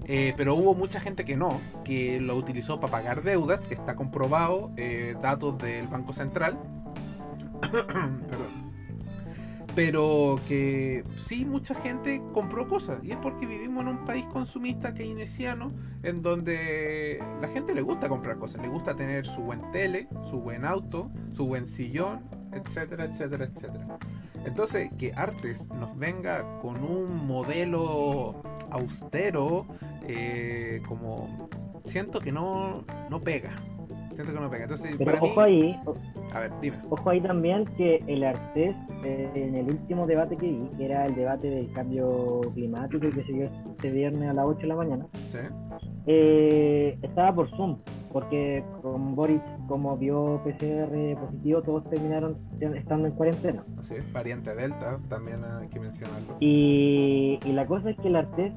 eh, 0.06 0.34
pero 0.36 0.54
hubo 0.54 0.74
mucha 0.74 1.00
gente 1.00 1.24
que 1.24 1.36
no, 1.36 1.60
que 1.84 2.20
lo 2.20 2.34
utilizó 2.34 2.80
para 2.80 2.90
pagar 2.90 3.22
deudas, 3.22 3.60
que 3.60 3.74
está 3.74 3.94
comprobado, 3.94 4.72
eh, 4.76 5.14
datos 5.20 5.56
del 5.58 5.86
Banco 5.86 6.12
Central. 6.12 6.58
Perdón 7.70 8.67
pero 9.78 10.40
que 10.48 11.04
sí 11.14 11.44
mucha 11.44 11.72
gente 11.72 12.20
compró 12.32 12.66
cosas 12.66 12.98
y 13.04 13.12
es 13.12 13.16
porque 13.18 13.46
vivimos 13.46 13.82
en 13.82 13.90
un 13.90 14.04
país 14.04 14.24
consumista 14.24 14.92
keynesiano 14.92 15.72
en 16.02 16.20
donde 16.20 17.22
la 17.40 17.46
gente 17.46 17.76
le 17.76 17.82
gusta 17.82 18.08
comprar 18.08 18.38
cosas, 18.38 18.60
le 18.60 18.66
gusta 18.66 18.96
tener 18.96 19.24
su 19.24 19.40
buen 19.40 19.70
tele, 19.70 20.08
su 20.28 20.40
buen 20.40 20.64
auto, 20.64 21.12
su 21.30 21.46
buen 21.46 21.68
sillón, 21.68 22.24
etcétera, 22.52 23.04
etcétera, 23.04 23.44
etcétera. 23.44 23.98
Entonces, 24.44 24.90
que 24.98 25.12
Artes 25.14 25.68
nos 25.68 25.96
venga 25.96 26.58
con 26.58 26.82
un 26.82 27.24
modelo 27.28 28.42
austero, 28.72 29.64
eh, 30.08 30.82
como 30.88 31.48
siento 31.84 32.18
que 32.18 32.32
no, 32.32 32.84
no 33.10 33.22
pega. 33.22 33.54
Siento 34.18 34.34
que 34.34 34.40
no 34.40 34.50
pega. 34.50 34.64
Entonces, 34.64 34.96
Pero 34.98 35.12
para 35.12 35.22
ojo 35.22 35.40
mí... 35.42 35.46
ahí, 35.46 35.80
A 36.32 36.40
ver, 36.40 36.50
dime. 36.60 36.76
ojo 36.90 37.08
ahí 37.10 37.20
también 37.20 37.64
que 37.76 38.02
el 38.08 38.24
Artés, 38.24 38.74
eh, 39.04 39.30
en 39.36 39.54
el 39.54 39.66
último 39.70 40.08
debate 40.08 40.36
que 40.36 40.46
vi, 40.48 40.68
que 40.76 40.86
era 40.86 41.06
el 41.06 41.14
debate 41.14 41.48
del 41.48 41.72
cambio 41.72 42.40
climático 42.52 42.98
que 43.10 43.22
se 43.22 43.32
dio 43.32 43.44
este 43.70 43.90
viernes 43.92 44.28
a 44.28 44.32
las 44.32 44.44
8 44.44 44.58
de 44.62 44.66
la 44.66 44.74
mañana, 44.74 45.06
Sí. 45.28 45.38
eh, 46.06 46.98
estaba 47.02 47.32
por 47.32 47.48
Zoom, 47.50 47.78
porque 48.12 48.64
con 48.82 49.14
Boris, 49.14 49.40
como 49.68 49.96
vio 49.96 50.40
PCR 50.44 51.14
positivo, 51.20 51.62
todos 51.62 51.88
terminaron 51.88 52.38
estando 52.74 53.06
en 53.06 53.14
cuarentena. 53.14 53.64
Así 53.78 53.94
es. 53.94 54.12
Variante 54.12 54.52
Delta, 54.54 54.98
también 55.08 55.44
hay 55.44 55.68
que 55.68 55.78
mencionarlo. 55.78 56.36
Y, 56.40 57.38
y 57.44 57.52
la 57.52 57.66
cosa 57.66 57.90
es 57.90 57.96
que 57.98 58.08
el 58.08 58.16
Artés 58.16 58.52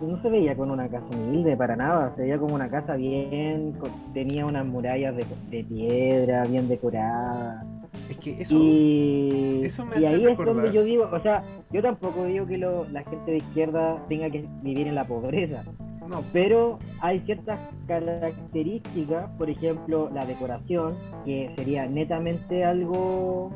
no 0.00 0.20
se 0.22 0.28
veía 0.28 0.54
con 0.56 0.70
una 0.70 0.88
casa 0.88 1.06
humilde 1.16 1.56
para 1.56 1.76
nada, 1.76 2.12
se 2.16 2.22
veía 2.22 2.38
como 2.38 2.54
una 2.54 2.68
casa 2.68 2.96
bien, 2.96 3.72
con- 3.72 4.12
tenía 4.12 4.44
unas 4.46 4.66
murallas 4.66 5.16
de, 5.16 5.24
de 5.50 5.64
piedra, 5.64 6.44
bien 6.44 6.68
decoradas. 6.68 7.64
Es 8.10 8.18
que 8.18 8.42
eso... 8.42 8.56
y, 8.58 9.60
eso 9.64 9.84
me 9.86 9.94
y 10.00 10.04
hace 10.04 10.14
ahí 10.16 10.26
es 10.26 10.36
donde 10.38 10.70
yo 10.72 10.82
digo, 10.84 11.08
o 11.12 11.20
sea, 11.20 11.42
yo 11.72 11.82
tampoco 11.82 12.24
digo 12.24 12.46
que 12.46 12.58
lo- 12.58 12.84
la 12.90 13.02
gente 13.04 13.30
de 13.32 13.36
izquierda 13.38 14.02
tenga 14.08 14.30
que 14.30 14.44
vivir 14.62 14.86
en 14.88 14.94
la 14.94 15.04
pobreza, 15.06 15.64
No, 16.08 16.22
pero 16.32 16.78
hay 17.00 17.18
ciertas 17.20 17.58
características, 17.86 19.28
por 19.38 19.50
ejemplo, 19.50 20.10
la 20.14 20.24
decoración, 20.26 20.94
que 21.24 21.50
sería 21.56 21.86
netamente 21.86 22.64
algo 22.64 23.50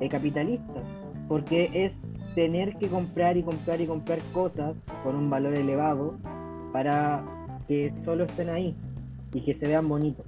eh, 0.00 0.08
capitalista, 0.08 0.80
porque 1.28 1.70
es 1.72 1.92
tener 2.36 2.76
que 2.76 2.88
comprar 2.88 3.36
y 3.36 3.42
comprar 3.42 3.80
y 3.80 3.86
comprar 3.86 4.20
cosas 4.32 4.76
con 5.02 5.16
un 5.16 5.30
valor 5.30 5.54
elevado 5.54 6.14
para 6.72 7.24
que 7.66 7.92
solo 8.04 8.24
estén 8.24 8.50
ahí 8.50 8.76
y 9.32 9.40
que 9.40 9.54
se 9.54 9.66
vean 9.66 9.88
bonitos. 9.88 10.26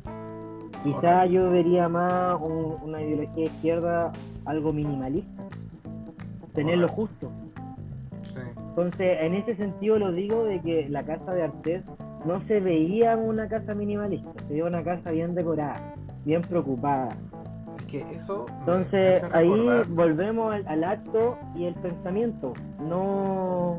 Quizá 0.83 1.27
yo 1.27 1.51
vería 1.51 1.89
más 1.89 2.41
un- 2.41 2.77
una 2.83 3.03
ideología 3.03 3.35
de 3.45 3.55
izquierda 3.55 4.13
algo 4.47 4.73
minimalista, 4.73 5.45
tener 6.55 6.79
lo 6.79 6.89
justo. 6.89 7.31
sí. 8.35 8.41
Entonces, 8.71 9.19
en 9.21 9.35
ese 9.35 9.55
sentido 9.57 9.99
lo 9.99 10.13
digo 10.13 10.45
de 10.45 10.61
que 10.61 10.89
la 10.89 11.03
casa 11.05 11.33
de 11.35 11.43
Artés 11.43 11.83
no 12.27 12.41
se 12.47 12.61
veía 12.61 13.17
una 13.17 13.49
casa 13.49 13.75
minimalista, 13.75 14.33
se 14.47 14.53
veía 14.55 14.65
una 14.65 14.83
casa 14.83 15.11
bien 15.11 15.35
decorada, 15.35 15.95
bien 16.25 16.41
preocupada. 16.43 17.17
Que 17.89 18.01
eso... 18.15 18.47
Entonces, 18.61 19.25
ahí 19.33 19.49
volvemos 19.89 20.55
al, 20.55 20.69
al 20.69 20.85
acto 20.85 21.39
y 21.57 21.65
el 21.65 21.75
pensamiento. 21.75 22.53
No, 22.81 23.79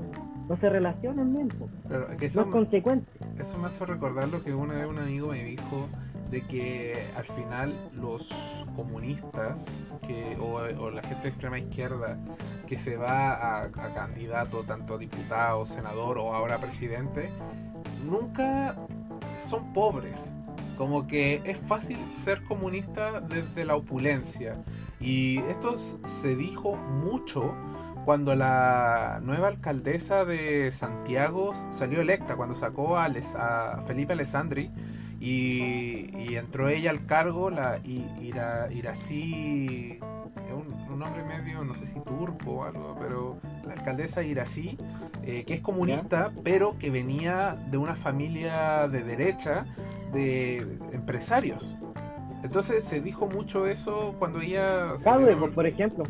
no 0.50 0.58
se 0.58 0.68
relacionan 0.68 1.32
bien, 1.32 1.50
no 1.88 2.08
es 2.20 2.36
consecuente. 2.36 3.08
eso 3.38 3.58
me 3.60 3.68
hace 3.68 3.86
recordar 3.86 4.30
lo 4.30 4.44
que 4.44 4.54
una 4.54 4.74
vez 4.74 4.88
un 4.88 4.98
amigo 4.98 5.28
me 5.28 5.44
dijo 5.44 5.88
de 6.32 6.42
que 6.42 7.08
al 7.16 7.26
final 7.26 7.74
los 7.94 8.66
comunistas 8.76 9.78
que, 10.06 10.38
o, 10.40 10.56
o 10.84 10.90
la 10.90 11.02
gente 11.04 11.24
de 11.24 11.30
extrema 11.30 11.60
izquierda 11.60 12.18
que 12.68 12.78
se 12.80 12.98
va 12.98 13.34
a, 13.34 13.64
a 13.66 13.94
candidato, 13.94 14.64
tanto 14.64 14.96
a 14.96 14.98
diputado, 14.98 15.66
senador 15.68 16.18
o 16.18 16.34
ahora 16.34 16.60
presidente, 16.60 17.30
nunca 18.04 18.76
son 19.38 19.72
pobres. 19.74 20.34
Como 20.80 21.06
que 21.08 21.42
es 21.44 21.58
fácil 21.58 21.98
ser 22.10 22.42
comunista 22.44 23.20
desde 23.20 23.66
la 23.66 23.76
opulencia. 23.76 24.56
Y 25.02 25.40
esto 25.50 25.76
se 25.78 26.36
dijo 26.38 26.78
mucho 26.78 27.54
cuando 28.06 28.34
la 28.34 29.20
nueva 29.22 29.50
alcaldesa 29.50 30.24
de 30.24 30.72
Santiago 30.72 31.52
salió 31.70 32.00
electa, 32.00 32.38
cuando 32.38 32.56
sacó 32.56 32.98
a, 32.98 33.10
Les- 33.10 33.36
a 33.36 33.82
Felipe 33.88 34.14
Alessandri 34.14 34.72
y, 35.20 36.18
y 36.18 36.38
entró 36.38 36.70
ella 36.70 36.92
al 36.92 37.06
cargo, 37.06 37.50
la 37.50 37.80
I- 37.84 38.08
Ira, 38.22 38.70
Irací, 38.72 40.00
es 40.46 40.52
un, 40.54 40.74
un 40.90 40.98
nombre 40.98 41.24
medio, 41.24 41.66
no 41.66 41.76
sé 41.76 41.86
si 41.88 42.00
turco 42.00 42.52
o 42.52 42.64
algo, 42.64 42.96
pero 42.98 43.38
la 43.66 43.74
alcaldesa 43.74 44.24
Irací, 44.24 44.78
eh, 45.24 45.44
que 45.46 45.56
es 45.56 45.62
comunista, 45.62 46.32
pero 46.44 46.78
que 46.80 46.90
venía 46.90 47.58
de 47.70 47.78
una 47.78 47.96
familia 47.96 48.88
de 48.88 49.04
derecha 49.04 49.66
de 50.12 50.58
empresarios. 50.92 51.76
Entonces 52.44 52.84
se 52.84 53.02
dijo 53.02 53.28
mucho 53.28 53.68
eso 53.68 54.16
cuando 54.18 54.40
ella... 54.42 54.94
Pues, 55.04 55.52
por 55.54 55.68
ejemplo. 55.68 56.06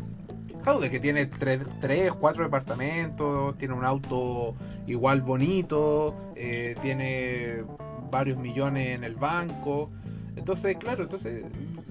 Jaude, 0.62 0.90
que 0.90 1.00
tiene 1.00 1.26
tres, 1.26 1.60
tres, 1.80 2.12
cuatro 2.12 2.44
departamentos, 2.44 3.56
tiene 3.56 3.74
un 3.74 3.84
auto 3.84 4.54
igual 4.86 5.22
bonito, 5.22 6.14
eh, 6.36 6.76
tiene 6.82 7.64
varios 8.10 8.38
millones 8.38 8.94
en 8.94 9.04
el 9.04 9.16
banco. 9.16 9.90
Entonces, 10.36 10.76
claro, 10.76 11.04
entonces 11.04 11.44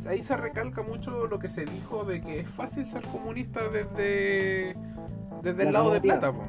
ahí 0.07 0.21
se 0.23 0.37
recalca 0.37 0.81
mucho 0.83 1.27
lo 1.27 1.39
que 1.39 1.49
se 1.49 1.65
dijo 1.65 2.03
de 2.03 2.21
que 2.21 2.39
es 2.39 2.49
fácil 2.49 2.85
ser 2.85 3.03
comunista 3.03 3.61
desde, 3.69 4.75
desde 5.43 5.63
el 5.63 5.65
La 5.65 5.79
lado 5.79 5.91
de 5.91 6.01
plata. 6.01 6.31
po. 6.31 6.43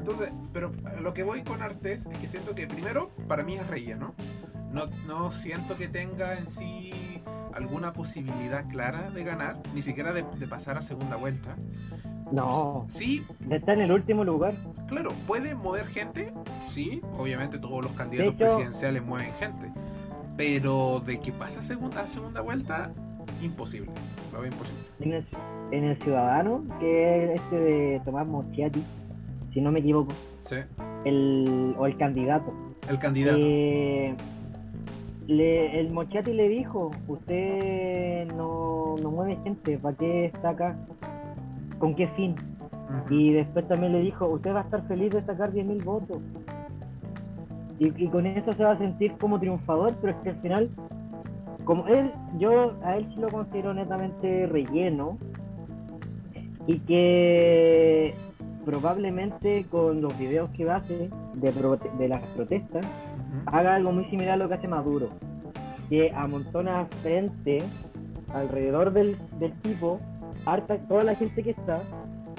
Entonces, 0.00 0.30
pero 0.52 0.72
lo 1.02 1.12
que 1.12 1.22
voy 1.22 1.42
con 1.42 1.60
Artés 1.62 2.06
es 2.06 2.18
que 2.18 2.26
siento 2.26 2.54
que 2.54 2.66
primero, 2.66 3.10
para 3.28 3.42
mí 3.42 3.56
es 3.56 3.66
relleno. 3.66 4.14
No, 4.72 4.84
no 5.06 5.30
siento 5.30 5.76
que 5.76 5.88
tenga 5.88 6.38
en 6.38 6.48
sí 6.48 7.22
alguna 7.54 7.92
posibilidad 7.92 8.66
clara 8.68 9.10
de 9.10 9.22
ganar, 9.24 9.56
ni 9.74 9.82
siquiera 9.82 10.12
de, 10.12 10.24
de 10.38 10.46
pasar 10.46 10.78
a 10.78 10.82
segunda 10.82 11.16
vuelta. 11.16 11.54
No, 12.32 12.86
Sí, 12.88 13.24
está 13.50 13.72
en 13.74 13.80
el 13.80 13.92
último 13.92 14.24
lugar. 14.24 14.54
claro, 14.86 15.10
puede 15.26 15.54
mover 15.54 15.86
gente, 15.86 16.32
sí, 16.68 17.02
obviamente 17.18 17.58
todos 17.58 17.82
los 17.84 17.92
candidatos 17.92 18.34
hecho- 18.34 18.44
presidenciales 18.44 19.04
mueven 19.04 19.32
gente, 19.34 19.70
pero 20.36 21.00
de 21.00 21.18
que 21.20 21.32
pase 21.32 21.58
a 21.58 21.62
segunda, 21.62 22.02
a 22.02 22.06
segunda 22.06 22.40
vuelta, 22.40 22.92
imposible, 23.42 23.90
lo 24.32 24.40
veo 24.42 24.52
imposible. 24.52 24.80
En 25.00 25.12
el, 25.14 25.26
en 25.72 25.84
el 25.84 25.98
Ciudadano, 26.02 26.62
que 26.78 27.34
es 27.34 27.40
este 27.40 27.56
de 27.56 28.00
Tomás 28.04 28.26
Mochiati, 28.28 28.82
si 29.52 29.60
no 29.60 29.70
me 29.72 29.80
equivoco, 29.80 30.12
Sí, 30.42 30.56
el, 31.04 31.74
o 31.78 31.86
el 31.86 31.96
candidato. 31.96 32.52
el 32.88 32.98
candidato. 32.98 33.38
Eh, 33.40 34.14
le- 35.26 35.80
el 35.80 35.90
Mochiati 35.92 36.32
le 36.32 36.48
dijo, 36.48 36.90
usted 37.08 38.26
no, 38.34 38.94
no 39.02 39.10
mueve 39.10 39.38
gente, 39.44 39.78
¿para 39.78 39.96
qué 39.96 40.26
está 40.26 40.50
acá? 40.50 40.76
¿Con 41.78 41.94
qué 41.94 42.08
fin? 42.08 42.34
Y 43.08 43.32
después 43.32 43.66
también 43.68 43.92
le 43.92 44.00
dijo, 44.00 44.26
usted 44.26 44.52
va 44.52 44.60
a 44.60 44.64
estar 44.64 44.82
feliz 44.88 45.10
de 45.12 45.22
sacar 45.24 45.52
10.000 45.52 45.84
votos. 45.84 46.18
Y, 47.78 48.04
y 48.04 48.08
con 48.08 48.26
eso 48.26 48.52
se 48.52 48.62
va 48.64 48.72
a 48.72 48.78
sentir 48.78 49.12
como 49.18 49.38
triunfador, 49.38 49.94
pero 50.00 50.12
es 50.12 50.18
que 50.22 50.30
al 50.30 50.40
final, 50.40 50.70
como 51.64 51.86
él, 51.86 52.10
yo 52.38 52.74
a 52.84 52.96
él 52.96 53.06
sí 53.14 53.20
lo 53.20 53.28
considero 53.28 53.72
netamente 53.72 54.46
relleno. 54.46 55.16
Y 56.66 56.78
que 56.80 58.14
probablemente 58.64 59.64
con 59.70 60.00
los 60.02 60.16
videos 60.18 60.50
que 60.50 60.70
hace 60.70 61.10
de, 61.34 61.52
prote- 61.54 61.92
de 61.98 62.08
las 62.08 62.22
protestas, 62.34 62.84
haga 63.46 63.74
algo 63.76 63.92
muy 63.92 64.04
similar 64.06 64.34
a 64.34 64.36
lo 64.36 64.48
que 64.48 64.54
hace 64.54 64.68
Maduro, 64.68 65.08
que 65.88 66.12
amontona 66.12 66.86
frente 67.02 67.58
alrededor 68.34 68.92
del, 68.92 69.16
del 69.38 69.52
tipo, 69.60 70.00
harta 70.46 70.78
toda 70.88 71.04
la 71.04 71.14
gente 71.14 71.42
que 71.42 71.50
está, 71.50 71.80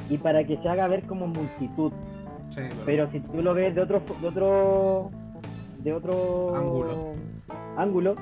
y 0.10 0.18
para 0.18 0.44
que 0.46 0.58
se 0.58 0.68
haga 0.70 0.88
ver 0.88 1.04
como 1.04 1.28
multitud. 1.28 1.92
Sí, 2.50 2.62
pero- 2.70 2.86
Pero 2.86 3.12
si 3.12 3.20
tú 3.22 3.42
lo 3.42 3.54
ves 3.54 3.74
de 3.76 3.82
otro 3.82 4.02
de 4.22 4.28
otro 4.28 5.10
de 5.84 5.94
otro 5.94 6.56
Ángulo. 6.56 7.14
ángulo, 7.78 8.16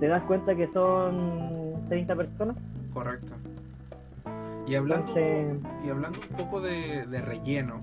te 0.00 0.06
das 0.08 0.22
cuenta 0.24 0.54
que 0.54 0.66
son 0.72 1.74
30 1.88 2.14
personas. 2.16 2.56
Correcto. 2.94 3.34
Y 4.66 4.74
hablando, 4.74 5.16
Entonces- 5.16 5.70
y 5.84 5.90
hablando 5.90 6.20
un 6.30 6.36
poco 6.36 6.60
de, 6.60 7.06
de 7.06 7.20
relleno, 7.20 7.82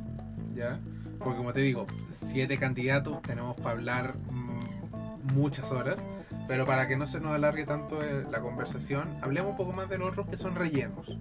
¿ya? 0.53 0.79
Porque 1.19 1.37
como 1.37 1.51
te 1.53 1.59
digo, 1.59 1.85
siete 2.09 2.57
candidatos, 2.57 3.21
tenemos 3.21 3.55
para 3.57 3.71
hablar 3.71 4.15
mm, 4.31 5.33
muchas 5.33 5.71
horas, 5.71 6.03
pero 6.47 6.65
para 6.65 6.87
que 6.87 6.95
no 6.97 7.05
se 7.05 7.19
nos 7.19 7.33
alargue 7.33 7.65
tanto 7.65 8.01
eh, 8.01 8.25
la 8.31 8.39
conversación, 8.41 9.09
hablemos 9.21 9.51
un 9.51 9.57
poco 9.57 9.73
más 9.73 9.89
de 9.89 9.97
los 9.97 10.09
otros 10.09 10.27
que 10.27 10.37
son 10.37 10.55
rellenos. 10.55 11.17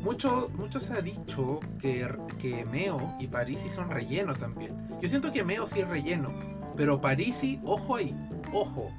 Mucho, 0.00 0.50
mucho 0.56 0.80
se 0.80 0.92
ha 0.94 1.00
dicho 1.02 1.60
que, 1.80 2.06
que 2.38 2.64
Meo 2.66 3.14
y 3.18 3.26
Parisi 3.26 3.70
son 3.70 3.90
relleno 3.90 4.34
también. 4.34 4.74
Yo 5.02 5.08
siento 5.08 5.32
que 5.32 5.42
Meo 5.44 5.66
sí 5.66 5.80
es 5.80 5.88
relleno, 5.88 6.32
pero 6.76 7.00
Parisi, 7.00 7.60
ojo 7.64 7.96
ahí, 7.96 8.14
ojo. 8.52 8.90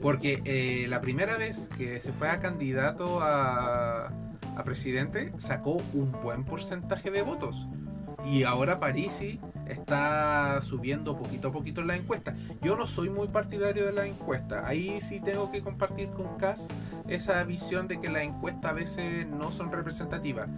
Porque 0.00 0.42
eh, 0.44 0.86
la 0.88 1.00
primera 1.00 1.36
vez 1.36 1.68
que 1.76 2.00
se 2.00 2.12
fue 2.12 2.28
a 2.28 2.38
candidato 2.38 3.18
a, 3.20 4.12
a 4.58 4.64
presidente 4.64 5.32
sacó 5.36 5.80
un 5.94 6.10
buen 6.20 6.44
porcentaje 6.44 7.12
de 7.12 7.22
votos. 7.22 7.68
Y 8.26 8.42
ahora 8.42 8.80
Parisi 8.80 9.38
está 9.68 10.60
subiendo 10.62 11.16
poquito 11.16 11.48
a 11.48 11.52
poquito 11.52 11.82
la 11.82 11.94
encuesta. 11.94 12.34
Yo 12.60 12.76
no 12.76 12.88
soy 12.88 13.08
muy 13.08 13.28
partidario 13.28 13.86
de 13.86 13.92
la 13.92 14.06
encuesta. 14.06 14.66
Ahí 14.66 15.00
sí 15.00 15.20
tengo 15.20 15.52
que 15.52 15.62
compartir 15.62 16.10
con 16.10 16.36
Cas 16.36 16.66
esa 17.06 17.42
visión 17.44 17.86
de 17.86 18.00
que 18.00 18.10
las 18.10 18.24
encuestas 18.24 18.72
a 18.72 18.74
veces 18.74 19.28
no 19.28 19.52
son 19.52 19.70
representativas. 19.70 20.48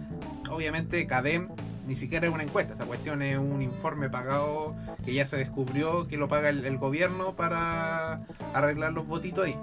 Obviamente 0.49 1.05
Cadem 1.05 1.49
ni 1.87 1.95
siquiera 1.95 2.25
es 2.25 2.33
una 2.33 2.43
encuesta, 2.43 2.73
esa 2.73 2.85
cuestión 2.85 3.21
es 3.21 3.37
un 3.37 3.61
informe 3.61 4.09
pagado 4.09 4.75
que 5.03 5.13
ya 5.13 5.25
se 5.25 5.37
descubrió 5.37 6.07
que 6.07 6.17
lo 6.17 6.27
paga 6.27 6.49
el, 6.49 6.65
el 6.65 6.77
gobierno 6.77 7.35
para 7.35 8.21
arreglar 8.53 8.93
los 8.93 9.05
votitos 9.05 9.45
ahí. 9.45 9.57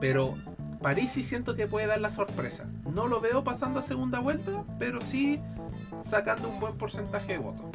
Pero 0.00 0.36
París 0.82 1.12
sí 1.12 1.22
siento 1.22 1.56
que 1.56 1.66
puede 1.66 1.86
dar 1.86 2.00
la 2.00 2.10
sorpresa. 2.10 2.66
No 2.90 3.06
lo 3.06 3.20
veo 3.20 3.44
pasando 3.44 3.80
a 3.80 3.82
segunda 3.82 4.18
vuelta, 4.18 4.64
pero 4.78 5.02
sí 5.02 5.40
sacando 6.00 6.48
un 6.48 6.58
buen 6.58 6.78
porcentaje 6.78 7.34
de 7.34 7.38
votos. 7.38 7.66